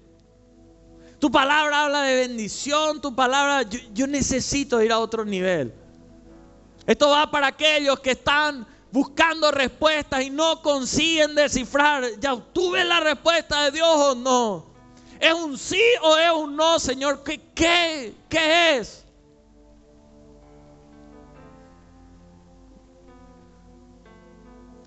Tu 1.18 1.30
palabra 1.30 1.84
habla 1.84 2.02
de 2.02 2.16
bendición, 2.16 3.00
tu 3.00 3.14
palabra, 3.14 3.62
yo, 3.94 4.06
necesito 4.06 4.82
ir 4.82 4.92
a 4.92 4.98
otro 4.98 5.24
nivel. 5.24 5.72
Esto 6.86 7.10
va 7.10 7.30
para 7.30 7.48
aquellos 7.48 7.98
que 8.00 8.12
están 8.12 8.66
buscando 8.96 9.50
respuestas 9.50 10.24
y 10.24 10.30
no 10.30 10.62
consiguen 10.62 11.34
descifrar, 11.34 12.02
¿ya 12.18 12.32
obtuve 12.32 12.82
la 12.82 12.98
respuesta 13.00 13.64
de 13.64 13.72
Dios 13.72 13.86
o 13.90 14.14
no? 14.14 14.64
¿Es 15.20 15.34
un 15.34 15.58
sí 15.58 15.82
o 16.02 16.16
es 16.16 16.32
un 16.32 16.56
no, 16.56 16.78
Señor? 16.78 17.22
¿Qué, 17.22 17.38
qué, 17.54 18.14
qué 18.26 18.78
es? 18.78 19.04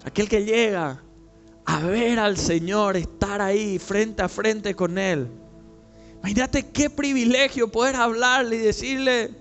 Aquel 0.03 0.27
que 0.27 0.43
llega 0.43 1.03
a 1.65 1.79
ver 1.81 2.17
al 2.17 2.35
Señor, 2.35 2.97
estar 2.97 3.43
ahí 3.43 3.77
frente 3.77 4.23
a 4.23 4.27
frente 4.27 4.73
con 4.73 4.97
Él. 4.97 5.29
Imagínate 6.17 6.71
qué 6.71 6.89
privilegio 6.89 7.71
poder 7.71 7.95
hablarle 7.95 8.55
y 8.55 8.59
decirle, 8.59 9.35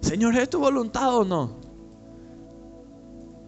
Señor, 0.00 0.34
¿es 0.38 0.48
tu 0.48 0.60
voluntad 0.60 1.14
o 1.14 1.26
no? 1.26 1.61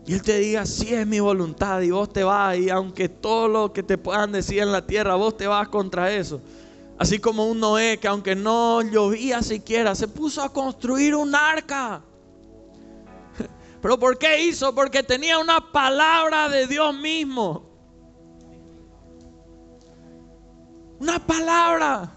Y 0.07 0.12
Él 0.12 0.22
te 0.22 0.38
diga, 0.38 0.66
sí 0.66 0.92
es 0.92 1.07
mi 1.07 1.18
voluntad 1.18 1.80
y 1.80 1.90
vos 1.90 2.12
te 2.12 2.24
vas 2.24 2.59
y 2.59 2.68
aunque 2.68 3.09
todo 3.09 3.48
lo 3.48 3.72
que 3.72 3.82
te 3.82 3.96
puedan 3.96 4.32
decir 4.32 4.59
en 4.61 4.70
la 4.70 4.86
tierra, 4.86 5.14
vos 5.14 5.36
te 5.36 5.46
vas 5.46 5.68
contra 5.68 6.12
eso. 6.12 6.42
Así 6.98 7.18
como 7.18 7.46
un 7.46 7.59
Noé 7.59 7.98
que 7.98 8.07
aunque 8.07 8.36
no 8.36 8.82
llovía 8.82 9.42
siquiera, 9.42 9.94
se 9.94 10.07
puso 10.07 10.42
a 10.42 10.52
construir 10.52 11.14
un 11.14 11.34
arca. 11.34 12.02
¿Pero 13.80 13.98
por 13.98 14.18
qué 14.18 14.44
hizo? 14.44 14.74
Porque 14.74 15.02
tenía 15.02 15.38
una 15.38 15.72
palabra 15.72 16.50
de 16.50 16.66
Dios 16.66 16.94
mismo. 16.94 17.70
Una 21.00 21.18
palabra. 21.18 22.14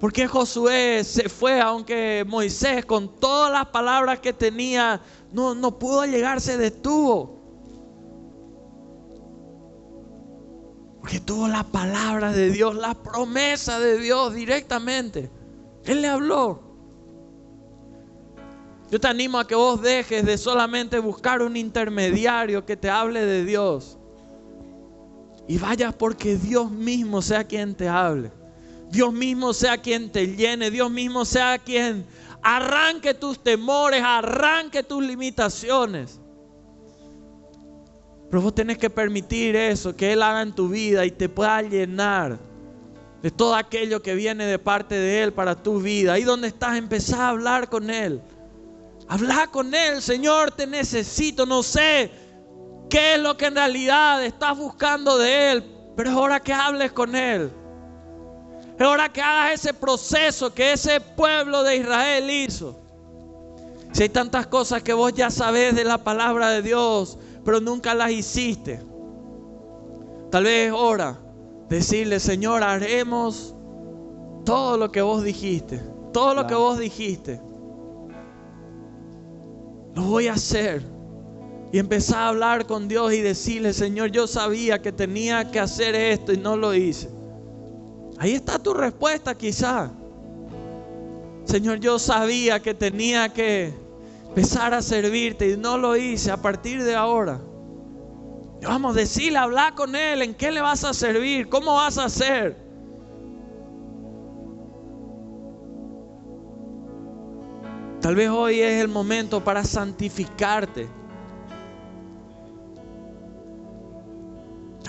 Porque 0.00 0.26
Josué 0.26 1.04
se 1.04 1.28
fue, 1.28 1.60
aunque 1.60 2.24
Moisés 2.26 2.84
con 2.84 3.20
todas 3.20 3.52
las 3.52 3.66
palabras 3.66 4.18
que 4.18 4.32
tenía, 4.32 5.00
no, 5.32 5.54
no 5.54 5.78
pudo 5.78 6.04
llegar, 6.04 6.40
se 6.40 6.56
detuvo. 6.56 7.40
Porque 11.00 11.20
tuvo 11.20 11.48
la 11.48 11.64
palabra 11.64 12.32
de 12.32 12.50
Dios, 12.50 12.76
la 12.76 12.94
promesa 12.94 13.80
de 13.80 13.98
Dios 13.98 14.34
directamente. 14.34 15.30
Él 15.84 16.02
le 16.02 16.08
habló. 16.08 16.62
Yo 18.90 19.00
te 19.00 19.08
animo 19.08 19.38
a 19.38 19.46
que 19.46 19.54
vos 19.54 19.80
dejes 19.80 20.24
de 20.24 20.36
solamente 20.36 20.98
buscar 20.98 21.40
un 21.40 21.56
intermediario 21.56 22.64
que 22.66 22.76
te 22.76 22.90
hable 22.90 23.24
de 23.24 23.44
Dios. 23.44 23.98
Y 25.48 25.58
vayas 25.58 25.94
porque 25.94 26.36
Dios 26.36 26.70
mismo 26.70 27.22
sea 27.22 27.44
quien 27.44 27.74
te 27.74 27.88
hable. 27.88 28.30
Dios 28.90 29.12
mismo 29.12 29.54
sea 29.54 29.78
quien 29.78 30.12
te 30.12 30.36
llene. 30.36 30.70
Dios 30.70 30.90
mismo 30.90 31.24
sea 31.24 31.58
quien 31.58 32.04
arranque 32.42 33.14
tus 33.14 33.42
temores, 33.42 34.02
arranque 34.04 34.82
tus 34.82 35.02
limitaciones. 35.02 36.20
Pero 38.30 38.42
vos 38.42 38.54
tenés 38.54 38.78
que 38.78 38.90
permitir 38.90 39.56
eso, 39.56 39.94
que 39.94 40.12
Él 40.12 40.22
haga 40.22 40.42
en 40.42 40.54
tu 40.54 40.68
vida 40.68 41.04
y 41.04 41.10
te 41.10 41.28
pueda 41.28 41.60
llenar 41.62 42.38
de 43.22 43.30
todo 43.30 43.54
aquello 43.54 44.02
que 44.02 44.14
viene 44.14 44.46
de 44.46 44.58
parte 44.58 44.94
de 44.94 45.22
Él 45.22 45.32
para 45.32 45.54
tu 45.54 45.80
vida. 45.80 46.14
Ahí 46.14 46.24
donde 46.24 46.48
estás, 46.48 46.76
empezá 46.76 47.26
a 47.26 47.28
hablar 47.28 47.68
con 47.68 47.90
Él. 47.90 48.20
Habla 49.08 49.46
con 49.48 49.74
Él, 49.74 50.00
Señor, 50.00 50.52
te 50.52 50.66
necesito, 50.66 51.44
no 51.44 51.62
sé 51.62 52.10
qué 52.88 53.14
es 53.14 53.20
lo 53.20 53.36
que 53.36 53.46
en 53.46 53.56
realidad 53.56 54.24
estás 54.24 54.56
buscando 54.56 55.18
de 55.18 55.52
Él, 55.52 55.64
pero 55.96 56.10
es 56.10 56.16
hora 56.16 56.40
que 56.40 56.52
hables 56.52 56.92
con 56.92 57.14
Él. 57.14 57.52
Es 58.82 58.88
hora 58.88 59.12
que 59.12 59.22
hagas 59.22 59.60
ese 59.60 59.72
proceso 59.72 60.52
que 60.52 60.72
ese 60.72 61.00
pueblo 61.00 61.62
de 61.62 61.76
Israel 61.76 62.28
hizo. 62.28 62.80
Si 63.92 64.02
hay 64.02 64.08
tantas 64.08 64.48
cosas 64.48 64.82
que 64.82 64.92
vos 64.92 65.12
ya 65.12 65.30
sabés 65.30 65.76
de 65.76 65.84
la 65.84 65.98
palabra 65.98 66.50
de 66.50 66.62
Dios, 66.62 67.16
pero 67.44 67.60
nunca 67.60 67.94
las 67.94 68.10
hiciste, 68.10 68.82
tal 70.32 70.42
vez 70.42 70.66
es 70.66 70.72
hora 70.72 71.16
de 71.68 71.76
decirle, 71.76 72.18
Señor, 72.18 72.64
haremos 72.64 73.54
todo 74.44 74.76
lo 74.76 74.90
que 74.90 75.00
vos 75.00 75.22
dijiste, 75.22 75.80
todo 76.12 76.34
lo 76.34 76.48
que 76.48 76.56
vos 76.56 76.76
dijiste 76.76 77.40
lo 79.94 80.02
voy 80.02 80.26
a 80.26 80.32
hacer. 80.32 80.82
Y 81.72 81.78
empezar 81.78 82.18
a 82.18 82.28
hablar 82.30 82.66
con 82.66 82.88
Dios 82.88 83.12
y 83.12 83.20
decirle, 83.20 83.74
Señor, 83.74 84.10
yo 84.10 84.26
sabía 84.26 84.82
que 84.82 84.90
tenía 84.90 85.52
que 85.52 85.60
hacer 85.60 85.94
esto 85.94 86.32
y 86.32 86.36
no 86.36 86.56
lo 86.56 86.74
hice. 86.74 87.21
Ahí 88.22 88.34
está 88.34 88.56
tu 88.56 88.72
respuesta 88.72 89.34
quizá. 89.34 89.90
Señor, 91.44 91.80
yo 91.80 91.98
sabía 91.98 92.62
que 92.62 92.72
tenía 92.72 93.28
que 93.30 93.74
empezar 94.28 94.72
a 94.74 94.80
servirte 94.80 95.50
y 95.50 95.56
no 95.56 95.76
lo 95.76 95.96
hice 95.96 96.30
a 96.30 96.36
partir 96.36 96.84
de 96.84 96.94
ahora. 96.94 97.40
Vamos 98.62 98.94
decirle, 98.94 99.38
hablar 99.38 99.74
con 99.74 99.96
Él, 99.96 100.22
¿en 100.22 100.34
qué 100.36 100.52
le 100.52 100.60
vas 100.60 100.84
a 100.84 100.94
servir? 100.94 101.48
¿Cómo 101.48 101.74
vas 101.74 101.98
a 101.98 102.04
hacer? 102.04 102.56
Tal 108.00 108.14
vez 108.14 108.28
hoy 108.28 108.60
es 108.60 108.80
el 108.80 108.86
momento 108.86 109.42
para 109.42 109.64
santificarte. 109.64 110.88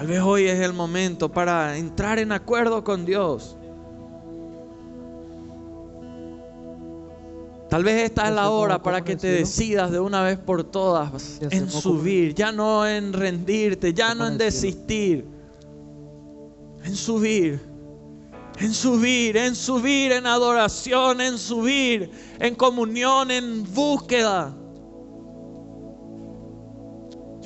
Tal 0.03 0.09
vez 0.09 0.21
hoy 0.21 0.47
es 0.47 0.59
el 0.59 0.73
momento 0.73 1.31
para 1.31 1.77
entrar 1.77 2.19
en 2.19 2.33
acuerdo 2.33 2.83
con 2.83 3.05
Dios. 3.05 3.55
Tal 7.69 7.85
vez 7.85 8.03
esta 8.03 8.27
es 8.27 8.35
la 8.35 8.49
hora 8.49 8.83
para 8.83 9.01
que 9.01 9.15
te 9.15 9.27
decidas 9.27 9.91
de 9.91 10.01
una 10.01 10.21
vez 10.21 10.37
por 10.37 10.65
todas 10.65 11.39
en 11.39 11.71
subir, 11.71 12.35
ya 12.35 12.51
no 12.51 12.85
en 12.85 13.13
rendirte, 13.13 13.93
ya 13.93 14.13
no 14.13 14.27
en 14.27 14.37
desistir, 14.37 15.25
en 16.83 16.95
subir 16.97 17.61
en 18.59 18.73
subir, 18.73 19.37
en 19.37 19.55
subir 19.55 20.11
en 20.11 20.27
adoración, 20.27 21.21
en 21.21 21.37
subir 21.37 22.11
en 22.39 22.55
comunión, 22.55 23.31
en 23.31 23.63
búsqueda. 23.73 24.53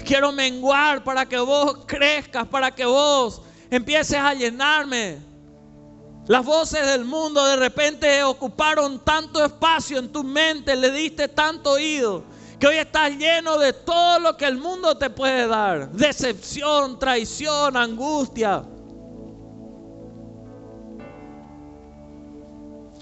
Quiero 0.07 0.31
menguar 0.31 1.03
para 1.03 1.25
que 1.25 1.37
vos 1.37 1.79
crezcas, 1.85 2.47
para 2.47 2.73
que 2.73 2.85
vos 2.85 3.41
empieces 3.69 4.17
a 4.17 4.33
llenarme. 4.33 5.17
Las 6.27 6.45
voces 6.45 6.85
del 6.85 7.03
mundo 7.03 7.45
de 7.45 7.57
repente 7.57 8.23
ocuparon 8.23 9.03
tanto 9.03 9.43
espacio 9.43 9.99
en 9.99 10.09
tu 10.09 10.23
mente, 10.23 10.77
le 10.77 10.91
diste 10.91 11.27
tanto 11.27 11.71
oído, 11.71 12.23
que 12.57 12.67
hoy 12.67 12.77
estás 12.77 13.17
lleno 13.17 13.57
de 13.57 13.73
todo 13.73 14.19
lo 14.19 14.37
que 14.37 14.45
el 14.45 14.57
mundo 14.57 14.97
te 14.97 15.09
puede 15.09 15.45
dar. 15.45 15.91
Decepción, 15.91 16.97
traición, 16.97 17.75
angustia. 17.75 18.63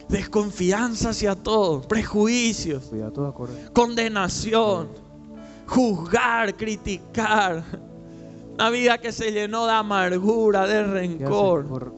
desconfianza 0.07 1.09
hacia 1.09 1.35
todo, 1.35 1.81
prejuicios, 1.81 2.91
condenación, 3.73 5.04
juzgar, 5.67 6.55
criticar. 6.55 7.63
Una 8.53 8.69
vida 8.69 8.97
que 8.97 9.11
se 9.11 9.31
llenó 9.31 9.65
de 9.65 9.73
amargura, 9.73 10.65
de 10.65 10.83
rencor. 10.83 11.93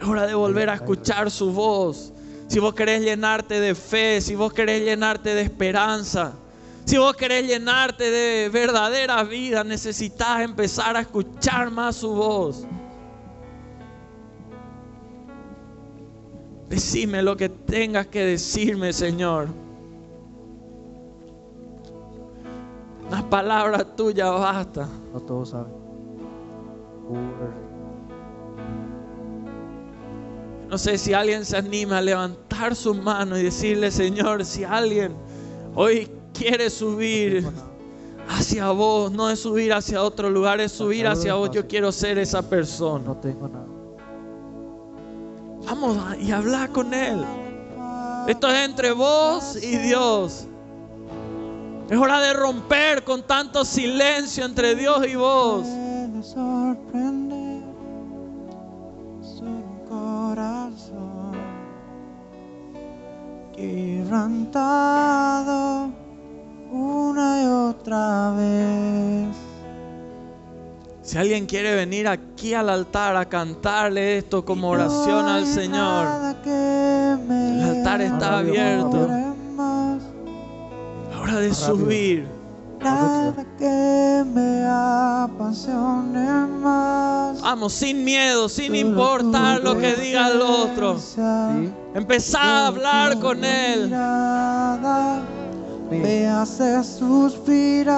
Es 0.00 0.06
hora 0.06 0.26
de 0.26 0.34
volver 0.34 0.70
a 0.70 0.74
escuchar 0.74 1.30
su 1.30 1.52
voz. 1.52 2.12
Si 2.48 2.58
vos 2.60 2.74
querés 2.74 3.02
llenarte 3.02 3.60
de 3.60 3.74
fe, 3.74 4.20
si 4.20 4.34
vos 4.34 4.52
querés 4.52 4.82
llenarte 4.82 5.34
de 5.34 5.42
esperanza, 5.42 6.32
si 6.84 6.96
vos 6.96 7.16
querés 7.16 7.46
llenarte 7.46 8.10
de 8.10 8.48
verdadera 8.48 9.24
vida, 9.24 9.64
necesitas 9.64 10.42
empezar 10.42 10.96
a 10.96 11.00
escuchar 11.00 11.70
más 11.70 11.96
su 11.96 12.14
voz. 12.14 12.64
Decime 16.68 17.22
lo 17.22 17.36
que 17.36 17.48
tengas 17.48 18.06
que 18.06 18.24
decirme, 18.24 18.92
Señor. 18.92 19.65
Una 23.08 23.28
palabra 23.30 23.84
tuya 23.84 24.30
basta. 24.30 24.88
No 25.12 25.20
todos 25.20 25.50
saben. 25.50 25.72
No 30.68 30.76
sé 30.78 30.98
si 30.98 31.14
alguien 31.14 31.44
se 31.44 31.56
anima 31.56 31.98
a 31.98 32.00
levantar 32.00 32.74
su 32.74 32.92
mano 32.94 33.38
y 33.38 33.44
decirle, 33.44 33.90
Señor, 33.90 34.44
si 34.44 34.64
alguien 34.64 35.14
hoy 35.76 36.10
quiere 36.34 36.68
subir 36.70 37.48
hacia 38.28 38.70
vos, 38.72 39.12
no 39.12 39.30
es 39.30 39.38
subir 39.38 39.72
hacia 39.72 40.02
otro 40.02 40.28
lugar, 40.28 40.60
es 40.60 40.72
subir 40.72 41.06
hacia 41.06 41.34
vos. 41.34 41.50
Yo 41.52 41.68
quiero 41.68 41.92
ser 41.92 42.18
esa 42.18 42.42
persona. 42.42 43.04
No 43.04 43.16
tengo 43.18 43.48
nada. 43.48 43.66
Vamos 45.66 45.98
y 46.18 46.32
habla 46.32 46.68
con 46.68 46.92
Él. 46.92 47.24
Esto 48.26 48.48
es 48.48 48.68
entre 48.68 48.90
vos 48.90 49.56
y 49.62 49.76
Dios. 49.78 50.48
Es 51.88 51.96
hora 51.96 52.20
de 52.20 52.32
romper 52.32 53.04
con 53.04 53.22
tanto 53.22 53.64
silencio 53.64 54.44
entre 54.44 54.74
Dios 54.74 55.06
y 55.06 55.14
vos. 55.14 55.66
quebrantado 64.06 65.90
una 66.70 67.42
y 67.42 67.46
otra 67.46 68.32
vez. 68.32 69.36
Si 71.02 71.16
alguien 71.18 71.46
quiere 71.46 71.74
venir 71.74 72.06
aquí 72.08 72.52
al 72.52 72.68
altar 72.68 73.16
a 73.16 73.24
cantarle 73.26 74.18
esto 74.18 74.44
como 74.44 74.70
oración 74.70 75.26
al 75.26 75.46
Señor, 75.46 76.06
el 76.44 77.62
altar 77.62 78.02
está 78.02 78.38
abierto. 78.38 79.08
De 81.36 81.52
subir. 81.52 82.26
Nada 82.80 83.44
que 83.58 84.24
me 84.32 84.64
apasione 84.66 86.46
más. 86.62 87.42
Vamos, 87.42 87.74
sin 87.74 88.04
miedo, 88.04 88.48
sin 88.48 88.74
importar 88.74 89.62
lo 89.62 89.76
que 89.76 89.94
diga 89.96 90.30
el 90.30 90.40
otro. 90.40 90.96
Empezá 91.94 92.40
a 92.40 92.66
hablar 92.68 93.18
con 93.18 93.44
Él. 93.44 93.92
Me 95.90 96.26
hace 96.26 96.82
suspirar. 96.82 97.94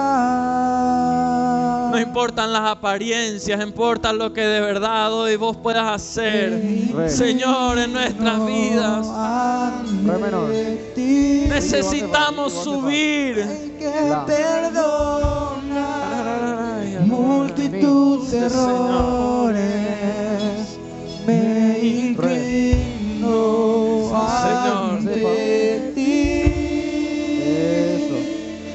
No 1.91 1.99
importan 1.99 2.53
las 2.53 2.69
apariencias, 2.69 3.61
importa 3.61 4.13
lo 4.13 4.31
que 4.31 4.41
de 4.41 4.61
verdad 4.61 5.11
hoy 5.11 5.35
vos 5.35 5.57
puedas 5.57 5.87
hacer, 5.87 6.61
Señor, 7.07 7.79
en 7.79 7.93
nuestras 7.93 8.45
vidas. 8.45 9.07
Necesitamos 11.49 12.53
subir. 12.53 13.35
que 13.79 13.89
multitud 17.05 18.27
de 18.29 18.37
errores. 18.37 19.98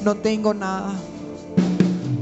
No 0.03 0.17
tengo 0.17 0.53
nada. 0.53 1.10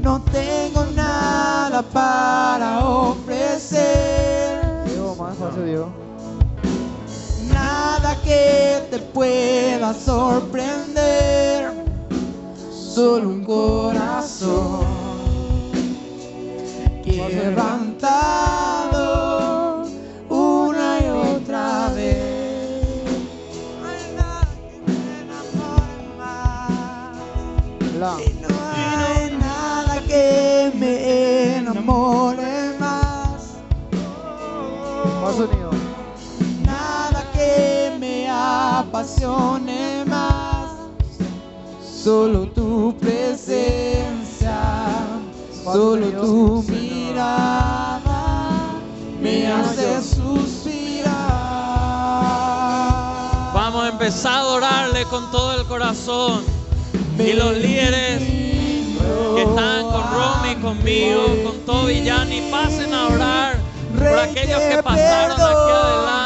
No 0.01 0.21
tengo 0.31 0.85
nada 0.95 1.81
para 1.81 2.85
ofrecer. 2.85 4.61
Diego, 4.85 5.15
más 5.15 5.33
espacio, 5.33 5.63
Diego. 5.63 5.89
Nada 7.53 8.15
que 8.23 8.87
te 8.89 8.99
pueda 8.99 9.93
sorprender. 9.93 11.73
Solo 12.71 13.29
un 13.29 13.43
corazón 13.43 14.85
quebrantado 17.03 18.78
apasione 38.99 40.03
más. 40.05 40.71
Solo 42.03 42.47
tu 42.47 42.95
presencia, 42.97 44.57
solo 45.63 46.07
tu 46.07 46.63
mirada 46.67 48.11
me 49.21 49.47
hace 49.47 50.01
suspirar. 50.01 51.11
Vamos 53.53 53.85
a 53.85 53.89
empezar 53.89 54.33
a 54.33 54.39
adorarle 54.39 55.05
con 55.05 55.31
todo 55.31 55.59
el 55.59 55.65
corazón. 55.67 56.43
Y 57.17 57.33
los 57.33 57.55
líderes 57.55 58.21
que 58.21 59.41
están 59.41 59.83
con 59.83 60.03
Romy, 60.11 60.55
conmigo, 60.61 61.25
con 61.43 61.57
Toby 61.65 61.93
y 61.93 62.03
Yanni, 62.03 62.49
pasen 62.51 62.93
a 62.93 63.07
orar 63.07 63.59
por 63.97 64.19
aquellos 64.19 64.59
que 64.59 64.83
pasaron 64.83 65.39
aquí 65.39 65.71
adelante. 65.71 66.18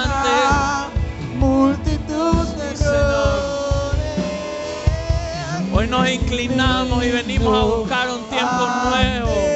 Nos 5.94 6.10
inclinamos 6.10 7.06
y 7.06 7.12
venimos 7.12 7.56
a 7.56 7.66
buscar 7.66 8.10
un 8.10 8.24
tiempo 8.24 8.68
nuevo. 8.90 9.53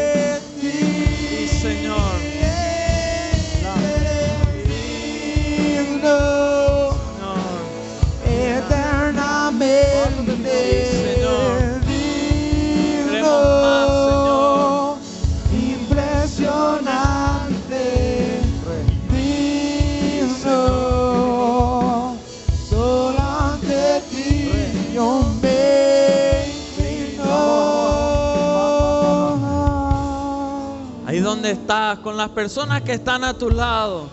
Estás, 31.48 32.00
con 32.00 32.18
las 32.18 32.30
personas 32.30 32.82
que 32.82 32.94
están 32.94 33.24
a 33.24 33.34
tu 33.34 33.50
lado, 33.50 34.08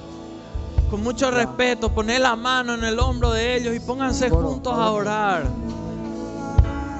con 0.90 1.02
mucho 1.02 1.30
respeto, 1.30 1.90
poner 1.90 2.20
la 2.20 2.36
mano 2.36 2.74
en 2.74 2.84
el 2.84 2.98
hombro 2.98 3.32
de 3.32 3.56
ellos 3.56 3.74
y 3.74 3.80
pónganse 3.80 4.30
juntos 4.30 4.72
a 4.72 4.90
orar. 4.90 5.44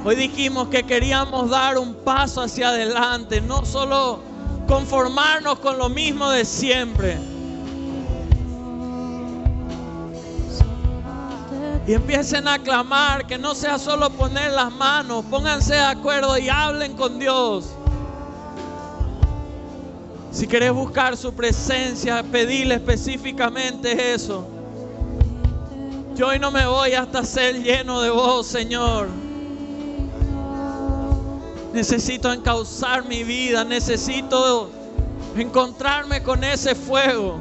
Hoy 0.04 0.16
dijimos 0.16 0.68
que 0.68 0.82
queríamos 0.82 1.48
dar 1.48 1.78
un 1.78 1.94
paso 1.94 2.42
hacia 2.42 2.68
adelante, 2.68 3.40
no 3.40 3.64
solo 3.64 4.20
conformarnos 4.68 5.58
con 5.60 5.78
lo 5.78 5.88
mismo 5.88 6.30
de 6.30 6.44
siempre. 6.44 7.18
Y 11.86 11.92
empiecen 11.92 12.48
a 12.48 12.58
clamar, 12.58 13.26
que 13.26 13.38
no 13.38 13.54
sea 13.54 13.78
solo 13.78 14.10
poner 14.10 14.52
las 14.52 14.72
manos, 14.72 15.24
pónganse 15.30 15.74
de 15.74 15.80
acuerdo 15.80 16.36
y 16.38 16.48
hablen 16.48 16.94
con 16.96 17.18
Dios. 17.18 17.74
Si 20.34 20.48
querés 20.48 20.72
buscar 20.72 21.16
su 21.16 21.32
presencia, 21.32 22.20
pedirle 22.24 22.74
específicamente 22.74 24.12
eso. 24.12 24.44
Yo 26.16 26.26
hoy 26.26 26.40
no 26.40 26.50
me 26.50 26.66
voy 26.66 26.94
hasta 26.94 27.22
ser 27.22 27.62
lleno 27.62 28.02
de 28.02 28.10
vos, 28.10 28.44
Señor. 28.44 29.06
Necesito 31.72 32.32
encauzar 32.32 33.04
mi 33.04 33.22
vida, 33.22 33.64
necesito 33.64 34.70
encontrarme 35.36 36.20
con 36.24 36.42
ese 36.42 36.74
fuego. 36.74 37.38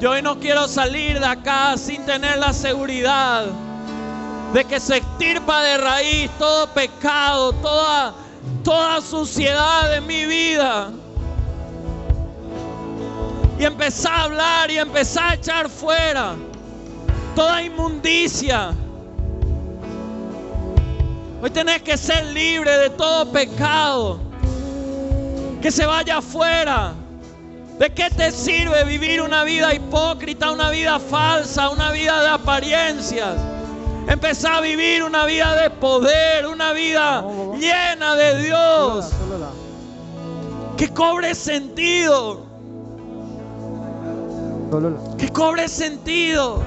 Yo 0.00 0.12
hoy 0.12 0.22
no 0.22 0.38
quiero 0.40 0.66
salir 0.68 1.20
de 1.20 1.26
acá 1.26 1.76
sin 1.76 2.02
tener 2.06 2.38
la 2.38 2.54
seguridad 2.54 3.44
de 4.54 4.64
que 4.64 4.80
se 4.80 4.96
extirpa 4.96 5.62
de 5.62 5.76
raíz 5.76 6.30
todo 6.38 6.66
pecado, 6.68 7.52
toda, 7.52 8.14
toda 8.64 9.00
suciedad 9.00 9.90
de 9.90 10.00
mi 10.00 10.26
vida. 10.26 10.90
Y 13.58 13.64
empezar 13.64 14.12
a 14.12 14.22
hablar 14.24 14.70
y 14.70 14.78
empezar 14.78 15.30
a 15.30 15.34
echar 15.34 15.68
fuera 15.68 16.36
toda 17.34 17.62
inmundicia. 17.62 18.72
Hoy 21.40 21.50
tenés 21.50 21.82
que 21.82 21.96
ser 21.96 22.26
libre 22.26 22.70
de 22.78 22.90
todo 22.90 23.30
pecado. 23.30 24.20
Que 25.62 25.70
se 25.70 25.86
vaya 25.86 26.18
afuera. 26.18 26.94
¿De 27.78 27.90
qué 27.90 28.10
te 28.10 28.32
sirve 28.32 28.82
vivir 28.84 29.22
una 29.22 29.44
vida 29.44 29.72
hipócrita, 29.72 30.50
una 30.50 30.70
vida 30.70 30.98
falsa, 30.98 31.68
una 31.70 31.92
vida 31.92 32.20
de 32.22 32.28
apariencias? 32.28 33.36
Empezar 34.08 34.54
a 34.54 34.60
vivir 34.62 35.02
una 35.02 35.26
vida 35.26 35.54
de 35.54 35.68
poder, 35.68 36.46
una 36.46 36.72
vida 36.72 37.22
llena 37.58 38.14
de 38.14 38.42
Dios, 38.42 39.10
que 40.78 40.88
cobre 40.88 41.34
sentido, 41.34 42.46
que 45.18 45.28
cobre 45.28 45.68
sentido. 45.68 46.62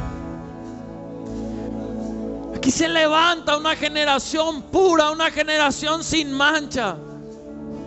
Aquí 2.55 2.69
se 2.69 2.87
levanta 2.87 3.57
una 3.57 3.75
generación 3.75 4.61
pura, 4.61 5.09
una 5.09 5.31
generación 5.31 6.03
sin 6.03 6.31
mancha. 6.31 6.95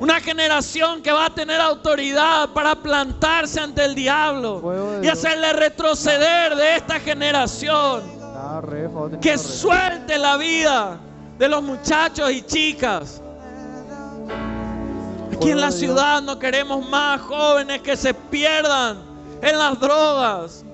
Una 0.01 0.21
generación 0.21 1.01
que 1.01 1.13
va 1.13 1.27
a 1.27 1.31
tener 1.35 1.61
autoridad 1.61 2.49
para 2.49 2.75
plantarse 2.75 3.61
ante 3.61 3.85
el 3.85 3.95
diablo 3.95 5.01
y 5.01 5.07
hacerle 5.07 5.53
retroceder 5.53 6.57
de 6.57 6.77
esta 6.77 6.99
generación. 6.99 8.14
Que 9.21 9.39
suelte 9.39 10.19
la 10.19 10.37
vida 10.37 10.99
de 11.39 11.49
los 11.49 11.63
muchachos 11.63 12.31
y 12.31 12.43
chicas. 12.43 13.21
Aquí 15.35 15.51
en 15.51 15.61
la 15.61 15.71
ciudad 15.71 16.23
no 16.23 16.39
queremos 16.39 16.89
más 16.89 17.21
jóvenes 17.21 17.83
que 17.83 17.97
se 17.97 18.15
pierdan 18.15 18.99
en 19.43 19.59
las 19.59 19.79
drogas. 19.81 20.65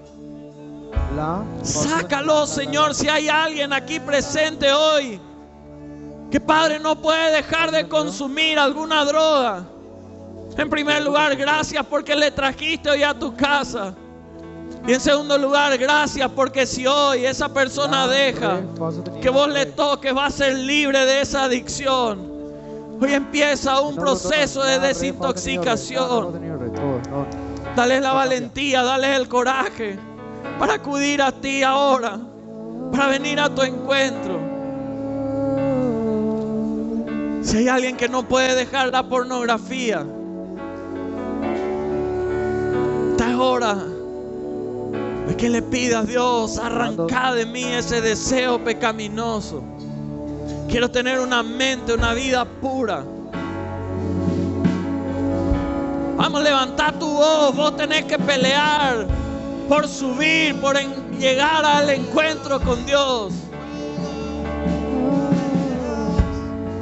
Sácalo, 1.62 2.46
Señor, 2.46 2.94
si 2.94 3.08
hay 3.08 3.28
alguien 3.28 3.72
aquí 3.72 3.98
presente 3.98 4.72
hoy 4.72 5.20
que 6.30 6.40
Padre 6.40 6.78
no 6.78 6.94
puede 7.00 7.32
dejar 7.32 7.70
de 7.70 7.88
consumir 7.88 8.58
alguna 8.58 9.04
droga. 9.04 9.64
En 10.56 10.70
primer 10.70 11.02
lugar, 11.02 11.34
gracias 11.36 11.84
porque 11.86 12.14
le 12.14 12.30
trajiste 12.30 12.90
hoy 12.90 13.02
a 13.02 13.12
tu 13.12 13.34
casa. 13.34 13.94
Y 14.86 14.94
en 14.94 15.00
segundo 15.00 15.36
lugar, 15.36 15.76
gracias 15.76 16.30
porque 16.34 16.66
si 16.66 16.86
hoy 16.86 17.26
esa 17.26 17.48
persona 17.48 18.08
deja 18.08 18.60
que 19.20 19.28
vos 19.28 19.48
le 19.48 19.66
toques, 19.66 20.16
va 20.16 20.26
a 20.26 20.30
ser 20.30 20.54
libre 20.54 21.04
de 21.04 21.20
esa 21.20 21.44
adicción. 21.44 22.30
Hoy 23.00 23.12
empieza 23.14 23.80
un 23.80 23.94
proceso 23.94 24.62
de 24.62 24.78
desintoxicación. 24.78 26.40
Dale 27.76 28.00
la 28.00 28.12
valentía, 28.12 28.82
dale 28.82 29.14
el 29.16 29.28
coraje 29.28 29.98
para 30.58 30.74
acudir 30.74 31.22
a 31.22 31.30
ti 31.30 31.62
ahora, 31.62 32.18
para 32.90 33.06
venir 33.08 33.38
a 33.38 33.48
tu 33.54 33.62
encuentro. 33.62 34.40
Si 37.42 37.58
hay 37.58 37.68
alguien 37.68 37.96
que 37.96 38.08
no 38.08 38.22
puede 38.22 38.54
dejar 38.54 38.88
la 38.88 39.02
pornografía, 39.02 40.04
esta 43.12 43.30
es 43.30 43.36
hora 43.36 43.76
que 45.40 45.48
le 45.48 45.62
pidas, 45.62 46.06
Dios, 46.06 46.58
arranca 46.58 47.32
de 47.32 47.46
mí 47.46 47.64
ese 47.64 48.02
deseo 48.02 48.62
pecaminoso. 48.62 49.64
Quiero 50.68 50.90
tener 50.90 51.18
una 51.18 51.42
mente, 51.42 51.94
una 51.94 52.12
vida 52.12 52.44
pura. 52.44 53.02
Vamos 56.18 56.40
a 56.42 56.44
levantar 56.44 56.98
tu 56.98 57.08
voz. 57.08 57.56
Vos 57.56 57.74
tenés 57.74 58.04
que 58.04 58.18
pelear 58.18 59.06
por 59.66 59.88
subir, 59.88 60.60
por 60.60 60.78
llegar 61.18 61.64
al 61.64 61.88
encuentro 61.88 62.60
con 62.60 62.84
Dios. 62.84 63.32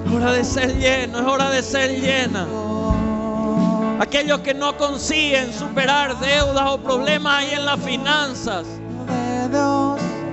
Es 0.04 0.12
hora 0.12 0.32
de 0.32 0.44
ser 0.44 0.76
lleno, 0.78 1.20
es 1.20 1.26
hora 1.26 1.50
de 1.50 1.62
ser 1.62 2.00
llena. 2.00 2.44
Aquellos 4.00 4.40
que 4.40 4.54
no 4.54 4.76
consiguen 4.76 5.52
superar 5.52 6.18
deudas 6.20 6.68
o 6.68 6.78
problemas 6.78 7.38
ahí 7.38 7.50
en 7.54 7.64
las 7.64 7.80
finanzas. 7.80 8.64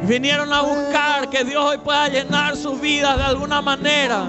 Vinieron 0.04 0.54
a 0.54 0.62
buscar 0.62 1.30
que 1.30 1.44
Dios 1.44 1.64
hoy 1.66 1.78
pueda 1.80 2.08
llenar 2.08 2.56
sus 2.56 2.80
vidas 2.80 3.18
de 3.18 3.24
alguna 3.24 3.62
manera. 3.62 4.28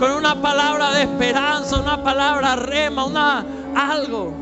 Con 0.00 0.10
una 0.10 0.40
palabra 0.42 0.90
de 0.90 1.02
esperanza, 1.02 1.78
una 1.78 2.02
palabra 2.02 2.56
rema, 2.56 3.04
una 3.04 3.46
algo. 3.76 4.32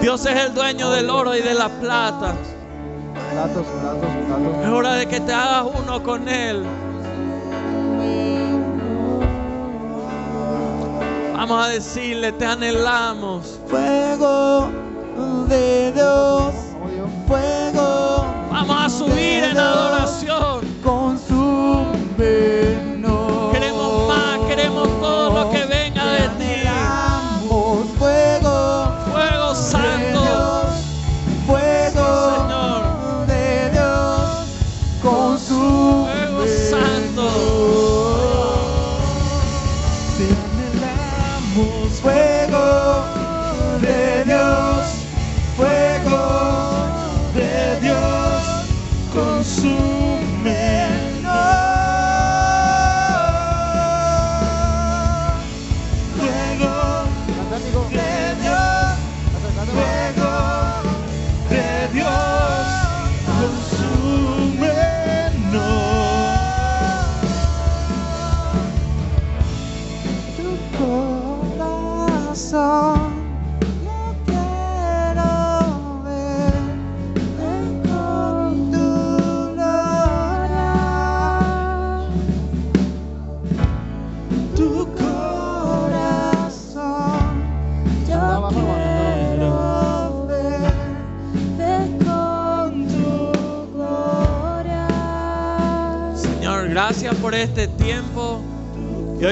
Dios 0.00 0.26
es 0.26 0.46
el 0.46 0.52
dueño 0.52 0.90
del 0.90 1.10
oro 1.10 1.36
y 1.36 1.42
de 1.42 1.54
la 1.54 1.68
plata. 1.68 2.34
Es 4.62 4.68
hora 4.68 4.94
de 4.94 5.06
que 5.06 5.20
te 5.20 5.32
hagas 5.32 5.66
uno 5.78 6.02
con 6.02 6.28
Él. 6.28 6.64
Vamos 11.42 11.66
a 11.66 11.70
decirle, 11.70 12.30
te 12.30 12.46
anhelamos. 12.46 13.58
fuego 13.66 14.70
de 15.48 15.90
Dios, 15.90 16.54
fuego 17.26 18.24
Vamos 18.48 18.84
a 18.84 18.88
subir 18.88 19.42
en 19.42 19.58
adoración. 19.58 20.60
consúmenos. 20.84 22.61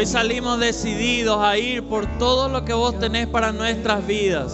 Hoy 0.00 0.06
salimos 0.06 0.58
decididos 0.58 1.44
a 1.44 1.58
ir 1.58 1.86
por 1.86 2.06
todo 2.18 2.48
lo 2.48 2.64
que 2.64 2.72
vos 2.72 2.98
tenés 2.98 3.26
para 3.26 3.52
nuestras 3.52 4.06
vidas. 4.06 4.50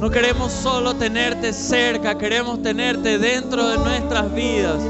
No 0.00 0.10
queremos 0.10 0.50
solo 0.50 0.96
tenerte 0.96 1.52
cerca, 1.52 2.18
queremos 2.18 2.60
tenerte 2.60 3.18
dentro 3.20 3.68
de 3.68 3.78
nuestras 3.78 4.34
vidas. 4.34 4.82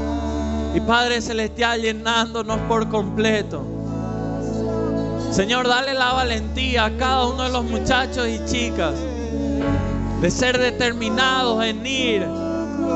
Y 0.73 0.79
Padre 0.79 1.21
Celestial 1.21 1.83
llenándonos 1.83 2.57
por 2.61 2.89
completo. 2.89 3.63
Señor, 5.29 5.67
dale 5.67 5.93
la 5.93 6.13
valentía 6.13 6.85
a 6.85 6.97
cada 6.97 7.27
uno 7.27 7.43
de 7.43 7.49
los 7.49 7.65
muchachos 7.65 8.27
y 8.27 8.43
chicas 8.51 8.95
de 10.19 10.31
ser 10.31 10.57
determinados 10.57 11.63
en 11.63 11.85
ir 11.85 12.25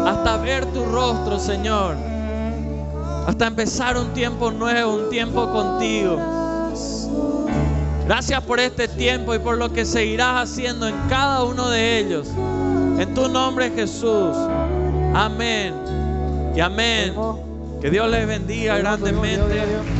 hasta 0.07 0.37
ver 0.37 0.65
tu 0.65 0.83
rostro, 0.85 1.39
Señor. 1.39 1.95
Hasta 3.27 3.45
empezar 3.45 3.95
un 3.95 4.11
tiempo 4.15 4.49
nuevo, 4.49 4.95
un 4.95 5.09
tiempo 5.11 5.51
contigo. 5.51 6.38
Gracias 8.09 8.41
por 8.41 8.59
este 8.59 8.87
tiempo 8.87 9.35
y 9.35 9.37
por 9.37 9.59
lo 9.59 9.71
que 9.71 9.85
seguirás 9.85 10.49
haciendo 10.49 10.87
en 10.87 10.95
cada 11.09 11.43
uno 11.43 11.69
de 11.69 11.99
ellos. 11.99 12.27
En 12.97 13.13
tu 13.13 13.29
nombre 13.29 13.69
Jesús. 13.69 14.35
Amén. 15.13 15.75
Y 16.55 16.59
amén. 16.59 17.13
Que 17.79 17.91
Dios 17.91 18.09
les 18.09 18.25
bendiga 18.25 18.79
grandemente. 18.79 19.98